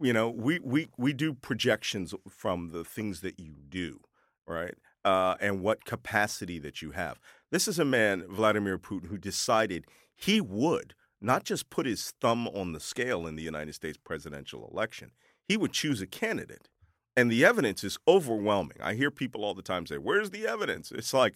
You 0.00 0.12
know, 0.12 0.28
we 0.28 0.58
we 0.58 0.88
we 0.96 1.12
do 1.12 1.34
projections 1.34 2.14
from 2.28 2.72
the 2.72 2.84
things 2.84 3.20
that 3.22 3.38
you 3.38 3.54
do, 3.68 4.00
right? 4.46 4.74
Uh, 5.04 5.36
and 5.40 5.62
what 5.62 5.84
capacity 5.84 6.58
that 6.58 6.82
you 6.82 6.90
have. 6.90 7.18
This 7.50 7.68
is 7.68 7.78
a 7.78 7.84
man, 7.84 8.24
Vladimir 8.28 8.78
Putin, 8.78 9.06
who 9.06 9.16
decided 9.16 9.86
he 10.14 10.40
would 10.40 10.94
not 11.20 11.44
just 11.44 11.70
put 11.70 11.86
his 11.86 12.12
thumb 12.20 12.48
on 12.48 12.72
the 12.72 12.80
scale 12.80 13.26
in 13.26 13.36
the 13.36 13.42
United 13.42 13.74
States 13.74 13.96
presidential 13.96 14.68
election. 14.70 15.12
He 15.46 15.56
would 15.56 15.72
choose 15.72 16.00
a 16.00 16.06
candidate. 16.06 16.68
And 17.16 17.32
the 17.32 17.44
evidence 17.44 17.82
is 17.82 17.98
overwhelming. 18.06 18.76
I 18.80 18.94
hear 18.94 19.10
people 19.10 19.44
all 19.44 19.54
the 19.54 19.62
time 19.62 19.86
say, 19.86 19.98
Where's 19.98 20.30
the 20.30 20.46
evidence? 20.46 20.92
It's 20.92 21.12
like, 21.12 21.34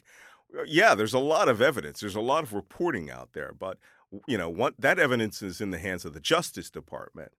yeah, 0.67 0.95
there's 0.95 1.15
a 1.15 1.19
lot 1.19 1.49
of 1.49 1.61
evidence. 1.61 2.01
There's 2.01 2.15
a 2.15 2.21
lot 2.21 2.45
of 2.45 2.53
reporting 2.53 3.11
out 3.11 3.31
there, 3.33 3.53
but 3.59 3.79
you 4.27 4.37
know, 4.37 4.49
what, 4.49 4.75
that 4.79 4.99
evidence 4.99 5.43
is 5.43 5.61
in 5.61 5.71
the 5.71 5.79
hands 5.79 6.05
of 6.05 6.13
the 6.13 6.21
Justice 6.21 6.71
Department. 6.71 7.33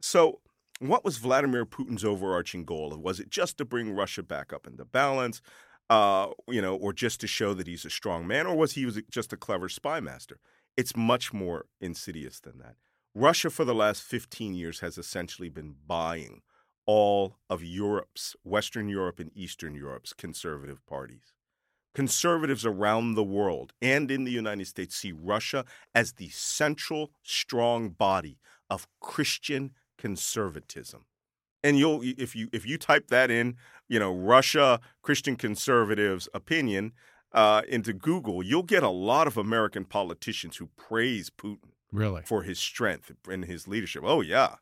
So, 0.00 0.40
what 0.78 1.04
was 1.04 1.16
Vladimir 1.16 1.66
Putin's 1.66 2.04
overarching 2.04 2.64
goal? 2.64 2.96
Was 2.96 3.18
it 3.18 3.30
just 3.30 3.58
to 3.58 3.64
bring 3.64 3.96
Russia 3.96 4.22
back 4.22 4.52
up 4.52 4.66
into 4.66 4.84
balance, 4.84 5.40
uh, 5.90 6.28
you 6.48 6.60
know, 6.60 6.76
or 6.76 6.92
just 6.92 7.20
to 7.20 7.26
show 7.26 7.54
that 7.54 7.66
he's 7.66 7.84
a 7.84 7.90
strong 7.90 8.26
man, 8.26 8.46
or 8.46 8.56
was 8.56 8.72
he 8.72 8.84
was 8.84 9.00
just 9.10 9.32
a 9.32 9.36
clever 9.36 9.68
spy 9.68 10.00
master? 10.00 10.38
It's 10.76 10.96
much 10.96 11.32
more 11.32 11.66
insidious 11.80 12.40
than 12.40 12.58
that. 12.58 12.76
Russia, 13.14 13.50
for 13.50 13.64
the 13.64 13.74
last 13.74 14.02
15 14.02 14.54
years, 14.54 14.80
has 14.80 14.96
essentially 14.98 15.48
been 15.48 15.74
buying 15.86 16.42
all 16.86 17.36
of 17.50 17.62
Europe's, 17.62 18.36
Western 18.44 18.88
Europe 18.88 19.18
and 19.18 19.30
Eastern 19.34 19.74
Europe's 19.74 20.12
conservative 20.12 20.84
parties. 20.86 21.34
Conservatives 21.94 22.64
around 22.64 23.14
the 23.14 23.24
world 23.24 23.72
and 23.82 24.10
in 24.10 24.24
the 24.24 24.30
United 24.30 24.66
States 24.66 24.94
see 24.94 25.12
Russia 25.12 25.64
as 25.94 26.12
the 26.12 26.28
central, 26.28 27.10
strong 27.22 27.88
body 27.88 28.38
of 28.70 28.86
Christian 29.00 29.72
conservatism. 29.98 31.04
And 31.68 31.78
you'll 31.78 32.00
if 32.02 32.34
you 32.34 32.48
if 32.50 32.64
you 32.64 32.78
type 32.78 33.08
that 33.08 33.30
in, 33.30 33.56
you 33.88 33.98
know, 33.98 34.10
Russia 34.10 34.80
Christian 35.02 35.36
conservatives 35.36 36.26
opinion 36.32 36.92
uh, 37.32 37.60
into 37.68 37.92
Google, 37.92 38.42
you'll 38.42 38.62
get 38.62 38.82
a 38.82 38.88
lot 38.88 39.26
of 39.26 39.36
American 39.36 39.84
politicians 39.84 40.56
who 40.56 40.70
praise 40.78 41.28
Putin 41.28 41.72
really 41.92 42.22
for 42.22 42.42
his 42.42 42.58
strength 42.58 43.12
and 43.30 43.44
his 43.44 43.68
leadership. 43.68 44.02
Oh 44.06 44.22
yeah, 44.22 44.54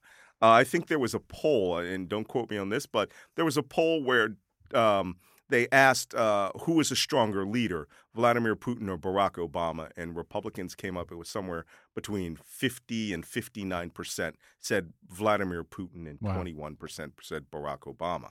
uh, 0.43 0.51
I 0.51 0.65
think 0.65 0.89
there 0.89 0.99
was 0.99 1.15
a 1.15 1.21
poll, 1.21 1.79
and 1.79 2.09
don't 2.09 2.27
quote 2.27 2.51
me 2.51 2.59
on 2.59 2.71
this, 2.71 2.87
but 2.87 3.13
there 3.37 3.45
was 3.45 3.57
a 3.57 3.63
poll 3.63 4.03
where 4.03 4.37
um, 4.75 5.17
they 5.49 5.69
asked 5.71 6.15
uh, 6.15 6.51
who 6.63 6.73
was 6.75 6.91
a 6.91 6.97
stronger 6.97 7.47
leader, 7.47 7.87
Vladimir 8.15 8.57
Putin 8.57 8.89
or 8.89 8.99
Barack 8.99 9.33
Obama, 9.33 9.91
and 9.97 10.17
Republicans 10.17 10.75
came 10.75 10.97
up. 10.97 11.13
It 11.13 11.17
was 11.17 11.29
somewhere 11.29 11.65
between 11.95 12.37
50 12.45 13.13
and 13.13 13.25
59 13.25 13.91
percent 13.91 14.37
said 14.59 14.93
Vladimir 15.09 15.63
Putin, 15.65 16.09
and 16.09 16.19
21 16.21 16.77
percent 16.77 17.15
said 17.23 17.47
Barack 17.53 17.81
Obama. 17.81 18.31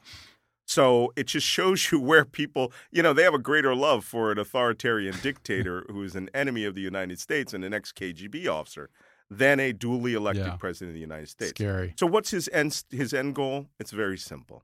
So 0.68 1.13
it 1.16 1.28
just 1.28 1.45
shows 1.45 1.91
you 1.91 1.99
where 1.99 2.26
people, 2.26 2.74
you 2.91 3.03
know, 3.03 3.13
they 3.13 3.22
have 3.24 3.36
a 3.36 3.39
greater 3.39 3.76
love 3.76 4.03
for 4.03 4.32
an 4.32 4.39
authoritarian 4.39 5.16
dictator 5.22 5.86
who 5.89 6.01
is 6.03 6.16
an 6.16 6.30
enemy 6.34 6.66
of 6.66 6.74
the 6.74 6.82
United 6.82 7.20
States 7.20 7.53
and 7.53 7.63
an 7.63 7.74
ex 7.74 7.91
KGB 7.93 8.47
officer 8.47 8.89
than 9.30 9.59
a 9.59 9.74
duly 9.74 10.16
elected 10.16 10.45
Yeah. 10.45 10.55
president 10.57 10.89
of 10.91 10.93
the 10.95 11.01
United 11.01 11.30
States. 11.30 11.51
scary. 11.51 11.93
So 11.99 12.07
what's 12.07 12.32
his 12.32 12.47
end 12.51 12.84
his 12.89 13.13
end 13.13 13.36
goal? 13.36 13.68
It's 13.80 13.91
very 13.91 14.18
simple. 14.18 14.63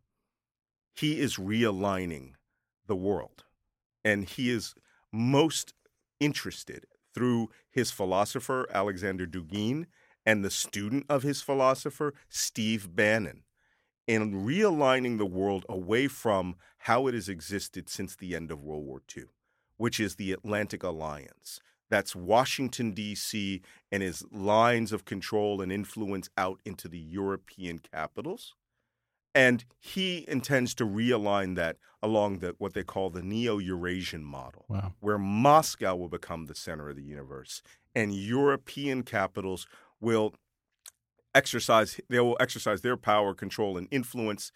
he 0.94 1.20
is 1.20 1.38
realigning 1.38 2.34
the 2.88 2.96
world. 2.96 3.44
And 4.04 4.26
he 4.26 4.50
is 4.50 4.74
most 5.12 5.74
interested 6.20 6.86
through 7.14 7.50
his 7.70 7.92
philosopher, 7.92 8.68
Alexander 8.74 9.26
Dugin, 9.26 9.86
and 10.26 10.46
the 10.46 10.52
student 10.52 11.06
of 11.10 11.24
his 11.24 11.42
philosopher, 11.42 12.14
Steve 12.30 12.96
Bannon, 12.96 13.44
in 14.08 14.46
realigning 14.46 15.18
the 15.18 15.26
world 15.26 15.66
away 15.68 16.08
from 16.08 16.56
how 16.80 17.08
it 17.08 17.14
has 17.14 17.28
existed 17.28 17.90
since 17.90 18.16
the 18.16 18.36
end 18.36 18.52
of 18.52 18.64
World 18.64 18.86
War 18.86 19.02
II, 19.16 19.26
which 19.78 20.00
is 20.00 20.16
the 20.16 20.32
Atlantic 20.32 20.84
Alliance. 20.84 21.60
That's 21.90 22.16
Washington, 22.16 22.92
D.C., 22.92 23.62
and 23.92 24.02
his 24.02 24.24
lines 24.32 24.94
of 24.94 25.04
control 25.04 25.60
and 25.60 25.72
influence 25.72 26.30
out 26.38 26.62
into 26.64 26.88
the 26.88 27.00
European 27.00 27.80
capitals. 27.80 28.56
And 29.34 29.64
he 29.80 30.26
intends 30.28 30.74
to 30.76 30.86
realign 30.86 31.56
that 31.56 31.78
along 32.04 32.40
the 32.40 32.56
what 32.58 32.74
they 32.74 32.84
call 32.84 33.10
the 33.10 33.22
Neo-Eurasian 33.22 34.24
model, 34.24 34.66
Wow. 34.68 34.94
where 35.00 35.18
Moscow 35.18 35.96
will 35.96 36.10
become 36.10 36.46
the 36.46 36.56
center 36.56 36.90
of 36.90 36.96
the 36.96 37.04
universe, 37.04 37.62
and 37.96 38.14
European 38.14 39.04
capitals 39.04 39.68
will 40.00 40.34
exercise 41.34 42.00
they 42.10 42.20
will 42.20 42.38
exercise 42.40 42.82
their 42.82 42.98
power, 42.98 43.34
control, 43.34 43.78
and 43.78 43.88
influence 43.92 44.52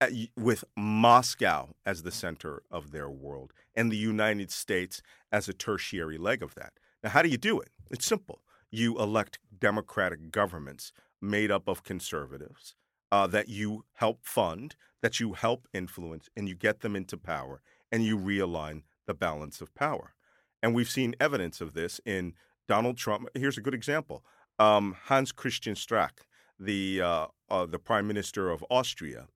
uh, 0.00 0.04
at, 0.06 0.12
with 0.36 0.64
Moscow 0.76 1.70
as 1.84 2.02
the 2.02 2.12
center 2.12 2.62
of 2.70 2.92
their 2.92 3.10
world, 3.10 3.52
and 3.74 3.90
the 3.90 3.96
United 3.96 4.50
States 4.50 5.02
as 5.32 5.48
a 5.48 5.52
tertiary 5.52 6.18
leg 6.18 6.42
of 6.42 6.54
that. 6.54 6.72
Now, 7.02 7.10
how 7.10 7.22
do 7.22 7.28
you 7.28 7.36
do 7.38 7.60
it? 7.60 7.70
It's 7.90 8.06
simple. 8.06 8.42
You 8.70 8.98
elect 8.98 9.38
democratic 9.58 10.30
governments 10.30 10.92
made 11.20 11.50
up 11.50 11.68
of 11.68 11.82
conservatives 11.82 12.76
uh, 13.12 13.26
that 13.28 13.48
you 13.48 13.84
help 13.94 14.20
fund, 14.22 14.76
that 15.02 15.20
you 15.20 15.32
help 15.32 15.66
influence, 15.72 16.28
and 16.36 16.48
you 16.48 16.54
get 16.54 16.80
them 16.80 16.94
into 16.94 17.16
power, 17.16 17.60
and 17.90 18.04
you 18.04 18.16
realign 18.16 18.82
the 19.06 19.14
balance 19.14 19.60
of 19.60 19.74
power. 19.74 20.14
And 20.62 20.74
we've 20.74 20.90
seen 20.90 21.16
evidence 21.18 21.60
of 21.60 21.72
this 21.72 22.00
in 22.04 22.34
Donald 22.68 22.96
Trump. 22.96 23.28
Here's 23.34 23.58
a 23.58 23.62
good 23.62 23.74
example: 23.74 24.24
um, 24.58 24.96
Hans 25.04 25.32
Christian 25.32 25.74
Strache, 25.74 26.24
the 26.58 27.00
uh, 27.00 27.26
uh, 27.48 27.66
the 27.66 27.78
Prime 27.78 28.06
Minister 28.06 28.50
of 28.50 28.64
Austria, 28.70 29.26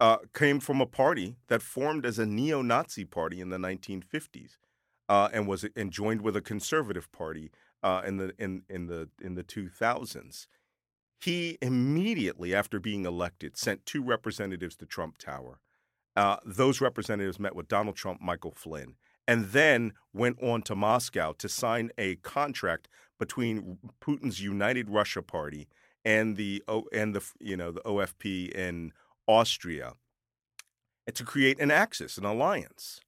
uh, 0.00 0.18
came 0.32 0.60
from 0.60 0.80
a 0.80 0.86
party 0.86 1.36
that 1.48 1.60
formed 1.60 2.06
as 2.06 2.18
a 2.18 2.26
neo-Nazi 2.26 3.04
party 3.04 3.40
in 3.40 3.50
the 3.50 3.58
1950s, 3.58 4.56
uh, 5.08 5.28
and 5.32 5.46
was 5.46 5.66
and 5.76 5.90
joined 5.90 6.22
with 6.22 6.36
a 6.36 6.40
conservative 6.40 7.10
party 7.12 7.50
uh, 7.82 8.02
in 8.06 8.16
the 8.16 8.32
in 8.38 8.62
in 8.68 8.86
the 8.86 9.08
in 9.20 9.34
the 9.34 9.44
2000s. 9.44 10.46
He 11.20 11.58
immediately, 11.60 12.54
after 12.54 12.80
being 12.80 13.04
elected, 13.04 13.56
sent 13.56 13.84
two 13.84 14.02
representatives 14.02 14.74
to 14.76 14.86
Trump 14.86 15.18
Tower. 15.18 15.60
Uh, 16.16 16.36
those 16.44 16.80
representatives 16.80 17.38
met 17.38 17.54
with 17.54 17.68
Donald 17.68 17.96
Trump, 17.96 18.20
Michael 18.22 18.54
Flynn, 18.56 18.96
and 19.28 19.46
then 19.46 19.92
went 20.12 20.42
on 20.42 20.62
to 20.62 20.74
Moscow 20.74 21.32
to 21.32 21.48
sign 21.48 21.90
a 21.98 22.16
contract 22.16 22.88
between 23.18 23.78
Putin's 24.00 24.40
United 24.40 24.88
Russia 24.88 25.22
Party 25.22 25.68
and 26.04 26.36
the 26.36 26.62
and 26.92 27.14
the 27.14 27.22
you 27.38 27.56
know 27.56 27.70
the 27.70 27.82
OFP 27.82 28.50
in 28.52 28.92
Austria, 29.26 29.92
to 31.12 31.24
create 31.24 31.60
an 31.60 31.70
axis, 31.70 32.16
an 32.16 32.24
alliance. 32.24 33.00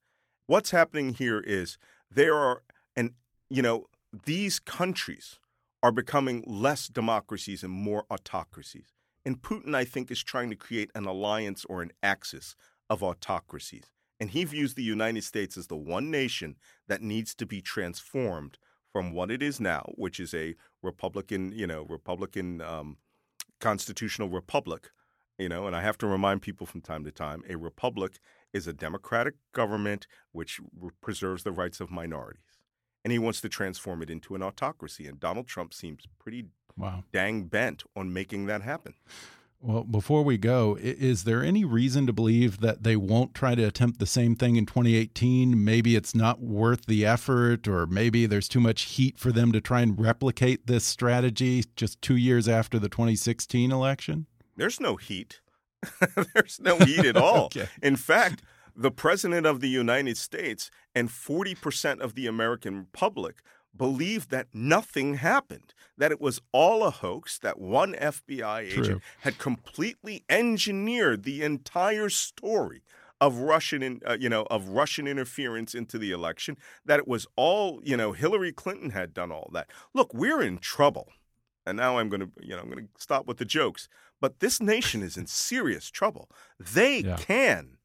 What's 0.47 0.71
happening 0.71 1.15
here 1.15 1.41
is 1.41 1.79
there 2.11 2.35
are 2.35 2.63
and 2.95 3.13
you 3.49 3.63
know 3.63 3.87
these 4.27 4.59
countries 4.61 5.39
are 5.83 5.93
becoming 5.93 6.45
less 6.47 6.89
democracies 6.89 7.63
and 7.63 7.73
more 7.73 8.05
autocracies. 8.11 8.93
And 9.25 9.41
Putin, 9.41 9.75
I 9.75 9.85
think, 9.85 10.11
is 10.11 10.23
trying 10.23 10.51
to 10.51 10.57
create 10.57 10.91
an 10.95 11.07
alliance 11.07 11.65
or 11.69 11.83
an 11.83 11.93
axis 12.03 12.55
of 12.91 13.03
autocracies. 13.03 13.85
And 14.21 14.31
he 14.31 14.45
views 14.45 14.75
the 14.75 14.83
United 14.83 15.25
States 15.25 15.57
as 15.57 15.67
the 15.67 15.77
one 15.77 16.11
nation 16.11 16.57
that 16.89 17.03
needs 17.03 17.35
to 17.37 17.47
be 17.47 17.61
transformed 17.61 18.59
from 18.93 19.13
what 19.13 19.31
it 19.31 19.43
is 19.43 19.59
now, 19.59 19.91
which 19.97 20.21
is 20.21 20.35
a 20.35 20.55
Republican, 20.83 21.53
you 21.53 21.67
know, 21.67 21.83
Republican 21.89 22.61
um, 22.61 22.99
constitutional 23.61 24.29
republic, 24.29 24.91
you 25.39 25.49
know, 25.49 25.67
and 25.67 25.75
I 25.75 25.81
have 25.81 25.97
to 25.99 26.07
remind 26.07 26.43
people 26.43 26.67
from 26.67 26.83
time 26.83 27.05
to 27.05 27.11
time 27.11 27.43
a 27.49 27.57
republic 27.57 28.19
is 28.53 28.67
a 28.67 28.73
democratic 28.73 29.35
government 29.53 30.07
which 30.33 30.61
preserves 31.01 31.43
the 31.43 31.53
rights 31.53 31.81
of 31.81 31.91
minorities. 31.91 32.52
And 33.05 33.11
he 33.13 33.19
wants 33.19 33.41
to 33.41 33.49
transform 33.49 34.03
it 34.03 34.11
into 34.11 34.35
an 34.35 34.43
autocracy. 34.43 35.07
And 35.07 35.19
Donald 35.19 35.47
Trump 35.49 35.75
seems 35.75 36.05
pretty 36.19 36.47
Wow. 36.77 37.05
dang 37.13 37.45
bent 37.45 37.83
on 37.95 38.13
making 38.13 38.47
that 38.47 38.63
happen. 38.63 38.95
Well, 39.61 39.85
before 39.85 40.25
we 40.25 40.39
go, 40.39 40.77
is 40.81 41.23
there 41.23 41.43
any 41.45 41.65
reason 41.65 42.07
to 42.07 42.13
believe 42.13 42.59
that 42.61 42.83
they 42.83 42.97
won't 42.97 43.33
try 43.35 43.55
to 43.55 43.63
attempt 43.63 44.01
the 44.01 44.07
same 44.07 44.35
thing 44.35 44.57
in 44.57 44.67
2018? 44.67 45.63
Maybe 45.65 45.95
it's 45.95 46.17
not 46.17 46.41
worth 46.41 46.87
the 46.87 47.07
effort, 47.07 47.69
or 47.69 47.87
maybe 47.87 48.27
there's 48.27 48.49
too 48.49 48.59
much 48.61 48.83
heat 48.83 49.19
for 49.19 49.31
them 49.31 49.53
to 49.53 49.61
try 49.61 49.83
and 49.83 49.97
replicate 50.01 50.67
this 50.67 50.85
strategy 50.85 51.63
just 51.77 52.03
two 52.03 52.17
years 52.17 52.49
after 52.49 52.79
the 52.81 52.89
2016 52.89 53.71
election? 53.71 54.27
There's 54.57 54.81
no 54.81 54.97
heat. 54.97 55.41
There's 56.35 56.59
no 56.61 56.79
heat 56.79 57.05
at 57.05 57.17
all. 57.17 57.47
Okay. 57.47 57.69
In 57.83 57.97
fact, 57.97 58.43
the 58.77 58.91
President 58.91 59.47
of 59.47 59.61
the 59.61 59.69
United 59.69 60.17
States 60.17 60.71
and 60.95 61.09
40% 61.09 62.01
of 62.01 62.15
the 62.15 62.27
American 62.27 62.87
public 62.93 63.43
believed 63.77 64.31
that 64.31 64.49
nothing 64.53 65.15
happened, 65.15 65.73
that 65.97 66.13
it 66.13 66.21
was 66.21 66.41
all 66.53 66.85
a 66.85 66.91
hoax, 66.91 67.39
that 67.39 67.59
one 67.59 67.95
FBI 67.95 68.71
True. 68.71 68.83
agent 68.83 69.03
had 69.21 69.39
completely 69.39 70.25
engineered 70.29 71.23
the 71.23 71.43
entire 71.43 72.09
story 72.11 72.83
of 73.21 73.37
Russian, 73.39 73.83
in, 73.83 74.01
uh, 74.07 74.17
you 74.21 74.29
know, 74.29 74.43
of 74.51 74.69
Russian 74.69 75.07
interference 75.07 75.75
into 75.75 75.97
the 75.97 76.11
election, 76.11 76.57
that 76.85 76.99
it 76.99 77.07
was 77.09 77.27
all, 77.37 77.81
you 77.85 77.97
know, 77.97 78.13
Hillary 78.13 78.53
Clinton 78.53 78.91
had 78.91 79.15
done 79.15 79.31
all 79.33 79.49
that. 79.55 79.71
Look, 79.95 80.13
we're 80.13 80.43
in 80.43 80.59
trouble. 80.59 81.09
And 81.65 81.77
now 81.77 81.99
I'm 81.99 82.09
going 82.09 82.21
to, 82.21 82.31
you 82.41 82.57
know, 82.57 82.59
I'm 82.63 82.69
going 82.69 82.89
to 82.89 82.89
stop 83.01 83.27
with 83.27 83.39
the 83.39 83.45
jokes. 83.45 83.89
But 84.21 84.41
this 84.41 84.61
nation 84.61 85.03
is 85.03 85.17
in 85.17 85.27
serious 85.29 85.89
trouble. 85.91 86.29
They 86.59 86.99
Yeah. 86.99 87.17
can 87.17 87.79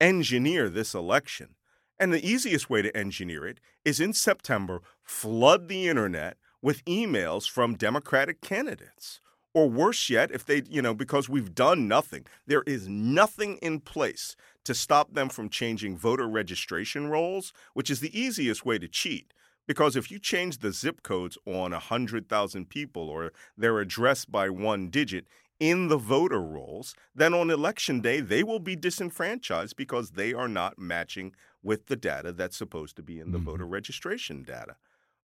engineer 0.00 0.68
this 0.68 0.94
election. 0.94 1.54
And 1.98 2.12
the 2.12 2.26
easiest 2.26 2.70
way 2.70 2.80
to 2.82 2.96
engineer 2.96 3.46
it 3.46 3.60
is 3.84 4.00
in 4.00 4.12
September, 4.12 4.80
flood 5.02 5.68
the 5.68 5.86
internet 5.86 6.36
with 6.62 6.84
emails 6.84 7.48
from 7.48 7.74
Democratic 7.74 8.40
candidates. 8.40 9.20
Or 9.52 9.68
worse 9.68 10.08
yet, 10.08 10.30
if 10.30 10.46
they, 10.46 10.62
you 10.68 10.80
know, 10.80 10.94
because 10.94 11.28
we've 11.28 11.54
done 11.54 11.88
nothing, 11.88 12.24
there 12.46 12.62
is 12.66 12.88
nothing 12.88 13.56
in 13.56 13.80
place 13.80 14.36
to 14.64 14.74
stop 14.74 15.14
them 15.14 15.28
from 15.28 15.48
changing 15.48 15.96
voter 15.96 16.28
registration 16.28 17.08
rolls, 17.08 17.52
which 17.74 17.90
is 17.90 18.00
the 18.00 18.18
easiest 18.18 18.64
way 18.64 18.78
to 18.78 18.86
cheat. 18.86 19.32
Because 19.66 19.96
if 19.96 20.10
you 20.10 20.18
change 20.18 20.58
the 20.58 20.72
zip 20.72 21.02
codes 21.02 21.36
on 21.46 21.72
100,000 21.72 22.68
people 22.68 23.08
or 23.08 23.32
their 23.56 23.78
address 23.80 24.24
by 24.24 24.48
one 24.48 24.88
digit 24.88 25.26
in 25.60 25.88
the 25.88 25.98
voter 25.98 26.40
rolls, 26.42 26.94
then 27.14 27.34
on 27.34 27.50
election 27.50 28.00
day, 28.00 28.20
they 28.20 28.42
will 28.42 28.58
be 28.60 28.76
disenfranchised 28.76 29.76
because 29.76 30.12
they 30.12 30.32
are 30.32 30.48
not 30.48 30.78
matching 30.78 31.34
with 31.62 31.86
the 31.86 31.96
data 31.96 32.32
that's 32.32 32.56
supposed 32.56 32.96
to 32.96 33.02
be 33.02 33.20
in 33.20 33.30
the 33.32 33.38
Mhm. 33.38 33.40
voter 33.40 33.66
registration 33.66 34.42
data. 34.42 34.76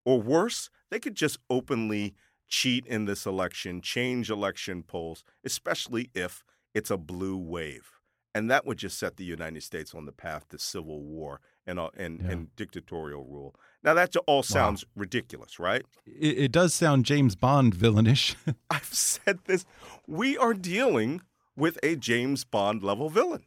Or 0.04 0.20
worse, 0.22 0.70
they 0.90 1.00
could 1.00 1.14
just 1.16 1.38
openly 1.50 2.14
cheat 2.48 2.86
in 2.86 3.06
this 3.06 3.26
election, 3.26 3.80
change 3.80 4.30
election 4.30 4.82
polls, 4.82 5.24
especially 5.44 6.10
if 6.14 6.44
it's 6.74 6.90
a 6.90 6.96
blue 6.98 7.36
wave. 7.36 7.90
And 8.34 8.50
that 8.50 8.66
would 8.66 8.78
just 8.78 8.98
set 8.98 9.16
the 9.16 9.24
United 9.24 9.62
States 9.62 9.94
on 9.94 10.04
the 10.04 10.12
path 10.12 10.48
to 10.48 10.58
civil 10.58 11.02
war 11.02 11.40
and, 11.66 11.78
uh, 11.78 11.90
and, 11.96 12.20
Yeah. 12.22 12.30
and 12.32 12.56
dictatorial 12.56 13.24
rule. 13.24 13.54
Now, 13.82 13.94
that 13.94 14.14
all 14.26 14.42
sounds 14.42 14.84
ridiculous, 14.96 15.58
right? 15.58 15.84
It, 16.06 16.38
it 16.38 16.52
does 16.52 16.74
sound 16.74 17.04
James 17.04 17.36
Bond 17.36 17.74
villainish. 17.76 18.34
I've 18.70 18.92
said 18.92 19.40
this. 19.44 19.64
We 20.06 20.36
are 20.36 20.54
dealing 20.54 21.22
with 21.56 21.78
a 21.82 21.96
James 21.96 22.44
Bond 22.44 22.82
level 22.82 23.08
villain. 23.10 23.44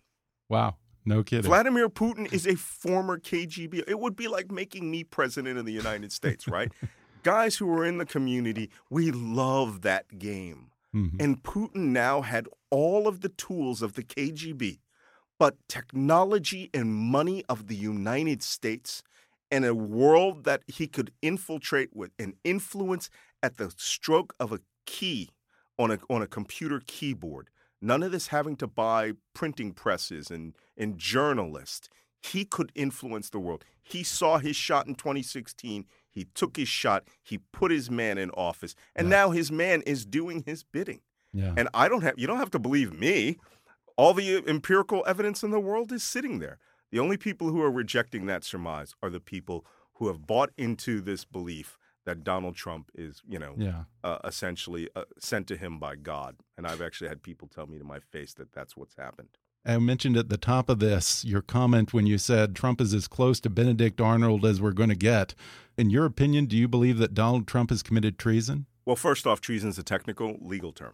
wow. 0.50 0.76
No 1.06 1.24
kidding. 1.24 1.46
Vladimir 1.50 1.90
Putin 1.90 2.32
is 2.32 2.46
a 2.46 2.56
former 2.56 3.18
KGB. 3.18 3.84
It 3.88 4.00
would 4.00 4.16
be 4.16 4.28
like 4.28 4.52
making 4.52 4.92
me 4.92 5.04
president 5.04 5.58
of 5.58 5.66
the 5.66 5.72
United 5.72 6.12
States, 6.12 6.48
right? 6.58 6.72
Guys 7.24 7.56
who 7.56 7.72
are 7.74 7.86
in 7.86 7.98
the 7.98 8.06
community, 8.06 8.70
we 8.92 9.10
love 9.10 9.82
that 9.82 10.20
game. 10.20 10.68
Mhm. 10.96 11.20
And 11.20 11.42
Putin 11.42 11.86
now 11.94 12.22
had 12.22 12.48
all 12.70 13.08
of 13.08 13.22
the 13.22 13.30
tools 13.30 13.82
of 13.82 13.94
the 13.94 14.04
KGB, 14.04 14.80
but 15.40 15.56
technology 15.68 16.70
and 16.74 16.94
money 16.94 17.44
of 17.50 17.68
the 17.68 17.76
United 17.76 18.44
States 18.44 19.02
and 19.50 19.66
a 19.66 19.74
world 19.74 20.44
that 20.44 20.62
he 20.68 20.86
could 20.86 21.12
infiltrate 21.22 21.96
with 21.96 22.12
and 22.20 22.36
influence 22.44 23.10
at 23.42 23.58
the 23.58 23.72
stroke 23.78 24.36
of 24.40 24.52
a 24.52 24.60
key 24.86 25.30
on 25.80 25.90
a 25.92 26.00
on 26.10 26.22
a 26.22 26.28
computer 26.28 26.82
keyboard. 26.86 27.50
None 27.82 28.04
of 28.04 28.12
this 28.12 28.28
having 28.28 28.58
to 28.58 28.68
buy 28.68 29.14
printing 29.34 29.72
presses 29.72 30.30
and, 30.30 30.54
and 30.78 30.98
journalists. 30.98 31.88
He 32.22 32.44
could 32.44 32.74
influence 32.76 33.30
the 33.30 33.40
world. 33.40 33.64
He 33.82 34.04
saw 34.04 34.38
his 34.40 34.58
shot 34.58 34.88
in 34.88 34.96
2016. 34.96 35.86
He 36.12 36.26
took 36.36 36.58
his 36.58 36.68
shot. 36.68 37.06
He 37.24 37.38
put 37.54 37.72
his 37.72 37.90
man 37.90 38.18
in 38.18 38.30
office. 38.32 38.76
And 38.96 39.06
Yeah. 39.08 39.18
now 39.18 39.30
his 39.32 39.50
man 39.52 39.82
is 39.84 40.06
doing 40.06 40.44
his 40.46 40.64
bidding. 40.64 41.00
Yeah. 41.32 41.54
And 41.56 41.70
I 41.74 41.88
don't 41.88 42.02
have 42.02 42.16
you 42.20 42.28
don't 42.28 42.40
have 42.40 42.52
to 42.52 42.60
believe 42.60 42.92
me. 42.92 43.38
All 44.00 44.14
the 44.14 44.42
empirical 44.48 45.04
evidence 45.06 45.44
in 45.44 45.52
the 45.52 45.60
world 45.60 45.92
is 45.92 46.04
sitting 46.04 46.40
there. 46.40 46.58
The 46.90 47.00
only 47.00 47.18
people 47.18 47.50
who 47.50 47.62
are 47.62 47.70
rejecting 47.70 48.28
that 48.28 48.46
surmise 48.46 48.96
are 49.04 49.10
the 49.10 49.20
people 49.20 49.66
who 49.96 50.08
have 50.08 50.26
bought 50.26 50.52
into 50.58 51.02
this 51.02 51.26
belief 51.26 51.78
that 52.06 52.24
Donald 52.24 52.56
Trump 52.56 52.90
is, 52.96 53.22
you 53.28 53.38
know, 53.38 53.56
Yeah. 53.58 53.84
uh, 54.02 54.20
essentially 54.24 54.88
uh, 54.96 55.04
sent 55.20 55.48
to 55.48 55.58
him 55.58 55.80
by 55.80 55.98
God. 55.98 56.38
And 56.58 56.66
I've 56.66 56.82
actually 56.82 57.10
had 57.10 57.22
people 57.24 57.50
tell 57.50 57.68
me 57.68 57.78
to 57.78 57.84
my 57.84 58.00
face 58.00 58.34
that 58.36 58.54
that's 58.54 58.78
what's 58.78 58.96
happened. 58.96 59.38
I 59.66 59.78
mentioned 59.80 60.16
at 60.16 60.30
the 60.30 60.38
top 60.38 60.70
of 60.70 60.80
this 60.80 61.26
your 61.26 61.42
comment 61.42 61.94
when 61.94 62.06
you 62.08 62.18
said 62.18 62.56
Trump 62.56 62.80
is 62.80 62.94
as 62.94 63.10
close 63.10 63.42
to 63.42 63.50
Benedict 63.50 64.00
Arnold 64.00 64.46
as 64.46 64.62
we're 64.62 64.72
going 64.72 64.88
to 64.88 64.96
get. 64.96 65.36
In 65.78 65.90
your 65.90 66.06
opinion, 66.06 66.46
do 66.46 66.56
you 66.56 66.70
believe 66.70 67.00
that 67.00 67.14
Donald 67.14 67.48
Trump 67.48 67.70
has 67.70 67.84
committed 67.84 68.18
treason? 68.18 68.66
Well, 68.86 68.96
first 68.96 69.28
off, 69.28 69.42
treason 69.42 69.68
is 69.72 69.78
a 69.78 69.84
technical 69.84 70.38
legal 70.40 70.72
term. 70.72 70.94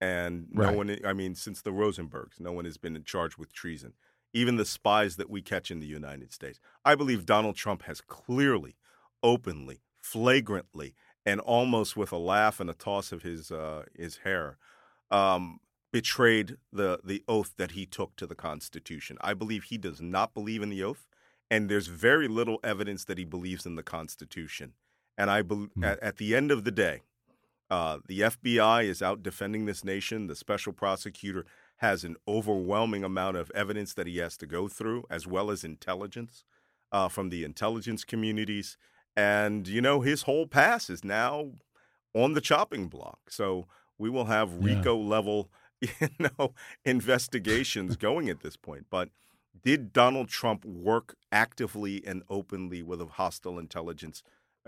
And 0.00 0.48
no 0.50 0.70
Right. 0.70 0.72
one, 0.72 0.96
I 1.04 1.12
mean, 1.12 1.34
since 1.34 1.60
the 1.62 1.72
Rosenbergs, 1.72 2.40
no 2.40 2.52
one 2.52 2.64
has 2.64 2.78
been 2.78 3.02
charged 3.04 3.36
with 3.36 3.52
treason. 3.52 3.94
Even 4.32 4.56
the 4.56 4.64
spies 4.64 5.16
that 5.16 5.28
we 5.28 5.42
catch 5.42 5.70
in 5.70 5.80
the 5.80 5.86
United 5.86 6.32
States. 6.32 6.60
I 6.84 6.94
believe 6.94 7.26
Donald 7.26 7.56
Trump 7.56 7.82
has 7.82 8.00
clearly, 8.00 8.76
openly, 9.22 9.82
flagrantly, 10.02 10.94
and 11.26 11.40
almost 11.40 11.96
with 11.96 12.12
a 12.12 12.16
laugh 12.18 12.60
and 12.60 12.70
a 12.70 12.74
toss 12.74 13.12
of 13.12 13.22
his 13.22 13.50
uh, 13.50 13.84
his 13.94 14.18
hair, 14.18 14.56
um, 15.10 15.60
betrayed 15.92 16.56
the 16.72 17.00
the 17.04 17.24
oath 17.28 17.54
that 17.56 17.72
he 17.72 17.86
took 17.86 18.16
to 18.16 18.26
the 18.26 18.34
Constitution. 18.34 19.18
I 19.20 19.34
believe 19.34 19.64
he 19.64 19.78
does 19.78 20.00
not 20.00 20.32
believe 20.34 20.62
in 20.62 20.70
the 20.70 20.82
oath, 20.82 21.06
and 21.50 21.68
there's 21.68 21.88
very 21.88 22.28
little 22.28 22.60
evidence 22.62 23.04
that 23.06 23.18
he 23.18 23.24
believes 23.24 23.66
in 23.66 23.74
the 23.74 23.82
Constitution. 23.82 24.74
And 25.18 25.30
I 25.30 25.42
believe 25.42 25.70
Hmm. 25.74 25.82
at, 25.82 25.98
at 26.00 26.16
the 26.16 26.34
end 26.34 26.50
of 26.50 26.64
the 26.64 26.70
day, 26.70 27.02
uh, 27.70 27.98
the 28.06 28.20
FBI 28.20 28.84
is 28.84 29.00
out 29.00 29.22
defending 29.22 29.66
this 29.66 29.84
nation. 29.84 30.26
The 30.26 30.34
special 30.34 30.72
prosecutor 30.72 31.46
has 31.76 32.04
an 32.04 32.16
overwhelming 32.26 33.04
amount 33.04 33.36
of 33.36 33.50
evidence 33.54 33.94
that 33.94 34.06
he 34.06 34.18
has 34.18 34.36
to 34.38 34.46
go 34.46 34.68
through, 34.68 35.04
as 35.08 35.26
well 35.26 35.50
as 35.50 35.64
intelligence 35.64 36.44
uh, 36.92 37.08
from 37.08 37.30
the 37.30 37.44
intelligence 37.44 38.04
communities. 38.04 38.76
And, 39.16 39.66
you 39.68 39.80
know, 39.80 40.00
his 40.00 40.22
whole 40.22 40.46
pass 40.46 40.90
is 40.90 41.04
now 41.04 41.52
on 42.14 42.32
the 42.34 42.40
chopping 42.40 42.88
block. 42.88 43.30
So 43.30 43.66
we 43.98 44.10
will 44.10 44.26
have 44.26 44.52
Yeah. 44.52 44.74
RICO 44.76 44.96
level, 44.96 45.50
you 45.80 46.08
know, 46.18 46.54
investigations 46.84 47.96
going 47.96 48.28
at 48.28 48.40
this 48.40 48.56
point. 48.56 48.86
But 48.90 49.10
did 49.62 49.92
Donald 49.92 50.28
Trump 50.28 50.64
work 50.64 51.16
actively 51.32 52.04
and 52.06 52.22
openly 52.28 52.82
with 52.82 53.00
a 53.00 53.06
hostile 53.06 53.58
intelligence 53.58 54.22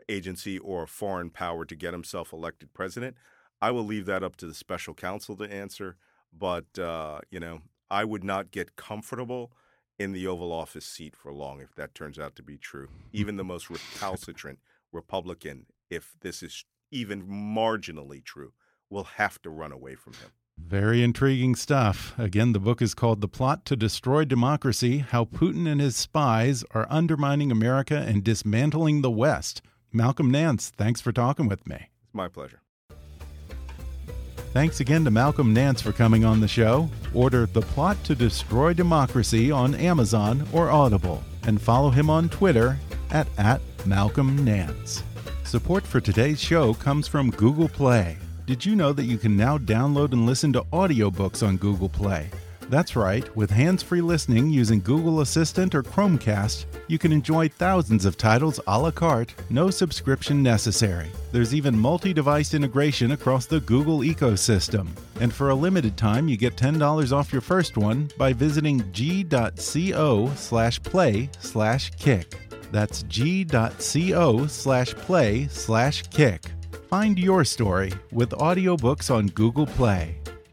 agency 0.09 0.59
or 0.59 0.82
a 0.84 0.88
foreign 0.88 1.30
power 1.30 1.64
to 1.64 1.76
get 1.76 1.93
himself 1.93 2.32
elected 2.32 2.72
president? 2.72 3.16
I 3.61 3.70
will 3.70 3.84
leave 3.84 4.07
that 4.07 4.24
up 4.24 4.36
to 4.36 4.47
the 4.47 4.55
special 4.55 4.95
counsel 4.95 5.36
to 5.36 5.45
answer. 5.45 5.97
But, 6.36 6.78
uh, 6.78 7.20
you 7.30 7.40
know, 7.40 7.61
I 7.90 8.05
would 8.05 8.24
not 8.24 8.51
get 8.51 8.76
comfortable 8.76 9.53
in 9.99 10.12
the 10.12 10.26
Oval 10.26 10.51
Office 10.51 10.86
seat 10.86 11.14
for 11.14 11.32
long 11.32 11.61
if 11.61 11.74
that 11.74 11.95
turns 11.95 12.18
out 12.18 12.34
to 12.36 12.43
be 12.43 12.57
true. 12.57 12.88
Even 13.12 13.36
the 13.36 13.45
most 13.45 13.68
recalcitrant 13.68 14.59
Republican, 14.93 15.66
if 15.90 16.16
this 16.20 16.43
is 16.43 16.64
even 16.90 17.22
marginally 17.22 18.24
true, 18.24 18.53
will 18.88 19.05
have 19.05 19.40
to 19.43 19.51
run 19.51 19.72
away 19.72 19.95
from 19.95 20.14
him. 20.14 20.30
Very 20.59 21.03
intriguing 21.03 21.55
stuff. 21.55 22.14
Again, 22.18 22.53
the 22.53 22.61
book 22.61 22.82
is 22.82 22.95
called 22.95 23.20
The 23.20 23.28
Plot 23.28 23.64
to 23.66 23.76
Destroy 23.76 24.24
Democracy 24.24 24.99
How 24.99 25.24
Putin 25.24 25.66
and 25.66 25.80
His 25.80 25.97
Spies 25.97 26.62
Are 26.72 26.86
Undermining 26.90 27.51
America 27.51 27.97
and 27.97 28.22
Dismantling 28.22 29.03
the 29.03 29.11
West. 29.11 29.62
Malcolm 29.93 30.30
Nance, 30.30 30.70
thanks 30.70 31.01
for 31.01 31.12
talking 31.12 31.49
with 31.49 31.66
me. 31.66 31.76
It's 31.76 32.14
my 32.14 32.28
pleasure. 32.28 32.61
Thanks 34.53 34.80
again 34.80 35.05
to 35.05 35.11
Malcolm 35.11 35.55
Nance 35.55 35.80
for 35.80 35.93
coming 35.93 36.24
on 36.24 36.40
the 36.40 36.49
show. 36.49 36.90
Order 37.14 37.47
The 37.47 37.62
Plot 37.62 38.03
to 38.05 38.14
Destroy 38.14 38.72
Democracy 38.74 39.51
on 39.51 39.74
Amazon 39.74 40.47
or 40.53 40.70
Audible, 40.70 41.22
and 41.45 41.61
follow 41.61 41.90
him 41.90 42.11
on 42.11 42.28
Twitter 42.28 42.78
at, 43.11 43.26
at 43.38 43.61
Malcolm 43.86 44.45
Nance. 44.45 45.03
Support 45.45 45.86
for 45.86 46.01
today's 46.01 46.40
show 46.40 46.74
comes 46.74 47.09
from 47.09 47.30
Google 47.30 47.68
Play. 47.68 48.16
Did 48.47 48.64
you 48.64 48.74
know 48.76 48.93
that 48.93 49.05
you 49.05 49.18
can 49.18 49.36
now 49.36 49.57
download 49.59 50.12
and 50.12 50.26
listen 50.26 50.53
to 50.55 50.62
audiobooks 50.72 51.47
on 51.47 51.57
Google 51.57 51.88
Play? 51.88 52.30
That's 52.68 52.96
right, 52.96 53.34
with 53.36 53.50
hands 53.50 53.82
free 53.82 54.00
listening 54.00 54.48
using 54.50 54.80
Google 54.80 55.20
Assistant 55.20 55.74
or 55.74 55.82
Chromecast, 55.82 56.64
you 56.88 56.98
can 56.98 57.12
enjoy 57.12 57.48
thousands 57.48 58.04
of 58.04 58.16
titles 58.16 58.60
a 58.66 58.78
la 58.78 58.90
carte, 58.90 59.34
no 59.50 59.70
subscription 59.70 60.42
necessary. 60.42 61.10
There's 61.32 61.54
even 61.54 61.78
multi 61.78 62.12
device 62.12 62.54
integration 62.54 63.12
across 63.12 63.46
the 63.46 63.60
Google 63.60 63.98
ecosystem. 63.98 64.88
And 65.20 65.32
for 65.32 65.50
a 65.50 65.54
limited 65.54 65.96
time, 65.96 66.28
you 66.28 66.36
get 66.36 66.56
$10 66.56 67.12
off 67.12 67.32
your 67.32 67.42
first 67.42 67.76
one 67.76 68.10
by 68.16 68.32
visiting 68.32 68.90
g.co 68.92 70.32
slash 70.34 70.82
play 70.82 71.30
slash 71.40 71.90
kick. 71.90 72.38
That's 72.72 73.02
g.co 73.04 74.46
slash 74.46 74.94
play 74.94 75.46
slash 75.48 76.02
kick. 76.04 76.42
Find 76.88 77.18
your 77.18 77.44
story 77.44 77.92
with 78.10 78.30
audiobooks 78.30 79.14
on 79.14 79.26
Google 79.28 79.66
Play. 79.66 80.21